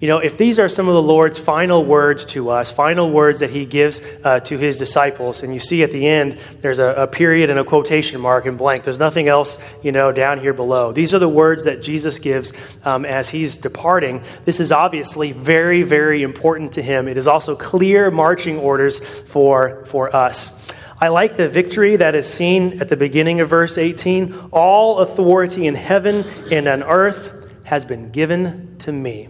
You 0.00 0.08
know, 0.08 0.16
if 0.16 0.38
these 0.38 0.58
are 0.58 0.70
some 0.70 0.88
of 0.88 0.94
the 0.94 1.02
Lord's 1.02 1.38
final 1.38 1.84
words 1.84 2.24
to 2.26 2.48
us, 2.48 2.70
final 2.70 3.10
words 3.10 3.40
that 3.40 3.50
he 3.50 3.66
gives 3.66 4.00
uh, 4.24 4.40
to 4.40 4.56
his 4.56 4.78
disciples, 4.78 5.42
and 5.42 5.52
you 5.52 5.60
see 5.60 5.82
at 5.82 5.92
the 5.92 6.08
end 6.08 6.38
there's 6.62 6.78
a, 6.78 6.88
a, 6.88 7.06
period 7.06 7.50
and 7.50 7.58
a 7.58 7.64
quotation 7.64 8.18
mark 8.18 8.46
in 8.46 8.56
blank, 8.56 8.82
there's 8.82 8.98
nothing 8.98 9.28
else, 9.28 9.58
you 9.82 9.92
know, 9.92 10.10
down 10.10 10.40
here 10.40 10.54
below. 10.54 10.90
These 10.90 11.12
are 11.12 11.18
the 11.18 11.28
words 11.28 11.64
that 11.64 11.82
Jesus 11.82 12.18
gives 12.18 12.54
um, 12.82 13.04
as 13.04 13.28
he's 13.28 13.58
departing. 13.58 14.22
This 14.46 14.58
is 14.58 14.72
obviously 14.72 15.32
very, 15.32 15.82
very 15.82 16.22
important 16.22 16.72
to 16.72 16.82
him. 16.82 17.06
It 17.06 17.18
is 17.18 17.26
also 17.26 17.54
clear 17.54 18.10
marching 18.10 18.56
orders 18.56 19.00
for, 19.00 19.84
for 19.84 20.16
us. 20.16 20.72
I 20.98 21.08
like 21.08 21.36
the 21.36 21.50
victory 21.50 21.96
that 21.96 22.14
is 22.14 22.26
seen 22.26 22.80
at 22.80 22.88
the 22.88 22.96
beginning 22.96 23.40
of 23.40 23.50
verse 23.50 23.76
18. 23.76 24.48
All 24.50 25.00
authority 25.00 25.66
in 25.66 25.74
heaven 25.74 26.24
and 26.50 26.66
on 26.68 26.82
earth 26.82 27.34
has 27.64 27.84
been 27.84 28.10
given 28.10 28.78
to 28.78 28.92
me. 28.92 29.28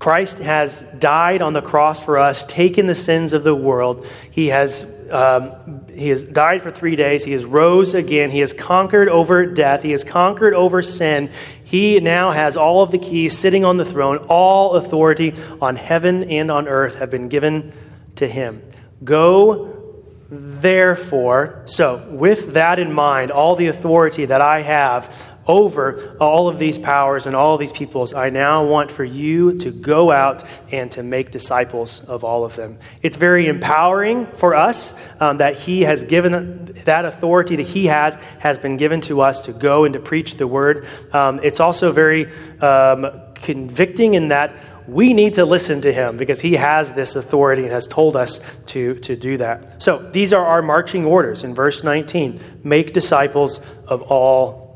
Christ 0.00 0.38
has 0.38 0.80
died 0.98 1.42
on 1.42 1.52
the 1.52 1.60
cross 1.60 2.02
for 2.02 2.18
us, 2.18 2.46
taken 2.46 2.86
the 2.86 2.94
sins 2.94 3.34
of 3.34 3.44
the 3.44 3.54
world. 3.54 4.06
He 4.30 4.48
has, 4.48 4.90
um, 5.10 5.84
he 5.92 6.08
has 6.08 6.24
died 6.24 6.62
for 6.62 6.70
three 6.70 6.96
days. 6.96 7.22
He 7.22 7.32
has 7.32 7.44
rose 7.44 7.92
again. 7.92 8.30
He 8.30 8.40
has 8.40 8.54
conquered 8.54 9.10
over 9.10 9.44
death. 9.44 9.82
He 9.82 9.90
has 9.90 10.02
conquered 10.02 10.54
over 10.54 10.80
sin. 10.80 11.30
He 11.62 12.00
now 12.00 12.30
has 12.30 12.56
all 12.56 12.82
of 12.82 12.92
the 12.92 12.98
keys 12.98 13.36
sitting 13.36 13.62
on 13.62 13.76
the 13.76 13.84
throne. 13.84 14.16
All 14.30 14.72
authority 14.76 15.34
on 15.60 15.76
heaven 15.76 16.24
and 16.24 16.50
on 16.50 16.66
earth 16.66 16.94
have 16.94 17.10
been 17.10 17.28
given 17.28 17.74
to 18.16 18.26
him. 18.26 18.62
Go 19.04 19.80
Therefore, 20.32 21.62
so 21.66 22.06
with 22.08 22.52
that 22.52 22.78
in 22.78 22.92
mind, 22.92 23.32
all 23.32 23.56
the 23.56 23.66
authority 23.66 24.26
that 24.26 24.40
I 24.40 24.62
have 24.62 25.12
over 25.50 26.16
all 26.20 26.48
of 26.48 26.58
these 26.58 26.78
powers 26.78 27.26
and 27.26 27.34
all 27.34 27.54
of 27.54 27.60
these 27.60 27.72
peoples, 27.72 28.14
I 28.14 28.30
now 28.30 28.64
want 28.64 28.90
for 28.90 29.04
you 29.04 29.58
to 29.58 29.72
go 29.72 30.12
out 30.12 30.44
and 30.70 30.90
to 30.92 31.02
make 31.02 31.32
disciples 31.32 32.02
of 32.04 32.22
all 32.22 32.44
of 32.44 32.54
them. 32.54 32.78
It's 33.02 33.16
very 33.16 33.48
empowering 33.48 34.26
for 34.26 34.54
us 34.54 34.94
um, 35.18 35.38
that 35.38 35.56
He 35.56 35.82
has 35.82 36.04
given 36.04 36.80
that 36.84 37.04
authority 37.04 37.56
that 37.56 37.66
He 37.66 37.86
has, 37.86 38.16
has 38.38 38.58
been 38.58 38.76
given 38.76 39.00
to 39.02 39.22
us 39.22 39.42
to 39.42 39.52
go 39.52 39.84
and 39.84 39.94
to 39.94 40.00
preach 40.00 40.36
the 40.36 40.46
word. 40.46 40.86
Um, 41.12 41.40
it's 41.42 41.58
also 41.58 41.90
very 41.90 42.30
um, 42.60 43.10
convicting 43.34 44.14
in 44.14 44.28
that 44.28 44.54
we 44.86 45.12
need 45.12 45.34
to 45.34 45.44
listen 45.44 45.80
to 45.82 45.92
him 45.92 46.16
because 46.16 46.40
he 46.40 46.54
has 46.54 46.94
this 46.94 47.14
authority 47.14 47.62
and 47.62 47.70
has 47.70 47.86
told 47.86 48.16
us 48.16 48.40
to, 48.66 48.94
to 49.00 49.14
do 49.14 49.36
that. 49.36 49.80
So 49.82 49.98
these 49.98 50.32
are 50.32 50.44
our 50.44 50.62
marching 50.62 51.04
orders 51.04 51.44
in 51.44 51.54
verse 51.54 51.84
19 51.84 52.40
make 52.64 52.92
disciples 52.92 53.60
of 53.86 54.02
all 54.02 54.69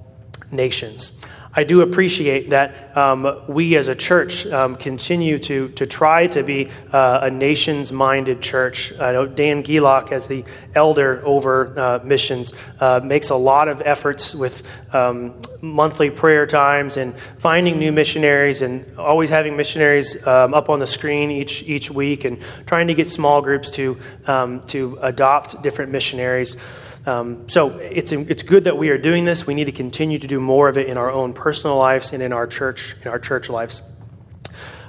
nations. 0.50 1.12
I 1.56 1.62
do 1.62 1.82
appreciate 1.82 2.50
that 2.50 2.96
um, 2.96 3.42
we 3.46 3.76
as 3.76 3.86
a 3.86 3.94
church 3.94 4.44
um, 4.46 4.74
continue 4.74 5.38
to, 5.38 5.68
to 5.68 5.86
try 5.86 6.26
to 6.28 6.42
be 6.42 6.68
uh, 6.92 7.20
a 7.22 7.30
nations 7.30 7.92
minded 7.92 8.42
church. 8.42 8.92
I 8.98 9.12
know 9.12 9.26
Dan 9.26 9.62
Gielach, 9.62 10.10
as 10.10 10.26
the 10.26 10.44
elder 10.74 11.24
over 11.24 11.78
uh, 11.78 12.00
missions, 12.02 12.54
uh, 12.80 13.00
makes 13.04 13.30
a 13.30 13.36
lot 13.36 13.68
of 13.68 13.82
efforts 13.82 14.34
with 14.34 14.64
um, 14.92 15.40
monthly 15.60 16.10
prayer 16.10 16.44
times 16.44 16.96
and 16.96 17.14
finding 17.38 17.78
new 17.78 17.92
missionaries 17.92 18.60
and 18.60 18.98
always 18.98 19.30
having 19.30 19.56
missionaries 19.56 20.26
um, 20.26 20.54
up 20.54 20.68
on 20.68 20.80
the 20.80 20.88
screen 20.88 21.30
each, 21.30 21.62
each 21.62 21.88
week 21.88 22.24
and 22.24 22.40
trying 22.66 22.88
to 22.88 22.94
get 22.94 23.08
small 23.08 23.40
groups 23.40 23.70
to, 23.70 23.96
um, 24.26 24.60
to 24.66 24.98
adopt 25.02 25.62
different 25.62 25.92
missionaries. 25.92 26.56
Um, 27.06 27.48
so 27.48 27.78
it's, 27.78 28.12
it's 28.12 28.42
good 28.42 28.64
that 28.64 28.78
we 28.78 28.88
are 28.88 28.98
doing 28.98 29.24
this. 29.24 29.46
We 29.46 29.54
need 29.54 29.66
to 29.66 29.72
continue 29.72 30.18
to 30.18 30.26
do 30.26 30.40
more 30.40 30.68
of 30.68 30.78
it 30.78 30.88
in 30.88 30.96
our 30.96 31.10
own 31.10 31.34
personal 31.34 31.76
lives 31.76 32.12
and 32.12 32.22
in 32.22 32.32
our 32.32 32.46
church, 32.46 32.96
in 33.02 33.08
our 33.08 33.18
church 33.18 33.50
lives. 33.50 33.82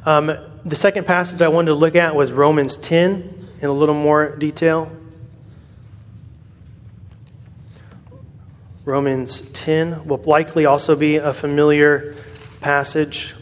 Um, 0.06 0.32
the 0.63 0.75
second 0.75 1.06
passage 1.06 1.41
I 1.41 1.47
wanted 1.49 1.67
to 1.67 1.75
look 1.75 1.95
at 1.95 2.15
was 2.15 2.32
Romans 2.32 2.78
10 2.78 3.47
in 3.62 3.67
a 3.67 3.73
little 3.73 3.95
more 3.95 4.36
detail. 4.36 4.91
Romans 8.86 9.41
10 9.41 10.06
will 10.06 10.21
likely 10.25 10.65
also 10.65 10.95
be 10.95 11.15
a 11.15 11.34
familiar 11.34 12.15
passage. 12.62 13.36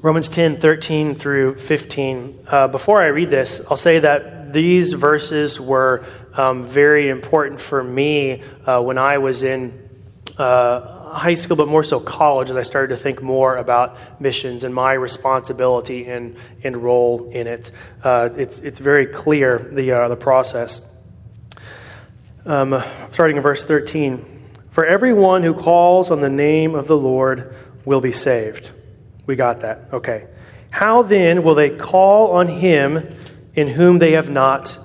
Romans 0.00 0.30
10, 0.30 0.58
13 0.58 1.16
through 1.16 1.56
15. 1.56 2.46
Uh, 2.46 2.68
before 2.68 3.02
I 3.02 3.08
read 3.08 3.30
this, 3.30 3.60
I'll 3.68 3.76
say 3.76 3.98
that 3.98 4.52
these 4.52 4.92
verses 4.92 5.60
were 5.60 6.06
um, 6.34 6.64
very 6.64 7.08
important 7.08 7.60
for 7.60 7.82
me 7.82 8.44
uh, 8.64 8.80
when 8.80 8.96
I 8.96 9.18
was 9.18 9.42
in 9.42 9.88
uh, 10.38 11.10
high 11.14 11.34
school, 11.34 11.56
but 11.56 11.66
more 11.66 11.82
so 11.82 11.98
college, 11.98 12.48
as 12.48 12.56
I 12.56 12.62
started 12.62 12.94
to 12.94 12.96
think 12.96 13.22
more 13.22 13.56
about 13.56 14.20
missions 14.20 14.62
and 14.62 14.72
my 14.72 14.92
responsibility 14.92 16.06
and, 16.06 16.36
and 16.62 16.76
role 16.76 17.28
in 17.32 17.48
it. 17.48 17.72
Uh, 18.04 18.28
it's, 18.36 18.60
it's 18.60 18.78
very 18.78 19.06
clear, 19.06 19.58
the, 19.58 19.90
uh, 19.90 20.06
the 20.06 20.16
process. 20.16 20.88
Um, 22.46 22.80
starting 23.10 23.36
in 23.36 23.42
verse 23.42 23.64
13 23.64 24.44
For 24.70 24.86
everyone 24.86 25.42
who 25.42 25.54
calls 25.54 26.12
on 26.12 26.20
the 26.20 26.30
name 26.30 26.76
of 26.76 26.86
the 26.86 26.96
Lord 26.96 27.52
will 27.84 28.00
be 28.00 28.12
saved. 28.12 28.70
We 29.28 29.36
got 29.36 29.60
that. 29.60 29.90
Okay. 29.92 30.26
How 30.70 31.02
then 31.02 31.42
will 31.42 31.54
they 31.54 31.68
call 31.68 32.32
on 32.32 32.46
him 32.46 33.14
in 33.54 33.68
whom 33.68 33.98
they 33.98 34.12
have 34.12 34.30
not 34.30 34.78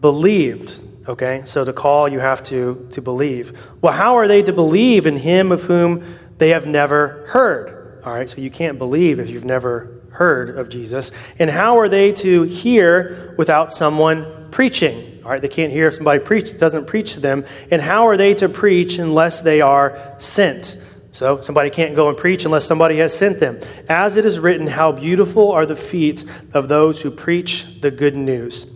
believed? 0.00 0.80
Okay, 1.08 1.42
so 1.46 1.64
to 1.64 1.72
call, 1.72 2.08
you 2.08 2.20
have 2.20 2.44
to, 2.44 2.86
to 2.92 3.02
believe. 3.02 3.58
Well, 3.82 3.94
how 3.94 4.16
are 4.16 4.28
they 4.28 4.42
to 4.42 4.52
believe 4.52 5.06
in 5.06 5.16
him 5.16 5.50
of 5.50 5.64
whom 5.64 6.04
they 6.36 6.50
have 6.50 6.64
never 6.64 7.26
heard? 7.28 8.02
All 8.04 8.12
right, 8.12 8.30
so 8.30 8.40
you 8.40 8.50
can't 8.50 8.78
believe 8.78 9.18
if 9.18 9.28
you've 9.28 9.44
never 9.44 10.00
heard 10.10 10.56
of 10.56 10.68
Jesus. 10.68 11.10
And 11.38 11.50
how 11.50 11.78
are 11.78 11.88
they 11.88 12.12
to 12.12 12.42
hear 12.42 13.34
without 13.36 13.72
someone 13.72 14.48
preaching? 14.52 15.22
All 15.24 15.30
right, 15.32 15.42
they 15.42 15.48
can't 15.48 15.72
hear 15.72 15.88
if 15.88 15.94
somebody 15.94 16.20
preach, 16.20 16.56
doesn't 16.56 16.86
preach 16.86 17.14
to 17.14 17.20
them. 17.20 17.44
And 17.70 17.82
how 17.82 18.06
are 18.06 18.16
they 18.16 18.34
to 18.34 18.48
preach 18.48 18.98
unless 18.98 19.40
they 19.40 19.60
are 19.60 20.14
sent? 20.18 20.76
So 21.18 21.40
somebody 21.40 21.68
can't 21.68 21.96
go 21.96 22.08
and 22.08 22.16
preach 22.16 22.44
unless 22.44 22.64
somebody 22.64 22.98
has 22.98 23.12
sent 23.12 23.40
them. 23.40 23.58
As 23.88 24.16
it 24.16 24.24
is 24.24 24.38
written, 24.38 24.68
how 24.68 24.92
beautiful 24.92 25.50
are 25.50 25.66
the 25.66 25.74
feet 25.74 26.24
of 26.54 26.68
those 26.68 27.02
who 27.02 27.10
preach 27.10 27.80
the 27.80 27.90
good 27.90 28.14
news. 28.14 28.68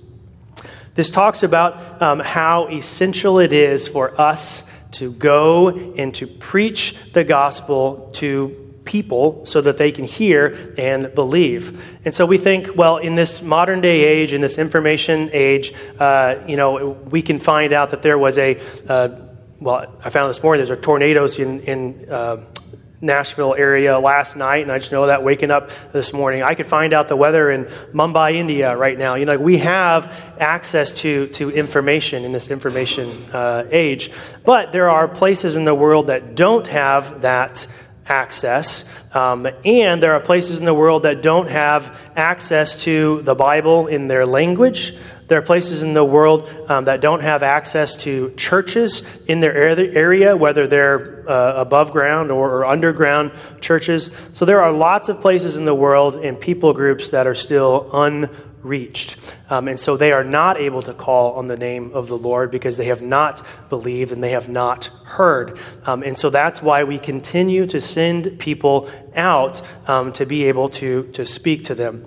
This 0.97 1.09
talks 1.09 1.45
about 1.45 2.03
um, 2.03 2.18
how 2.18 2.66
essential 2.66 3.38
it 3.38 3.53
is 3.53 3.86
for 3.86 4.20
us 4.20 4.68
to 4.95 5.12
go 5.12 5.68
and 5.68 6.12
to 6.16 6.26
preach 6.26 6.97
the 7.12 7.22
gospel 7.22 8.11
to 8.14 8.74
people 8.84 9.47
so 9.47 9.61
that 9.61 9.78
they 9.78 9.93
can 9.93 10.05
hear 10.05 10.74
and 10.76 11.14
believe. 11.14 11.80
And 12.05 12.12
so 12.12 12.26
we 12.26 12.38
think, 12.38 12.74
well, 12.74 12.97
in 12.97 13.14
this 13.14 13.40
modern 13.40 13.80
day 13.80 14.05
age, 14.05 14.32
in 14.32 14.40
this 14.40 14.59
information 14.59 15.30
age, 15.32 15.72
uh, 16.01 16.38
you 16.49 16.57
know, 16.57 16.90
we 17.09 17.22
can 17.22 17.38
find 17.38 17.72
out 17.72 17.90
that 17.90 18.03
there 18.03 18.18
was 18.18 18.36
a, 18.36 18.61
uh, 18.88 19.11
well, 19.62 19.86
I 20.02 20.10
found 20.10 20.28
this 20.28 20.42
morning 20.42 20.58
there's 20.58 20.76
a 20.76 20.80
tornadoes 20.80 21.38
in, 21.38 21.60
in 21.60 22.10
uh, 22.10 22.38
Nashville 23.00 23.54
area 23.54 23.98
last 23.98 24.36
night, 24.36 24.62
and 24.62 24.72
I 24.72 24.78
just 24.78 24.90
know 24.90 25.06
that 25.06 25.22
waking 25.22 25.50
up 25.50 25.70
this 25.92 26.12
morning. 26.12 26.42
I 26.42 26.54
could 26.54 26.66
find 26.66 26.92
out 26.92 27.08
the 27.08 27.16
weather 27.16 27.50
in 27.50 27.66
Mumbai, 27.92 28.34
India 28.34 28.76
right 28.76 28.98
now. 28.98 29.14
You 29.14 29.24
know, 29.24 29.38
we 29.38 29.58
have 29.58 30.12
access 30.38 30.92
to, 31.02 31.28
to 31.28 31.50
information 31.50 32.24
in 32.24 32.32
this 32.32 32.50
information 32.50 33.30
uh, 33.32 33.66
age, 33.70 34.10
but 34.44 34.72
there 34.72 34.90
are 34.90 35.06
places 35.06 35.56
in 35.56 35.64
the 35.64 35.74
world 35.74 36.08
that 36.08 36.34
don't 36.34 36.66
have 36.66 37.22
that 37.22 37.66
access. 38.06 38.84
Um, 39.12 39.46
and 39.64 40.02
there 40.02 40.14
are 40.14 40.20
places 40.20 40.58
in 40.58 40.64
the 40.64 40.74
world 40.74 41.02
that 41.02 41.22
don't 41.22 41.48
have 41.48 41.96
access 42.16 42.82
to 42.84 43.22
the 43.22 43.34
Bible 43.34 43.86
in 43.86 44.06
their 44.06 44.26
language. 44.26 44.96
There 45.29 45.39
are 45.39 45.43
places 45.43 45.83
in 45.83 45.95
the 45.95 46.05
world 46.05 46.49
um, 46.68 46.85
that 46.87 47.01
don't 47.01 47.20
have 47.20 47.43
access 47.43 47.97
to 47.99 48.33
churches 48.37 49.03
in 49.27 49.41
their 49.41 49.55
area, 49.55 50.37
whether 50.37 50.66
they're 50.66 51.29
uh, 51.29 51.55
above 51.55 51.93
ground 51.93 52.31
or, 52.31 52.51
or, 52.51 52.66
underground 52.66 53.33
churches. 53.61 54.11
So 54.33 54.45
there 54.45 54.62
are 54.62 54.73
lots 54.73 55.09
of 55.09 55.20
places 55.20 55.57
in 55.57 55.64
the 55.64 55.75
world 55.75 56.16
and 56.16 56.41
people 56.41 56.73
groups 56.73 57.11
that 57.11 57.27
are 57.27 57.35
still 57.35 57.89
unreached. 57.93 59.16
Um, 59.49 59.68
and 59.68 59.79
so 59.79 59.97
they 59.97 60.12
are 60.12 60.25
not 60.25 60.59
able 60.59 60.83
to 60.83 60.95
call 60.95 61.33
on 61.35 61.47
the 61.47 61.57
name 61.57 61.93
of 61.95 62.09
the 62.09 62.18
Lord 62.18 62.51
because 62.51 62.77
they 62.77 62.87
have 62.87 63.03
not 63.03 63.43
believed 63.68 64.12
and 64.12 64.23
they 64.23 64.31
have 64.31 64.49
not 64.49 64.87
heard. 65.05 65.59
Um, 65.85 66.03
and 66.03 66.18
so 66.18 66.31
that's 66.31 66.62
why 66.62 66.85
we 66.85 66.99
continue 66.99 67.66
to 67.66 67.81
send 67.81 68.39
people 68.39 68.91
out 69.14 69.62
um, 69.87 70.12
to 70.14 70.27
be 70.27 70.45
able 70.45 70.68
to, 70.70 71.05
to 71.12 71.25
speak 71.27 71.64
to 71.64 71.75
them. 71.75 72.07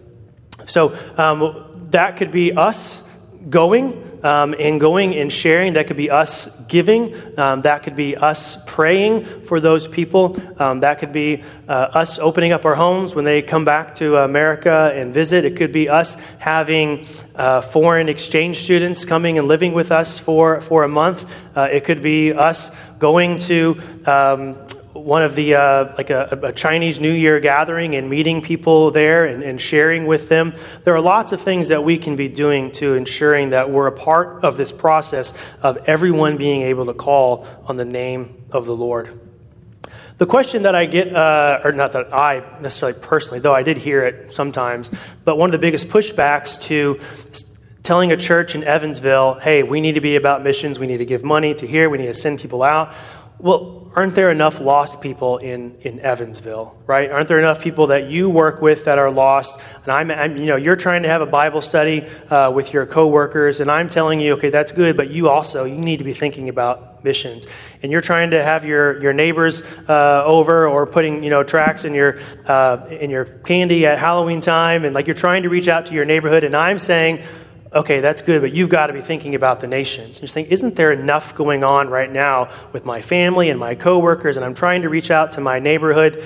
So 0.67 0.97
um, 1.17 1.74
that 1.95 2.17
could 2.17 2.31
be 2.31 2.51
us 2.51 3.07
going 3.49 4.19
um, 4.21 4.53
and 4.59 4.81
going 4.81 5.15
and 5.15 5.31
sharing. 5.31 5.73
That 5.73 5.87
could 5.87 5.95
be 5.95 6.09
us 6.09 6.53
giving. 6.63 7.15
Um, 7.39 7.61
that 7.61 7.83
could 7.83 7.95
be 7.95 8.17
us 8.17 8.57
praying 8.65 9.45
for 9.45 9.61
those 9.61 9.87
people. 9.87 10.37
Um, 10.59 10.81
that 10.81 10.99
could 10.99 11.13
be 11.13 11.41
uh, 11.69 11.71
us 11.71 12.19
opening 12.19 12.51
up 12.51 12.65
our 12.65 12.75
homes 12.75 13.15
when 13.15 13.23
they 13.23 13.41
come 13.41 13.63
back 13.63 13.95
to 13.95 14.17
America 14.17 14.91
and 14.93 15.13
visit. 15.13 15.45
It 15.45 15.55
could 15.55 15.71
be 15.71 15.87
us 15.87 16.15
having 16.37 17.07
uh, 17.33 17.61
foreign 17.61 18.09
exchange 18.09 18.57
students 18.57 19.05
coming 19.05 19.37
and 19.37 19.47
living 19.47 19.71
with 19.71 19.89
us 19.89 20.19
for, 20.19 20.59
for 20.59 20.83
a 20.83 20.89
month. 20.89 21.25
Uh, 21.55 21.69
it 21.71 21.85
could 21.85 22.01
be 22.01 22.33
us 22.33 22.75
going 22.99 23.39
to 23.39 23.81
um, 24.05 24.57
one 25.05 25.21
of 25.21 25.35
the 25.35 25.53
uh, 25.53 25.93
like 25.97 26.09
a, 26.09 26.39
a, 26.41 26.51
Chinese 26.51 26.99
New 26.99 27.11
Year 27.11 27.39
gathering 27.39 27.93
and 27.93 28.09
meeting 28.09 28.41
people 28.41 28.89
there 28.89 29.25
and, 29.25 29.43
and, 29.43 29.61
sharing 29.61 30.07
with 30.07 30.29
them. 30.29 30.55
There 30.83 30.95
are 30.95 30.99
lots 30.99 31.31
of 31.31 31.39
things 31.39 31.67
that 31.67 31.83
we 31.83 31.99
can 31.99 32.15
be 32.15 32.27
doing 32.27 32.71
to 32.71 32.95
ensuring 32.95 33.49
that 33.49 33.69
we're 33.69 33.85
a 33.85 33.91
part 33.91 34.43
of 34.43 34.57
this 34.57 34.71
process 34.71 35.31
of 35.61 35.77
everyone 35.85 36.37
being 36.37 36.63
able 36.63 36.87
to 36.87 36.93
call 36.95 37.45
on 37.67 37.77
the 37.77 37.85
name 37.85 38.45
of 38.51 38.65
the 38.65 38.75
Lord. 38.75 39.19
The 40.17 40.25
question 40.25 40.63
that 40.63 40.73
I 40.73 40.87
get, 40.87 41.15
uh, 41.15 41.61
or 41.63 41.71
not 41.71 41.91
that 41.91 42.11
I 42.11 42.41
necessarily 42.59 42.97
personally, 42.99 43.39
though 43.39 43.53
I 43.53 43.61
did 43.61 43.77
hear 43.77 44.03
it 44.05 44.33
sometimes, 44.33 44.89
but 45.23 45.37
one 45.37 45.49
of 45.49 45.51
the 45.51 45.59
biggest 45.59 45.87
pushbacks 45.87 46.59
to 46.63 46.99
telling 47.83 48.11
a 48.11 48.17
church 48.17 48.55
in 48.55 48.63
Evansville, 48.63 49.35
hey, 49.35 49.61
we 49.61 49.81
need 49.81 49.93
to 49.93 50.01
be 50.01 50.15
about 50.15 50.43
missions, 50.43 50.79
we 50.79 50.87
need 50.87 50.97
to 50.97 51.05
give 51.05 51.23
money 51.23 51.53
to 51.53 51.67
here, 51.67 51.91
we 51.91 51.99
need 51.99 52.07
to 52.07 52.13
send 52.15 52.39
people 52.39 52.63
out 52.63 52.91
well, 53.37 53.91
aren't 53.95 54.15
there 54.15 54.29
enough 54.29 54.59
lost 54.59 55.01
people 55.01 55.37
in, 55.37 55.77
in 55.81 55.99
Evansville, 55.99 56.77
right? 56.85 57.09
Aren't 57.09 57.27
there 57.27 57.39
enough 57.39 57.61
people 57.61 57.87
that 57.87 58.09
you 58.09 58.29
work 58.29 58.61
with 58.61 58.85
that 58.85 58.97
are 58.97 59.11
lost? 59.11 59.59
And 59.83 59.91
I'm, 59.91 60.11
I'm 60.11 60.37
you 60.37 60.45
know, 60.45 60.55
you're 60.57 60.75
trying 60.75 61.03
to 61.03 61.09
have 61.09 61.21
a 61.21 61.25
Bible 61.25 61.61
study 61.61 62.05
uh, 62.29 62.51
with 62.53 62.73
your 62.73 62.85
coworkers, 62.85 63.59
and 63.59 63.69
I'm 63.69 63.87
telling 63.87 64.19
you, 64.19 64.33
okay, 64.33 64.49
that's 64.49 64.71
good, 64.71 64.97
but 64.97 65.11
you 65.11 65.29
also 65.29 65.65
you 65.65 65.77
need 65.77 65.97
to 65.97 66.03
be 66.03 66.13
thinking 66.13 66.49
about 66.49 67.03
missions. 67.03 67.45
And 67.83 67.91
you're 67.91 68.01
trying 68.01 68.31
to 68.31 68.43
have 68.43 68.65
your, 68.65 69.01
your 69.01 69.13
neighbors 69.13 69.61
uh, 69.87 70.23
over 70.25 70.67
or 70.67 70.85
putting 70.85 71.23
you 71.23 71.29
know 71.29 71.43
tracks 71.43 71.85
in 71.85 71.93
your 71.93 72.19
uh, 72.45 72.87
in 72.89 73.09
your 73.09 73.25
candy 73.25 73.85
at 73.85 73.97
Halloween 73.97 74.41
time, 74.41 74.85
and 74.85 74.93
like 74.93 75.07
you're 75.07 75.13
trying 75.13 75.43
to 75.43 75.49
reach 75.49 75.67
out 75.67 75.85
to 75.87 75.93
your 75.93 76.05
neighborhood. 76.05 76.43
And 76.43 76.55
I'm 76.55 76.79
saying 76.79 77.23
okay, 77.75 77.99
that's 77.99 78.21
good, 78.21 78.41
but 78.41 78.53
you've 78.53 78.69
got 78.69 78.87
to 78.87 78.93
be 78.93 79.01
thinking 79.01 79.35
about 79.35 79.59
the 79.59 79.67
nations. 79.67 80.17
And 80.17 80.21
just 80.21 80.33
think, 80.33 80.49
isn't 80.49 80.75
there 80.75 80.93
enough 80.93 81.35
going 81.35 81.63
on 81.63 81.89
right 81.89 82.11
now 82.11 82.49
with 82.71 82.85
my 82.85 83.01
family 83.01 83.49
and 83.49 83.59
my 83.59 83.75
coworkers, 83.75 84.37
and 84.37 84.45
I'm 84.45 84.55
trying 84.55 84.83
to 84.83 84.89
reach 84.89 85.11
out 85.11 85.33
to 85.33 85.41
my 85.41 85.59
neighborhood? 85.59 86.23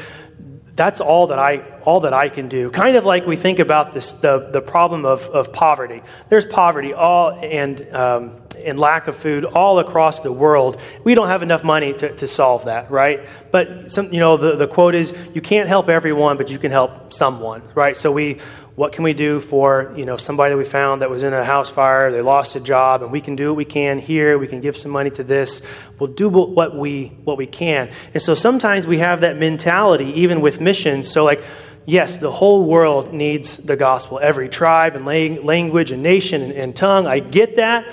That's 0.76 1.02
all 1.02 1.28
that 1.28 1.40
I 1.40 1.58
all 1.90 2.02
that 2.02 2.14
I 2.14 2.30
can 2.30 2.48
do. 2.48 2.70
Kind 2.70 2.96
of 2.98 3.04
like 3.04 3.26
we 3.26 3.36
think 3.36 3.58
about 3.58 3.94
this 3.96 4.12
the, 4.14 4.50
the 4.52 4.62
problem 4.62 5.06
of, 5.06 5.28
of 5.30 5.52
poverty. 5.52 6.04
There's 6.30 6.46
poverty 6.46 6.94
all 6.94 7.32
and 7.32 7.76
um, 7.96 8.36
and 8.64 8.80
lack 8.80 9.08
of 9.08 9.16
food 9.16 9.44
all 9.46 9.80
across 9.80 10.20
the 10.20 10.32
world. 10.32 10.80
We 11.04 11.16
don't 11.16 11.30
have 11.30 11.42
enough 11.42 11.64
money 11.64 11.94
to, 11.94 12.14
to 12.16 12.28
solve 12.28 12.66
that, 12.66 12.92
right? 12.92 13.22
But 13.52 13.92
some, 13.92 14.14
you 14.14 14.20
know, 14.20 14.38
the, 14.38 14.56
the 14.56 14.68
quote 14.68 14.96
is, 14.96 15.16
you 15.34 15.42
can't 15.42 15.70
help 15.70 15.90
everyone, 15.90 16.38
but 16.38 16.50
you 16.50 16.60
can 16.60 16.70
help 16.72 17.14
someone, 17.14 17.62
right? 17.74 17.96
So 17.96 18.12
we, 18.12 18.40
what 18.80 18.94
can 18.94 19.04
we 19.04 19.12
do 19.12 19.42
for 19.42 19.94
you 19.98 20.06
know 20.06 20.16
somebody 20.16 20.54
that 20.54 20.58
we 20.58 20.64
found 20.64 21.02
that 21.02 21.10
was 21.10 21.22
in 21.22 21.34
a 21.34 21.44
house 21.44 21.70
fire 21.70 22.14
they 22.14 22.22
lost 22.22 22.56
a 22.56 22.62
job 22.62 23.04
and 23.04 23.12
we 23.12 23.20
can 23.20 23.36
do 23.36 23.50
what 23.50 23.58
we 23.58 23.66
can 23.66 24.00
here 24.00 24.38
we 24.38 24.48
can 24.48 24.62
give 24.62 24.78
some 24.78 24.90
money 24.90 25.10
to 25.10 25.22
this 25.22 25.62
we'll 26.00 26.10
do 26.10 26.30
what 26.30 26.78
we 26.78 27.08
what 27.26 27.36
we 27.36 27.46
can 27.46 27.92
and 28.14 28.24
so 28.24 28.34
sometimes 28.34 28.88
we 28.88 29.00
have 29.00 29.20
that 29.20 29.36
mentality 29.38 30.06
even 30.22 30.40
with 30.40 30.62
missions 30.62 31.12
so 31.12 31.26
like 31.26 31.44
yes 31.86 32.18
the 32.18 32.32
whole 32.32 32.66
world 32.66 33.14
needs 33.14 33.58
the 33.58 33.76
gospel. 33.76 34.20
Every 34.22 34.50
tribe 34.50 34.96
and 34.96 35.06
language 35.06 35.92
and 35.92 36.04
nation 36.04 36.42
and, 36.42 36.52
and 36.52 36.76
tongue. 36.76 37.08
I 37.08 37.20
get 37.20 37.56
that. 37.58 37.88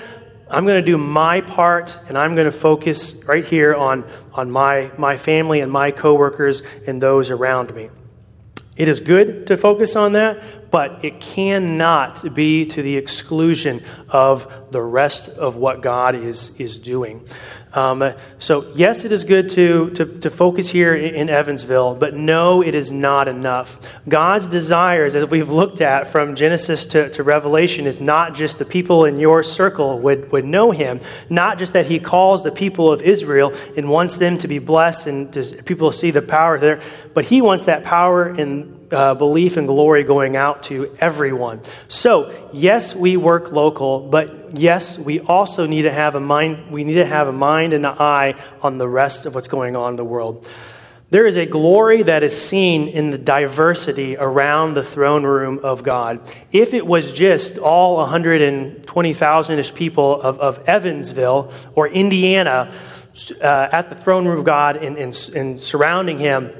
I'm 0.49 0.65
going 0.65 0.83
to 0.83 0.91
do 0.91 0.97
my 0.97 1.41
part 1.41 1.99
and 2.07 2.17
i'm 2.17 2.33
going 2.33 2.45
to 2.45 2.53
focus 2.53 3.21
right 3.25 3.45
here 3.45 3.75
on 3.75 4.05
on 4.33 4.49
my 4.49 4.91
my 4.97 5.17
family 5.17 5.59
and 5.59 5.69
my 5.69 5.91
coworkers 5.91 6.63
and 6.85 7.01
those 7.01 7.29
around 7.31 7.75
me. 7.75 7.89
It 8.77 8.87
is 8.87 8.99
good 8.99 9.47
to 9.47 9.57
focus 9.57 9.95
on 9.95 10.13
that, 10.13 10.69
but 10.69 11.03
it 11.03 11.19
cannot 11.19 12.35
be 12.35 12.63
to 12.67 12.83
the 12.83 12.95
exclusion 12.95 13.83
of 14.07 14.51
the 14.71 14.81
rest 14.81 15.29
of 15.29 15.55
what 15.55 15.81
God 15.81 16.13
is, 16.13 16.55
is 16.59 16.77
doing. 16.77 17.27
Um, 17.77 18.15
so, 18.39 18.71
yes, 18.73 19.05
it 19.05 19.11
is 19.11 19.23
good 19.23 19.49
to, 19.49 19.91
to, 19.91 20.05
to 20.21 20.31
focus 20.31 20.67
here 20.67 20.95
in 20.95 21.29
Evansville, 21.29 21.93
but 21.93 22.15
no, 22.15 22.63
it 22.63 22.73
is 22.73 22.91
not 22.91 23.27
enough. 23.27 23.77
God's 24.09 24.47
desires, 24.47 25.13
as 25.13 25.29
we've 25.29 25.51
looked 25.51 25.79
at 25.79 26.07
from 26.07 26.33
Genesis 26.33 26.87
to, 26.87 27.11
to 27.11 27.21
Revelation, 27.21 27.85
is 27.85 28.01
not 28.01 28.33
just 28.33 28.57
the 28.57 28.65
people 28.65 29.05
in 29.05 29.19
your 29.19 29.43
circle 29.43 29.99
would, 29.99 30.31
would 30.31 30.43
know 30.43 30.71
Him, 30.71 30.99
not 31.29 31.59
just 31.59 31.73
that 31.73 31.85
He 31.85 31.99
calls 31.99 32.41
the 32.41 32.51
people 32.51 32.91
of 32.91 33.03
Israel 33.03 33.53
and 33.77 33.87
wants 33.91 34.17
them 34.17 34.39
to 34.39 34.47
be 34.47 34.57
blessed 34.57 35.05
and 35.05 35.31
to, 35.33 35.43
people 35.61 35.91
see 35.91 36.09
the 36.09 36.23
power 36.23 36.57
there, 36.57 36.81
but 37.13 37.25
He 37.25 37.43
wants 37.43 37.65
that 37.65 37.83
power 37.83 38.25
and 38.25 38.76
uh, 38.91 39.13
belief 39.15 39.57
and 39.57 39.67
glory 39.67 40.03
going 40.03 40.35
out 40.35 40.63
to 40.63 40.95
everyone. 40.99 41.61
So, 41.87 42.49
yes, 42.53 42.95
we 42.95 43.17
work 43.17 43.51
local, 43.51 43.99
but 43.99 44.57
yes, 44.57 44.97
we 44.97 45.19
also 45.19 45.65
need 45.65 45.83
to 45.83 45.91
have 45.91 46.15
a 46.15 46.19
mind, 46.19 46.71
we 46.71 46.83
need 46.83 46.95
to 46.95 47.05
have 47.05 47.27
a 47.27 47.33
mind 47.33 47.73
and 47.73 47.85
an 47.85 47.95
eye 47.99 48.35
on 48.61 48.77
the 48.77 48.87
rest 48.87 49.25
of 49.25 49.35
what's 49.35 49.47
going 49.47 49.75
on 49.75 49.91
in 49.91 49.95
the 49.95 50.05
world. 50.05 50.47
There 51.09 51.25
is 51.25 51.37
a 51.37 51.45
glory 51.45 52.03
that 52.03 52.21
is 52.21 52.39
seen 52.39 52.89
in 52.89 53.11
the 53.11 53.17
diversity 53.17 54.17
around 54.17 54.73
the 54.73 54.83
throne 54.83 55.23
room 55.23 55.59
of 55.63 55.81
God. 55.81 56.19
If 56.51 56.73
it 56.73 56.85
was 56.85 57.13
just 57.13 57.57
all 57.57 57.95
120,000 57.97 59.59
ish 59.59 59.73
people 59.73 60.21
of, 60.21 60.39
of 60.41 60.67
Evansville 60.67 61.53
or 61.75 61.87
Indiana 61.87 62.73
uh, 63.41 63.69
at 63.71 63.89
the 63.89 63.95
throne 63.95 64.27
room 64.27 64.39
of 64.39 64.45
God 64.45 64.75
and, 64.75 64.97
and, 64.97 65.29
and 65.33 65.59
surrounding 65.59 66.19
him, 66.19 66.51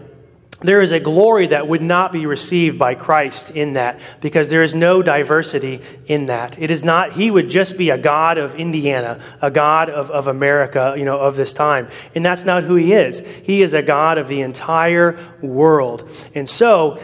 there 0.62 0.82
is 0.82 0.91
a 0.91 0.99
glory 0.99 1.47
that 1.47 1.68
would 1.68 1.84
not 1.84 2.12
be 2.12 2.26
received 2.26 2.80
by 2.80 2.95
Christ 2.95 3.51
in 3.51 3.74
that 3.74 3.99
because 4.22 4.49
there 4.49 4.64
is 4.64 4.74
no 4.74 5.03
diversity 5.03 5.82
in 6.08 6.26
that. 6.28 6.58
It 6.60 6.72
is 6.72 6.84
not, 6.84 7.14
he 7.14 7.30
would 7.30 7.47
just 7.49 7.78
be 7.78 7.91
a 7.91 7.97
God 7.97 8.39
of 8.39 8.55
Indiana, 8.55 9.22
a 9.39 9.51
God 9.51 9.89
of, 9.89 10.10
of 10.10 10.28
America, 10.28 10.95
you 10.97 11.05
know, 11.05 11.20
of 11.20 11.36
this 11.36 11.53
time. 11.53 11.89
And 12.16 12.26
that's 12.26 12.43
not 12.43 12.64
who 12.64 12.76
he 12.76 12.93
is. 12.93 13.20
He 13.43 13.62
is 13.62 13.76
a 13.76 13.84
God 13.84 14.18
of 14.18 14.28
the 14.28 14.41
entire 14.41 15.20
world. 15.41 16.10
And 16.34 16.49
so, 16.49 16.99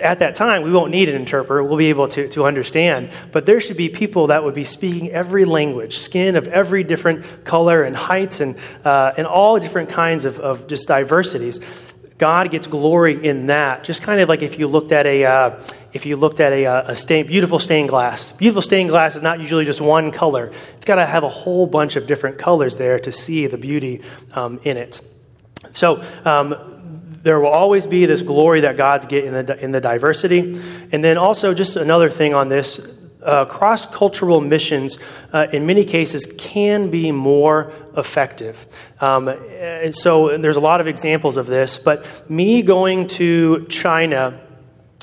at 0.00 0.20
that 0.20 0.34
time, 0.34 0.62
we 0.62 0.72
won't 0.72 0.90
need 0.90 1.08
an 1.08 1.14
interpreter. 1.14 1.62
We'll 1.62 1.76
be 1.76 1.90
able 1.90 2.08
to, 2.08 2.26
to 2.30 2.44
understand. 2.46 3.10
But 3.30 3.46
there 3.46 3.60
should 3.60 3.76
be 3.76 3.90
people 3.90 4.28
that 4.28 4.42
would 4.42 4.54
be 4.54 4.64
speaking 4.64 5.10
every 5.10 5.44
language, 5.44 5.98
skin 5.98 6.36
of 6.36 6.48
every 6.48 6.82
different 6.82 7.44
color 7.44 7.82
and 7.82 7.94
heights 7.94 8.40
and, 8.40 8.56
uh, 8.84 9.12
and 9.16 9.26
all 9.26 9.60
different 9.60 9.90
kinds 9.90 10.24
of, 10.24 10.40
of 10.40 10.66
just 10.66 10.88
diversities 10.88 11.60
God 12.18 12.50
gets 12.50 12.66
glory 12.66 13.24
in 13.24 13.46
that. 13.46 13.84
Just 13.84 14.02
kind 14.02 14.20
of 14.20 14.28
like 14.28 14.42
if 14.42 14.58
you 14.58 14.68
looked 14.68 14.92
at 14.92 15.06
a, 15.06 15.24
uh, 15.24 15.60
if 15.92 16.06
you 16.06 16.16
looked 16.16 16.40
at 16.40 16.52
a, 16.52 16.66
uh, 16.66 16.92
a 16.92 16.96
stain, 16.96 17.26
beautiful 17.26 17.58
stained 17.58 17.88
glass. 17.88 18.32
Beautiful 18.32 18.62
stained 18.62 18.90
glass 18.90 19.16
is 19.16 19.22
not 19.22 19.40
usually 19.40 19.64
just 19.64 19.80
one 19.80 20.10
color. 20.10 20.52
It's 20.76 20.86
got 20.86 20.96
to 20.96 21.06
have 21.06 21.24
a 21.24 21.28
whole 21.28 21.66
bunch 21.66 21.96
of 21.96 22.06
different 22.06 22.38
colors 22.38 22.76
there 22.76 22.98
to 23.00 23.12
see 23.12 23.46
the 23.46 23.58
beauty 23.58 24.02
um, 24.32 24.60
in 24.64 24.76
it. 24.76 25.00
So 25.74 26.04
um, 26.24 27.00
there 27.22 27.40
will 27.40 27.48
always 27.48 27.86
be 27.86 28.06
this 28.06 28.22
glory 28.22 28.60
that 28.60 28.76
God's 28.76 29.06
getting 29.06 29.34
in 29.34 29.46
the, 29.46 29.62
in 29.62 29.70
the 29.72 29.80
diversity. 29.80 30.60
And 30.90 31.04
then 31.04 31.18
also, 31.18 31.54
just 31.54 31.76
another 31.76 32.08
thing 32.08 32.34
on 32.34 32.48
this 32.48 32.80
uh, 33.24 33.44
cross 33.44 33.86
cultural 33.86 34.40
missions, 34.40 34.98
uh, 35.32 35.46
in 35.52 35.66
many 35.66 35.84
cases, 35.84 36.32
can 36.38 36.90
be 36.90 37.12
more 37.12 37.72
effective. 37.96 38.66
Um, 39.00 39.28
and 39.28 39.94
so, 39.94 40.28
and 40.28 40.42
there's 40.42 40.56
a 40.56 40.60
lot 40.60 40.80
of 40.80 40.88
examples 40.88 41.36
of 41.36 41.46
this, 41.46 41.78
but 41.78 42.04
me 42.30 42.62
going 42.62 43.06
to 43.08 43.66
China 43.66 44.40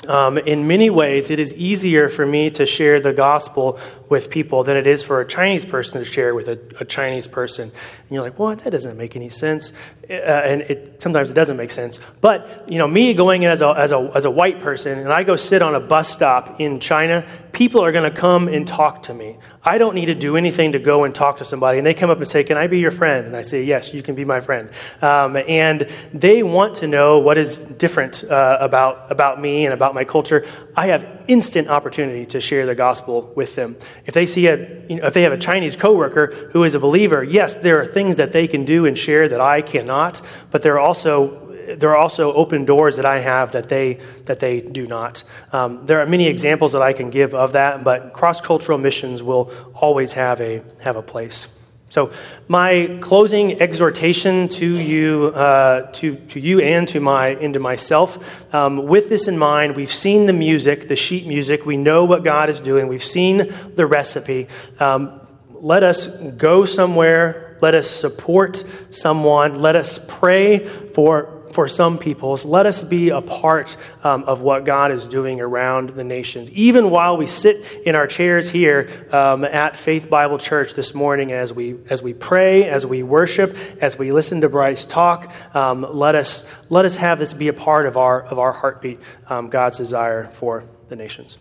um, 0.08 0.38
in 0.38 0.66
many 0.66 0.88
ways, 0.88 1.30
it 1.30 1.38
is 1.38 1.54
easier 1.54 2.08
for 2.08 2.24
me 2.24 2.50
to 2.52 2.64
share 2.64 3.00
the 3.00 3.12
gospel 3.12 3.78
with 4.08 4.30
people 4.30 4.64
than 4.64 4.76
it 4.76 4.86
is 4.86 5.02
for 5.02 5.20
a 5.20 5.26
Chinese 5.26 5.66
person 5.66 5.98
to 5.98 6.04
share 6.04 6.34
with 6.34 6.48
a, 6.48 6.58
a 6.80 6.84
Chinese 6.86 7.28
person. 7.28 7.64
And 7.64 8.10
you're 8.10 8.22
like, 8.22 8.38
well, 8.38 8.56
that 8.56 8.70
doesn't 8.70 8.96
make 8.96 9.14
any 9.14 9.28
sense. 9.28 9.72
Uh, 10.08 10.14
and 10.14 10.62
it, 10.62 11.02
sometimes 11.02 11.30
it 11.30 11.34
doesn't 11.34 11.58
make 11.58 11.70
sense. 11.70 12.00
But, 12.22 12.64
you 12.66 12.78
know, 12.78 12.88
me 12.88 13.12
going 13.12 13.42
in 13.42 13.50
as 13.50 13.60
a, 13.60 13.68
as, 13.76 13.92
a, 13.92 14.10
as 14.14 14.24
a 14.24 14.30
white 14.30 14.60
person 14.60 14.98
and 14.98 15.12
I 15.12 15.22
go 15.22 15.36
sit 15.36 15.60
on 15.60 15.74
a 15.74 15.80
bus 15.80 16.08
stop 16.08 16.60
in 16.60 16.80
China, 16.80 17.26
people 17.52 17.84
are 17.84 17.92
going 17.92 18.10
to 18.10 18.16
come 18.16 18.48
and 18.48 18.66
talk 18.66 19.02
to 19.04 19.14
me. 19.14 19.36
I 19.62 19.76
don't 19.76 19.94
need 19.94 20.06
to 20.06 20.14
do 20.14 20.36
anything 20.36 20.72
to 20.72 20.78
go 20.78 21.04
and 21.04 21.14
talk 21.14 21.36
to 21.38 21.44
somebody. 21.44 21.76
And 21.76 21.86
they 21.86 21.92
come 21.92 22.08
up 22.08 22.16
and 22.16 22.26
say, 22.26 22.42
Can 22.44 22.56
I 22.56 22.66
be 22.66 22.78
your 22.78 22.90
friend? 22.90 23.26
And 23.26 23.36
I 23.36 23.42
say, 23.42 23.62
Yes, 23.62 23.92
you 23.92 24.02
can 24.02 24.14
be 24.14 24.24
my 24.24 24.40
friend. 24.40 24.70
Um, 25.02 25.36
and 25.36 25.86
they 26.14 26.42
want 26.42 26.76
to 26.76 26.86
know 26.86 27.18
what 27.18 27.36
is 27.36 27.58
different 27.58 28.24
uh, 28.24 28.56
about, 28.58 29.12
about 29.12 29.40
me 29.40 29.66
and 29.66 29.74
about 29.74 29.94
my 29.94 30.04
culture. 30.04 30.46
I 30.74 30.86
have 30.86 31.06
instant 31.28 31.68
opportunity 31.68 32.24
to 32.26 32.40
share 32.40 32.64
the 32.64 32.74
gospel 32.74 33.32
with 33.36 33.54
them. 33.54 33.76
If 34.06 34.14
they 34.14 34.24
see 34.24 34.46
a, 34.46 34.86
you 34.88 34.96
know, 34.96 35.06
if 35.06 35.12
they 35.12 35.22
have 35.22 35.32
a 35.32 35.38
Chinese 35.38 35.76
coworker 35.76 36.48
who 36.52 36.64
is 36.64 36.74
a 36.74 36.80
believer, 36.80 37.22
yes, 37.22 37.56
there 37.56 37.80
are 37.82 37.86
things 37.86 38.16
that 38.16 38.32
they 38.32 38.48
can 38.48 38.64
do 38.64 38.86
and 38.86 38.96
share 38.96 39.28
that 39.28 39.40
I 39.42 39.60
cannot, 39.60 40.22
but 40.50 40.62
there 40.62 40.74
are 40.74 40.80
also 40.80 41.49
there 41.78 41.90
are 41.90 41.96
also 41.96 42.32
open 42.32 42.64
doors 42.64 42.96
that 42.96 43.04
I 43.06 43.20
have 43.20 43.52
that 43.52 43.68
they 43.68 43.98
that 44.24 44.40
they 44.40 44.60
do 44.60 44.86
not. 44.86 45.24
Um, 45.52 45.86
there 45.86 46.00
are 46.00 46.06
many 46.06 46.26
examples 46.26 46.72
that 46.72 46.82
I 46.82 46.92
can 46.92 47.10
give 47.10 47.34
of 47.34 47.52
that, 47.52 47.84
but 47.84 48.12
cross 48.12 48.40
cultural 48.40 48.78
missions 48.78 49.22
will 49.22 49.52
always 49.74 50.14
have 50.14 50.40
a 50.40 50.62
have 50.80 50.96
a 50.96 51.02
place. 51.02 51.48
So, 51.90 52.12
my 52.46 52.98
closing 53.00 53.60
exhortation 53.60 54.48
to 54.50 54.78
you, 54.78 55.32
uh, 55.34 55.90
to, 55.94 56.14
to 56.14 56.38
you 56.38 56.60
and 56.60 56.86
to 56.86 57.00
my, 57.00 57.30
into 57.30 57.58
myself, 57.58 58.54
um, 58.54 58.86
with 58.86 59.08
this 59.08 59.26
in 59.26 59.36
mind, 59.36 59.74
we've 59.74 59.92
seen 59.92 60.26
the 60.26 60.32
music, 60.32 60.86
the 60.86 60.94
sheet 60.94 61.26
music. 61.26 61.66
We 61.66 61.76
know 61.76 62.04
what 62.04 62.22
God 62.22 62.48
is 62.48 62.60
doing. 62.60 62.86
We've 62.86 63.02
seen 63.02 63.52
the 63.74 63.86
recipe. 63.86 64.46
Um, 64.78 65.20
let 65.54 65.82
us 65.82 66.06
go 66.06 66.64
somewhere. 66.64 67.58
Let 67.60 67.74
us 67.74 67.90
support 67.90 68.62
someone. 68.92 69.60
Let 69.60 69.74
us 69.74 69.98
pray 70.06 70.64
for 70.94 71.39
for 71.52 71.68
some 71.68 71.98
peoples, 71.98 72.44
let 72.44 72.66
us 72.66 72.82
be 72.82 73.10
a 73.10 73.20
part 73.20 73.76
um, 74.04 74.24
of 74.24 74.40
what 74.40 74.64
God 74.64 74.92
is 74.92 75.06
doing 75.06 75.40
around 75.40 75.90
the 75.90 76.04
nations. 76.04 76.50
Even 76.52 76.90
while 76.90 77.16
we 77.16 77.26
sit 77.26 77.82
in 77.84 77.94
our 77.94 78.06
chairs 78.06 78.50
here 78.50 78.88
um, 79.12 79.44
at 79.44 79.76
Faith 79.76 80.08
Bible 80.08 80.38
Church 80.38 80.74
this 80.74 80.94
morning, 80.94 81.32
as 81.32 81.52
we 81.52 81.76
as 81.88 82.02
we 82.02 82.14
pray, 82.14 82.68
as 82.68 82.86
we 82.86 83.02
worship, 83.02 83.56
as 83.80 83.98
we 83.98 84.12
listen 84.12 84.40
to 84.42 84.48
Bryce 84.48 84.84
talk, 84.84 85.32
um, 85.54 85.86
let 85.90 86.14
us 86.14 86.48
let 86.68 86.84
us 86.84 86.96
have 86.96 87.18
this 87.18 87.32
be 87.34 87.48
a 87.48 87.52
part 87.52 87.86
of 87.86 87.96
our 87.96 88.22
of 88.22 88.38
our 88.38 88.52
heartbeat, 88.52 89.00
um, 89.28 89.48
God's 89.48 89.78
desire 89.78 90.28
for 90.34 90.64
the 90.88 90.96
nations. 90.96 91.38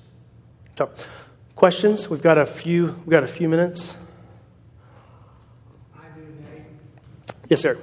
So, 0.78 0.90
questions? 1.56 2.10
We've 2.10 2.22
got 2.22 2.38
a 2.38 2.46
few. 2.46 2.88
We've 2.88 3.10
got 3.10 3.24
a 3.24 3.28
few 3.28 3.50
minutes. 3.50 3.98
Yes, 7.50 7.62
sir. 7.62 7.80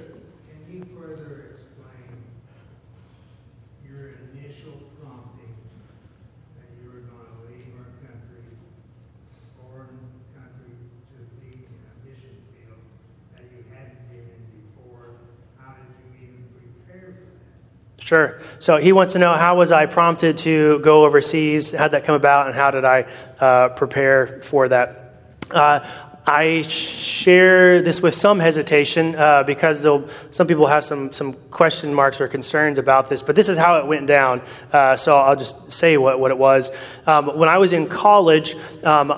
Sure. 18.07 18.39
So 18.59 18.77
he 18.77 18.93
wants 18.93 19.11
to 19.13 19.19
know 19.19 19.33
how 19.33 19.57
was 19.57 19.73
I 19.73 19.85
prompted 19.85 20.37
to 20.37 20.79
go 20.79 21.03
overseas? 21.03 21.71
How 21.73 21.89
did 21.89 21.91
that 21.91 22.05
come 22.05 22.15
about, 22.15 22.47
and 22.47 22.55
how 22.55 22.71
did 22.71 22.85
I 22.85 23.05
uh, 23.37 23.67
prepare 23.67 24.39
for 24.43 24.69
that? 24.69 25.13
Uh, 25.51 25.85
I 26.25 26.61
share 26.61 27.81
this 27.81 28.01
with 28.01 28.15
some 28.15 28.39
hesitation 28.39 29.13
uh, 29.17 29.43
because 29.43 29.85
some 30.31 30.47
people 30.47 30.67
have 30.67 30.85
some, 30.85 31.11
some 31.11 31.33
question 31.51 31.93
marks 31.93 32.21
or 32.21 32.29
concerns 32.29 32.79
about 32.79 33.09
this, 33.09 33.21
but 33.21 33.35
this 33.35 33.49
is 33.49 33.57
how 33.57 33.77
it 33.79 33.85
went 33.85 34.07
down. 34.07 34.41
Uh, 34.71 34.95
so 34.95 35.17
I'll 35.17 35.35
just 35.35 35.69
say 35.69 35.97
what, 35.97 36.17
what 36.17 36.31
it 36.31 36.37
was. 36.37 36.71
Um, 37.05 37.37
when 37.37 37.49
I 37.49 37.57
was 37.57 37.73
in 37.73 37.87
college, 37.87 38.55
um, 38.85 39.11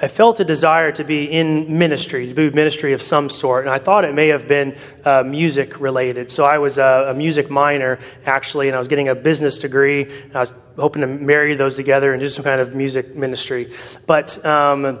I 0.00 0.06
felt 0.06 0.38
a 0.38 0.44
desire 0.44 0.92
to 0.92 1.04
be 1.04 1.24
in 1.24 1.78
ministry, 1.78 2.26
to 2.26 2.32
do 2.32 2.50
ministry 2.52 2.92
of 2.92 3.02
some 3.02 3.28
sort, 3.28 3.66
and 3.66 3.74
I 3.74 3.78
thought 3.78 4.04
it 4.04 4.14
may 4.14 4.28
have 4.28 4.46
been 4.46 4.76
uh, 5.04 5.24
music 5.24 5.80
related. 5.80 6.30
So 6.30 6.44
I 6.44 6.58
was 6.58 6.78
a, 6.78 7.08
a, 7.10 7.14
music 7.14 7.50
minor, 7.50 7.98
actually, 8.24 8.68
and 8.68 8.76
I 8.76 8.78
was 8.78 8.86
getting 8.86 9.08
a 9.08 9.16
business 9.16 9.58
degree. 9.58 10.08
I 10.32 10.38
was 10.38 10.52
hoping 10.76 11.00
to 11.00 11.08
marry 11.08 11.56
those 11.56 11.74
together 11.74 12.12
and 12.12 12.20
do 12.20 12.28
some 12.28 12.44
kind 12.44 12.60
of 12.60 12.76
music 12.76 13.16
ministry. 13.16 13.72
But 14.06 14.44
um, 14.44 15.00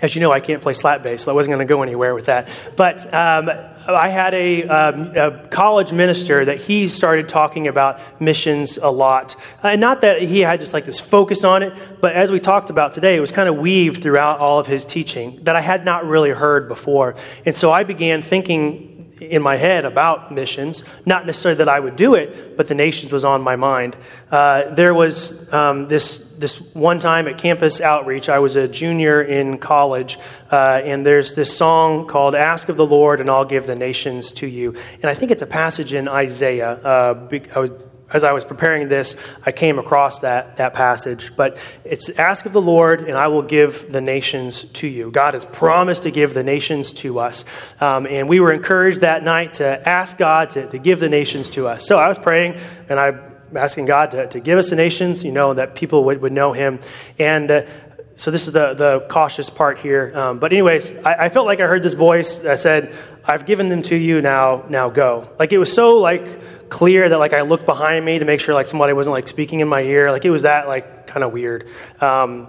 as 0.00 0.14
you 0.14 0.20
know, 0.20 0.30
I 0.30 0.40
can't 0.40 0.62
play 0.62 0.74
slap 0.74 1.02
bass, 1.02 1.24
so 1.24 1.32
I 1.32 1.34
wasn't 1.34 1.54
going 1.56 1.66
to 1.66 1.74
go 1.74 1.82
anywhere 1.82 2.14
with 2.14 2.26
that. 2.26 2.48
But 2.76 3.12
um, 3.12 3.50
I 3.94 4.08
had 4.08 4.34
a, 4.34 4.64
um, 4.64 5.16
a, 5.16 5.46
college 5.48 5.92
minister 5.92 6.44
that 6.44 6.58
he 6.58 6.88
started 6.88 7.28
talking 7.28 7.68
about 7.68 8.00
missions 8.20 8.76
a 8.76 8.90
lot. 8.90 9.36
And 9.62 9.80
not 9.80 10.00
that 10.02 10.22
he 10.22 10.40
had 10.40 10.60
just 10.60 10.72
like 10.72 10.84
this 10.84 11.00
focus 11.00 11.44
on 11.44 11.62
it, 11.62 11.72
but 12.00 12.14
as 12.14 12.30
we 12.30 12.38
talked 12.38 12.70
about 12.70 12.92
today, 12.92 13.16
it 13.16 13.20
was 13.20 13.32
kind 13.32 13.48
of 13.48 13.56
weaved 13.56 14.02
throughout 14.02 14.38
all 14.38 14.58
of 14.58 14.66
his 14.66 14.84
teaching 14.84 15.40
that 15.44 15.56
I 15.56 15.60
had 15.60 15.84
not 15.84 16.06
really 16.06 16.30
heard 16.30 16.68
before. 16.68 17.14
And 17.44 17.54
so 17.54 17.70
I 17.70 17.84
began 17.84 18.22
thinking 18.22 18.90
in 19.20 19.42
my 19.42 19.56
head 19.56 19.84
about 19.84 20.32
missions. 20.32 20.82
Not 21.04 21.26
necessarily 21.26 21.58
that 21.58 21.68
I 21.68 21.78
would 21.78 21.96
do 21.96 22.14
it, 22.14 22.56
but 22.56 22.68
the 22.68 22.74
nations 22.74 23.12
was 23.12 23.24
on 23.24 23.42
my 23.42 23.56
mind. 23.56 23.96
Uh, 24.30 24.74
there 24.74 24.94
was 24.94 25.52
um, 25.52 25.88
this 25.88 26.29
this 26.40 26.56
one 26.74 26.98
time 26.98 27.28
at 27.28 27.38
campus 27.38 27.80
outreach. 27.80 28.28
I 28.28 28.38
was 28.38 28.56
a 28.56 28.66
junior 28.66 29.22
in 29.22 29.58
college, 29.58 30.18
uh, 30.50 30.80
and 30.84 31.06
there's 31.06 31.34
this 31.34 31.56
song 31.56 32.06
called 32.06 32.34
"Ask 32.34 32.68
of 32.68 32.76
the 32.76 32.86
Lord, 32.86 33.20
and 33.20 33.30
I'll 33.30 33.44
give 33.44 33.66
the 33.66 33.76
nations 33.76 34.32
to 34.32 34.46
you." 34.46 34.74
And 35.02 35.06
I 35.06 35.14
think 35.14 35.30
it's 35.30 35.42
a 35.42 35.46
passage 35.46 35.92
in 35.92 36.08
Isaiah. 36.08 36.72
Uh, 36.72 37.28
I 37.54 37.58
would 37.58 37.90
as 38.12 38.24
I 38.24 38.32
was 38.32 38.44
preparing 38.44 38.88
this, 38.88 39.16
I 39.46 39.52
came 39.52 39.78
across 39.78 40.20
that, 40.20 40.56
that 40.56 40.74
passage. 40.74 41.32
But 41.36 41.58
it's 41.84 42.08
ask 42.10 42.44
of 42.44 42.52
the 42.52 42.60
Lord, 42.60 43.02
and 43.02 43.16
I 43.16 43.28
will 43.28 43.42
give 43.42 43.92
the 43.92 44.00
nations 44.00 44.64
to 44.64 44.88
you. 44.88 45.10
God 45.10 45.34
has 45.34 45.44
promised 45.44 46.02
to 46.02 46.10
give 46.10 46.34
the 46.34 46.42
nations 46.42 46.92
to 46.94 47.20
us. 47.20 47.44
Um, 47.80 48.06
and 48.06 48.28
we 48.28 48.40
were 48.40 48.52
encouraged 48.52 49.02
that 49.02 49.22
night 49.22 49.54
to 49.54 49.88
ask 49.88 50.18
God 50.18 50.50
to, 50.50 50.68
to 50.68 50.78
give 50.78 50.98
the 50.98 51.08
nations 51.08 51.50
to 51.50 51.68
us. 51.68 51.86
So 51.86 51.98
I 51.98 52.08
was 52.08 52.18
praying, 52.18 52.58
and 52.88 52.98
I'm 52.98 53.29
asking 53.54 53.86
God 53.86 54.10
to, 54.12 54.26
to 54.28 54.40
give 54.40 54.58
us 54.58 54.70
the 54.70 54.76
nations, 54.76 55.24
you 55.24 55.32
know, 55.32 55.54
that 55.54 55.74
people 55.74 56.04
would, 56.04 56.20
would 56.22 56.32
know 56.32 56.52
Him. 56.52 56.80
And 57.18 57.50
uh, 57.50 57.62
so 58.16 58.30
this 58.30 58.46
is 58.46 58.52
the, 58.52 58.74
the 58.74 59.06
cautious 59.08 59.48
part 59.48 59.78
here. 59.78 60.12
Um, 60.14 60.38
but, 60.38 60.52
anyways, 60.52 60.96
I, 60.98 61.14
I, 61.24 61.28
felt 61.28 61.46
like 61.46 61.60
I 61.60 61.66
heard 61.66 61.82
this 61.82 61.94
voice 61.94 62.38
that 62.38 62.60
said, 62.60 62.94
I've 63.24 63.46
given 63.46 63.68
them 63.68 63.82
to 63.82 63.96
you, 63.96 64.20
now, 64.20 64.64
now 64.68 64.90
go. 64.90 65.30
Like 65.38 65.52
it 65.52 65.58
was 65.58 65.72
so 65.72 65.98
like 65.98 66.68
clear 66.68 67.08
that 67.08 67.18
like 67.18 67.32
I 67.32 67.42
looked 67.42 67.66
behind 67.66 68.04
me 68.04 68.18
to 68.18 68.24
make 68.24 68.40
sure 68.40 68.54
like 68.54 68.68
somebody 68.68 68.92
wasn't 68.92 69.12
like 69.12 69.28
speaking 69.28 69.60
in 69.60 69.68
my 69.68 69.82
ear. 69.82 70.10
Like 70.10 70.24
it 70.24 70.30
was 70.30 70.42
that 70.42 70.68
like 70.68 71.06
kind 71.06 71.24
of 71.24 71.32
weird. 71.32 71.68
Um, 72.00 72.48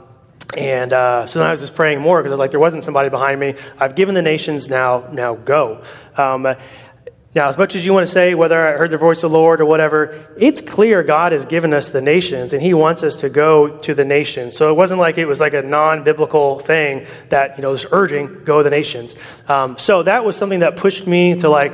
and 0.57 0.91
uh, 0.91 1.27
so 1.27 1.39
then 1.39 1.47
I 1.47 1.51
was 1.51 1.61
just 1.61 1.75
praying 1.75 2.01
more 2.01 2.19
because 2.21 2.31
I 2.31 2.33
was 2.33 2.39
like, 2.39 2.51
there 2.51 2.59
wasn't 2.59 2.83
somebody 2.83 3.09
behind 3.09 3.39
me. 3.39 3.55
I've 3.77 3.95
given 3.95 4.15
the 4.15 4.21
nations 4.21 4.69
now, 4.69 5.07
now 5.11 5.35
go. 5.35 5.83
Um, 6.17 6.45
now, 7.34 7.47
as 7.47 7.57
much 7.57 7.75
as 7.75 7.86
you 7.86 7.93
want 7.93 8.05
to 8.05 8.11
say 8.11 8.34
whether 8.36 8.67
I 8.67 8.77
heard 8.77 8.91
the 8.91 8.97
voice 8.97 9.23
of 9.23 9.32
the 9.32 9.38
Lord 9.38 9.61
or 9.61 9.65
whatever, 9.65 10.27
it's 10.38 10.59
clear 10.59 11.01
God 11.01 11.32
has 11.32 11.45
given 11.45 11.73
us 11.73 11.89
the 11.89 12.01
nations 12.01 12.51
and 12.51 12.61
He 12.61 12.73
wants 12.73 13.03
us 13.03 13.15
to 13.17 13.29
go 13.29 13.77
to 13.77 13.93
the 13.93 14.03
nations. 14.03 14.57
So 14.57 14.69
it 14.69 14.75
wasn't 14.75 14.99
like 14.99 15.17
it 15.17 15.25
was 15.25 15.39
like 15.39 15.53
a 15.53 15.61
non 15.61 16.03
biblical 16.03 16.59
thing 16.59 17.07
that, 17.29 17.57
you 17.57 17.61
know, 17.61 17.71
was 17.71 17.86
urging, 17.91 18.43
go 18.43 18.57
to 18.57 18.63
the 18.65 18.69
nations. 18.69 19.15
Um, 19.47 19.77
so 19.77 20.03
that 20.03 20.25
was 20.25 20.36
something 20.36 20.59
that 20.59 20.75
pushed 20.75 21.07
me 21.07 21.38
to 21.38 21.47
like, 21.47 21.73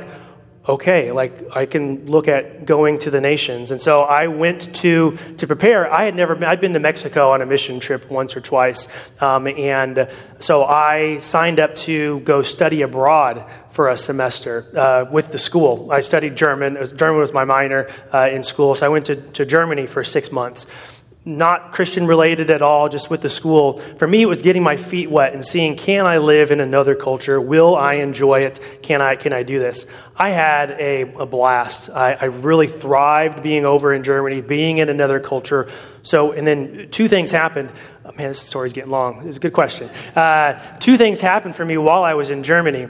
okay, 0.68 1.10
like 1.12 1.32
I 1.54 1.64
can 1.64 2.06
look 2.06 2.28
at 2.28 2.66
going 2.66 2.98
to 2.98 3.10
the 3.10 3.20
nations. 3.20 3.70
And 3.70 3.80
so 3.80 4.02
I 4.02 4.26
went 4.26 4.74
to 4.76 5.16
to 5.38 5.46
prepare. 5.46 5.90
I 5.90 6.04
had 6.04 6.14
never 6.14 6.34
been, 6.34 6.44
I'd 6.44 6.60
been 6.60 6.74
to 6.74 6.80
Mexico 6.80 7.30
on 7.30 7.40
a 7.40 7.46
mission 7.46 7.80
trip 7.80 8.10
once 8.10 8.36
or 8.36 8.40
twice, 8.40 8.86
um, 9.20 9.46
and 9.46 10.08
so 10.40 10.64
I 10.64 11.18
signed 11.18 11.58
up 11.58 11.74
to 11.76 12.20
go 12.20 12.42
study 12.42 12.82
abroad 12.82 13.44
for 13.70 13.88
a 13.88 13.96
semester 13.96 14.66
uh, 14.76 15.04
with 15.10 15.32
the 15.32 15.38
school. 15.38 15.90
I 15.90 16.00
studied 16.00 16.36
German. 16.36 16.76
German 16.96 17.20
was 17.20 17.32
my 17.32 17.44
minor 17.44 17.88
uh, 18.12 18.28
in 18.30 18.42
school, 18.42 18.74
so 18.74 18.86
I 18.86 18.88
went 18.88 19.06
to, 19.06 19.16
to 19.16 19.46
Germany 19.46 19.86
for 19.86 20.04
six 20.04 20.30
months. 20.30 20.66
Not 21.28 21.72
Christian 21.72 22.06
related 22.06 22.48
at 22.48 22.62
all, 22.62 22.88
just 22.88 23.10
with 23.10 23.20
the 23.20 23.28
school. 23.28 23.78
For 23.98 24.06
me, 24.06 24.22
it 24.22 24.26
was 24.26 24.40
getting 24.40 24.62
my 24.62 24.78
feet 24.78 25.10
wet 25.10 25.34
and 25.34 25.44
seeing 25.44 25.76
can 25.76 26.06
I 26.06 26.16
live 26.16 26.50
in 26.50 26.60
another 26.60 26.94
culture? 26.94 27.38
Will 27.38 27.76
I 27.76 27.94
enjoy 27.94 28.44
it? 28.44 28.58
Can 28.82 29.02
I, 29.02 29.14
can 29.14 29.34
I 29.34 29.42
do 29.42 29.58
this? 29.58 29.86
I 30.16 30.30
had 30.30 30.70
a, 30.72 31.02
a 31.02 31.26
blast. 31.26 31.90
I, 31.90 32.14
I 32.14 32.24
really 32.24 32.66
thrived 32.66 33.42
being 33.42 33.66
over 33.66 33.92
in 33.92 34.02
Germany, 34.02 34.40
being 34.40 34.78
in 34.78 34.88
another 34.88 35.20
culture. 35.20 35.70
So, 36.02 36.32
and 36.32 36.46
then 36.46 36.88
two 36.90 37.08
things 37.08 37.30
happened. 37.30 37.70
Oh, 38.06 38.12
man, 38.12 38.30
this 38.30 38.40
story's 38.40 38.72
getting 38.72 38.90
long. 38.90 39.28
It's 39.28 39.36
a 39.36 39.40
good 39.40 39.52
question. 39.52 39.90
Uh, 40.16 40.78
two 40.78 40.96
things 40.96 41.20
happened 41.20 41.54
for 41.54 41.64
me 41.64 41.76
while 41.76 42.04
I 42.04 42.14
was 42.14 42.30
in 42.30 42.42
Germany. 42.42 42.88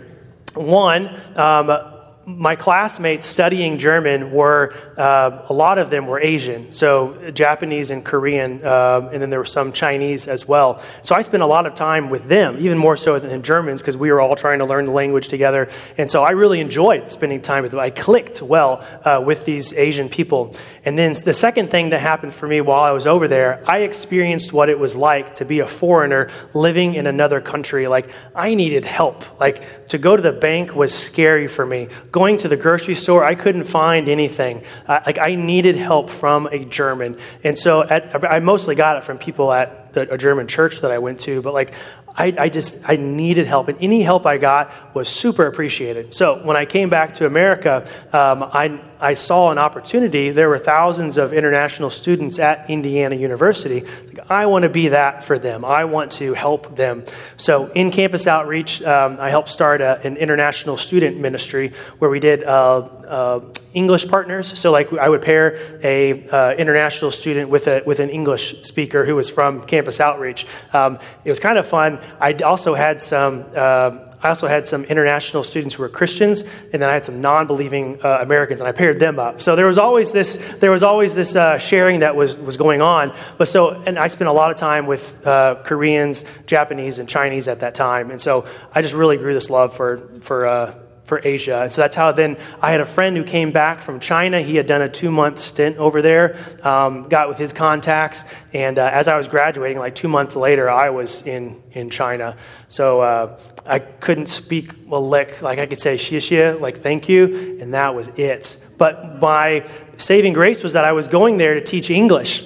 One, 0.55 1.09
um, 1.35 1.98
my 2.29 2.57
classmates 2.57 3.27
studying 3.27 3.79
German 3.79 4.31
were, 4.31 4.75
uh, 4.99 5.47
a 5.49 5.53
lot 5.53 5.79
of 5.79 5.89
them 5.89 6.07
were 6.07 6.21
Asian, 6.21 6.71
so 6.73 7.31
Japanese 7.33 7.89
and 7.89 8.05
Korean, 8.05 8.65
um, 8.67 9.09
and 9.09 9.23
then 9.23 9.31
there 9.31 9.39
were 9.39 9.47
some 9.47 9.73
Chinese 9.73 10.29
as 10.29 10.47
well. 10.47 10.83
So 11.03 11.15
I 11.15 11.23
spent 11.23 11.43
a 11.43 11.47
lot 11.47 11.65
of 11.65 11.75
time 11.75 12.11
with 12.11 12.29
them, 12.29 12.59
even 12.61 12.77
more 12.77 12.99
so 12.99 13.19
than 13.19 13.43
Germans, 13.43 13.81
because 13.81 13.97
we 13.97 14.13
were 14.13 14.21
all 14.21 14.37
trying 14.37 14.59
to 14.59 14.67
learn 14.67 14.85
the 14.85 14.93
language 14.93 15.29
together. 15.29 15.71
And 15.97 16.11
so 16.11 16.23
I 16.23 16.33
really 16.33 16.61
enjoyed 16.61 17.11
spending 17.11 17.41
time 17.41 17.63
with 17.63 17.71
them. 17.73 17.81
I 17.81 17.89
clicked 17.89 18.43
well 18.43 18.85
uh, 19.05 19.23
with 19.25 19.47
these 19.47 19.73
Asian 19.73 20.11
people. 20.11 20.55
And 20.85 20.99
then 20.99 21.15
the 21.25 21.35
second 21.35 21.71
thing 21.71 21.91
that 21.91 22.01
happened 22.01 22.35
for 22.35 22.47
me 22.47 22.61
while 22.61 22.83
I 22.83 22.91
was 22.91 23.07
over 23.07 23.27
there, 23.27 23.63
I 23.67 23.79
experienced 23.79 24.53
what 24.53 24.69
it 24.69 24.79
was 24.79 24.95
like 24.95 25.37
to 25.37 25.47
be 25.47 25.61
a 25.61 25.67
foreigner 25.67 26.29
living 26.53 26.95
in 26.95 27.07
another 27.07 27.41
country. 27.41 27.89
Like, 27.89 28.11
I 28.35 28.55
needed 28.55 28.85
help. 28.85 29.41
Like, 29.41 29.89
to 29.89 29.97
go 29.97 30.15
to 30.15 30.23
the 30.23 30.33
bank 30.33 30.75
was 30.75 30.93
scary 30.93 31.49
for 31.49 31.65
me 31.65 31.89
going 32.19 32.37
to 32.37 32.49
the 32.49 32.57
grocery 32.57 32.97
store, 32.97 33.23
I 33.23 33.37
couldn't 33.37 33.65
find 33.65 34.09
anything. 34.09 34.65
Uh, 34.89 34.99
like 35.07 35.19
I 35.19 35.37
needed 35.37 35.77
help 35.77 36.11
from 36.11 36.47
a 36.47 36.59
German, 36.65 37.17
and 37.45 37.57
so 37.57 37.83
at, 37.83 38.03
I 38.25 38.41
mostly 38.41 38.75
got 38.75 38.97
it 38.97 39.05
from 39.05 39.19
people 39.19 39.53
at 39.53 39.93
the, 39.93 40.13
a 40.13 40.19
German 40.19 40.49
church 40.49 40.81
that 40.81 40.91
I 40.91 40.99
went 40.99 41.21
to. 41.21 41.41
But 41.41 41.55
like 41.55 41.75
I, 42.17 42.35
I, 42.37 42.49
just 42.49 42.83
I 42.89 42.97
needed 42.97 43.47
help, 43.47 43.69
and 43.69 43.79
any 43.81 44.03
help 44.03 44.27
I 44.27 44.37
got 44.39 44.95
was 44.95 45.09
super 45.09 45.47
appreciated. 45.47 46.13
So 46.13 46.43
when 46.43 46.57
I 46.57 46.65
came 46.65 46.91
back 46.91 47.13
to 47.15 47.27
America, 47.27 47.89
um, 48.13 48.43
I 48.43 48.81
I 49.01 49.15
saw 49.15 49.51
an 49.51 49.59
opportunity. 49.59 50.31
There 50.31 50.49
were 50.49 50.59
thousands 50.59 51.19
of 51.19 51.33
international 51.33 51.91
students 51.91 52.39
at 52.39 52.69
Indiana 52.69 53.15
University. 53.15 53.85
I 54.29 54.47
want 54.47 54.65
to 54.65 54.69
be 54.69 54.89
that 54.89 55.25
for 55.25 55.39
them. 55.39 55.65
I 55.65 55.85
want 55.85 56.13
to 56.13 56.35
help 56.35 56.77
them. 56.77 57.05
So 57.37 57.71
in 57.73 57.91
campus 57.91 58.27
outreach, 58.27 58.83
um, 58.83 59.19
I 59.21 59.31
helped 59.31 59.49
start 59.49 59.81
a, 59.81 60.01
an 60.03 60.17
international 60.17 60.77
student 60.77 61.19
ministry 61.19 61.73
where 61.99 62.11
we 62.11 62.21
did 62.21 62.43
uh, 62.43 62.49
uh, 62.49 63.41
English 63.75 64.09
partners. 64.09 64.59
So 64.59 64.73
like 64.73 64.93
I 64.93 65.09
would 65.09 65.23
pair 65.23 65.59
a 65.83 66.29
uh, 66.29 66.53
international 66.55 67.11
student 67.11 67.51
with 67.51 67.69
a 67.69 67.83
with 67.87 68.01
an 68.01 68.11
English 68.11 68.63
speaker 68.63 69.05
who 69.05 69.15
was 69.15 69.31
from 69.31 69.65
campus 69.65 70.01
outreach. 70.01 70.47
Um, 70.73 70.99
it 71.25 71.31
was 71.31 71.41
kind 71.41 71.59
of 71.59 71.67
fun. 71.67 72.01
I 72.21 72.33
also 72.35 72.75
had 72.75 73.01
some. 73.01 74.08
I 74.23 74.29
also 74.29 74.49
had 74.49 74.67
some 74.67 74.85
international 74.85 75.45
students 75.45 75.77
who 75.77 75.83
were 75.83 75.89
Christians, 75.89 76.43
and 76.73 76.83
then 76.83 76.91
I 76.91 76.93
had 76.93 77.05
some 77.05 77.21
non-believing 77.21 78.01
uh, 78.03 78.19
Americans, 78.21 78.61
and 78.61 78.69
I 78.69 78.73
paired 78.73 78.99
them 78.99 79.19
up. 79.19 79.41
So 79.41 79.55
there 79.55 79.67
was 79.67 79.79
always 79.79 80.11
this, 80.11 80.37
there 80.59 80.71
was 80.71 80.83
always 80.83 81.15
this 81.15 81.37
uh, 81.37 81.59
sharing 81.59 82.01
that 82.01 82.17
was 82.17 82.39
was 82.39 82.57
going 82.57 82.83
on. 82.83 83.15
But 83.37 83.49
so, 83.49 83.71
and 83.87 83.99
I 83.99 84.09
spent 84.09 84.29
a 84.29 84.33
lot 84.33 84.51
of 84.51 84.57
time 84.57 84.87
with 84.87 85.25
uh, 85.27 85.57
Koreans, 85.65 86.25
Japanese, 86.47 86.99
and 86.99 87.09
Chinese 87.09 87.49
at 87.49 87.61
that 87.61 87.75
time, 87.75 88.11
and 88.11 88.21
so 88.21 88.47
I 88.75 88.83
just 88.83 88.95
really 88.95 89.17
grew 89.17 89.35
this 89.35 89.51
love 89.51 89.75
for 89.75 90.09
for 90.21 90.47
uh, 90.47 90.75
for 91.09 91.21
Asia. 91.25 91.63
And 91.63 91.73
so 91.73 91.81
that's 91.81 91.97
how 91.97 92.13
then 92.13 92.37
I 92.61 92.71
had 92.71 92.83
a 92.83 92.85
friend 92.85 93.17
who 93.17 93.25
came 93.25 93.51
back 93.51 93.81
from 93.81 93.99
China. 93.99 94.43
He 94.43 94.57
had 94.57 94.67
done 94.67 94.83
a 94.83 94.89
two 94.89 95.11
month 95.11 95.41
stint 95.41 95.79
over 95.79 96.03
there, 96.03 96.37
um, 96.63 97.09
got 97.09 97.29
with 97.29 97.39
his 97.39 97.55
contacts. 97.55 98.25
And 98.53 98.79
uh, 98.79 98.91
as 98.93 99.09
I 99.09 99.17
was 99.17 99.27
graduating, 99.27 99.79
like 99.79 99.95
two 99.95 100.09
months 100.09 100.37
later, 100.37 100.69
I 100.69 100.91
was 100.91 101.23
in, 101.27 101.63
in 101.73 101.89
China. 101.89 102.37
So 102.69 103.01
uh, 103.01 103.41
I 103.65 103.79
couldn't 103.79 104.29
speak 104.29 104.73
a 104.91 105.01
lick. 105.01 105.41
Like 105.41 105.59
I 105.59 105.67
could 105.67 105.81
say 105.81 105.97
xie 105.97 106.61
like 106.61 106.83
thank 106.83 107.09
you, 107.09 107.59
and 107.61 107.73
that 107.75 107.95
was 107.95 108.09
it. 108.17 108.59
But 108.77 109.21
my 109.21 109.67
saving 109.97 110.35
grace 110.35 110.63
was 110.63 110.75
that 110.75 110.85
I 110.85 110.93
was 110.93 111.09
going 111.09 111.39
there 111.39 111.55
to 111.55 111.61
teach 111.63 111.91
English. 111.91 112.45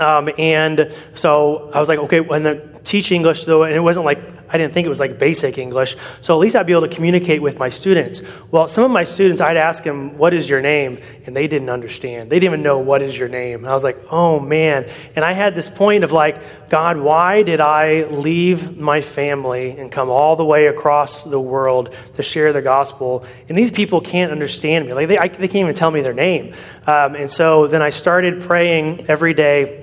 Um, 0.00 0.30
and 0.38 0.92
so 1.14 1.70
I 1.72 1.80
was 1.80 1.88
like, 1.88 1.98
okay, 2.00 2.20
when 2.20 2.42
the 2.42 2.80
teach 2.84 3.12
English 3.12 3.44
though, 3.44 3.62
and 3.64 3.74
it 3.74 3.80
wasn't 3.80 4.06
like 4.06 4.41
I 4.52 4.58
didn't 4.58 4.74
think 4.74 4.84
it 4.84 4.90
was 4.90 5.00
like 5.00 5.18
basic 5.18 5.56
English. 5.56 5.96
So 6.20 6.34
at 6.34 6.40
least 6.40 6.54
I'd 6.54 6.66
be 6.66 6.72
able 6.72 6.86
to 6.86 6.94
communicate 6.94 7.40
with 7.40 7.58
my 7.58 7.70
students. 7.70 8.20
Well, 8.50 8.68
some 8.68 8.84
of 8.84 8.90
my 8.90 9.04
students, 9.04 9.40
I'd 9.40 9.56
ask 9.56 9.82
them, 9.82 10.18
What 10.18 10.34
is 10.34 10.48
your 10.48 10.60
name? 10.60 11.00
And 11.24 11.34
they 11.34 11.48
didn't 11.48 11.70
understand. 11.70 12.30
They 12.30 12.38
didn't 12.38 12.52
even 12.52 12.62
know 12.62 12.78
what 12.78 13.00
is 13.00 13.18
your 13.18 13.28
name. 13.28 13.60
And 13.60 13.68
I 13.68 13.72
was 13.72 13.82
like, 13.82 13.98
Oh 14.10 14.38
man. 14.38 14.90
And 15.16 15.24
I 15.24 15.32
had 15.32 15.54
this 15.54 15.70
point 15.70 16.04
of 16.04 16.12
like, 16.12 16.68
God, 16.68 16.98
why 16.98 17.42
did 17.42 17.60
I 17.60 18.04
leave 18.04 18.76
my 18.76 19.00
family 19.00 19.70
and 19.70 19.90
come 19.90 20.10
all 20.10 20.36
the 20.36 20.44
way 20.44 20.66
across 20.66 21.24
the 21.24 21.40
world 21.40 21.94
to 22.14 22.22
share 22.22 22.52
the 22.52 22.62
gospel? 22.62 23.24
And 23.48 23.56
these 23.56 23.70
people 23.70 24.02
can't 24.02 24.32
understand 24.32 24.86
me. 24.86 24.92
Like 24.92 25.08
they, 25.08 25.18
I, 25.18 25.28
they 25.28 25.48
can't 25.48 25.62
even 25.62 25.74
tell 25.74 25.90
me 25.90 26.02
their 26.02 26.12
name. 26.12 26.54
Um, 26.86 27.14
and 27.14 27.30
so 27.30 27.66
then 27.68 27.80
I 27.80 27.88
started 27.90 28.42
praying 28.42 29.06
every 29.08 29.32
day 29.32 29.81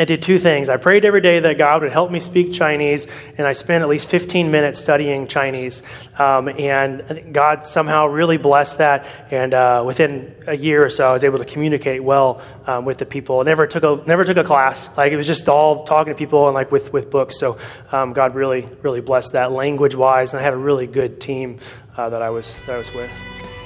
I 0.00 0.06
did 0.06 0.22
two 0.22 0.38
things. 0.38 0.70
I 0.70 0.78
prayed 0.78 1.04
every 1.04 1.20
day 1.20 1.40
that 1.40 1.58
God 1.58 1.82
would 1.82 1.92
help 1.92 2.10
me 2.10 2.20
speak 2.20 2.54
Chinese, 2.54 3.06
and 3.36 3.46
I 3.46 3.52
spent 3.52 3.82
at 3.82 3.88
least 3.90 4.08
15 4.08 4.50
minutes 4.50 4.80
studying 4.80 5.26
Chinese. 5.26 5.82
Um, 6.18 6.48
and 6.48 7.34
God 7.34 7.66
somehow 7.66 8.06
really 8.06 8.38
blessed 8.38 8.78
that. 8.78 9.04
And 9.30 9.52
uh, 9.52 9.82
within 9.86 10.34
a 10.46 10.56
year 10.56 10.82
or 10.82 10.88
so, 10.88 11.10
I 11.10 11.12
was 11.12 11.22
able 11.22 11.36
to 11.36 11.44
communicate 11.44 12.02
well 12.02 12.40
um, 12.66 12.86
with 12.86 12.96
the 12.96 13.04
people. 13.04 13.44
never 13.44 13.66
took 13.66 13.82
a 13.82 14.02
never 14.06 14.24
took 14.24 14.38
a 14.38 14.44
class. 14.44 14.88
Like 14.96 15.12
it 15.12 15.18
was 15.18 15.26
just 15.26 15.50
all 15.50 15.84
talking 15.84 16.14
to 16.14 16.18
people 16.18 16.46
and 16.46 16.54
like 16.54 16.72
with 16.72 16.94
with 16.94 17.10
books. 17.10 17.38
So 17.38 17.58
um, 17.92 18.14
God 18.14 18.34
really 18.34 18.66
really 18.80 19.02
blessed 19.02 19.34
that 19.34 19.52
language 19.52 19.94
wise, 19.94 20.32
and 20.32 20.40
I 20.40 20.42
had 20.42 20.54
a 20.54 20.62
really 20.70 20.86
good 20.86 21.20
team 21.20 21.58
uh, 21.98 22.08
that 22.08 22.22
I 22.22 22.30
was 22.30 22.56
that 22.64 22.76
I 22.76 22.78
was 22.78 22.90
with. 22.94 23.10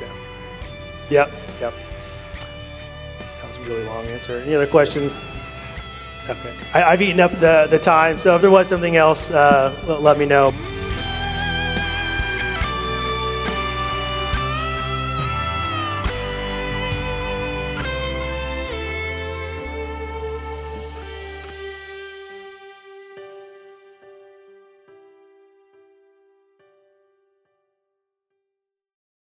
Yeah. 0.01 0.13
Yep. 1.11 1.31
Yep. 1.61 1.75
That 3.41 3.49
was 3.49 3.57
a 3.57 3.71
really 3.71 3.85
long 3.85 4.05
answer. 4.07 4.39
Any 4.39 4.57
other 4.57 4.67
questions? 4.67 5.21
Okay. 6.29 6.55
I, 6.73 6.91
have 6.91 7.03
eaten 7.03 7.21
up 7.21 7.33
the, 7.39 7.67
the 7.69 7.79
time, 7.79 8.19
so 8.19 8.35
if 8.35 8.41
there 8.41 8.51
was 8.51 8.69
something 8.69 8.97
else, 8.97 9.31
uh, 9.31 9.75
let 10.01 10.19
me 10.19 10.25
know. 10.25 10.53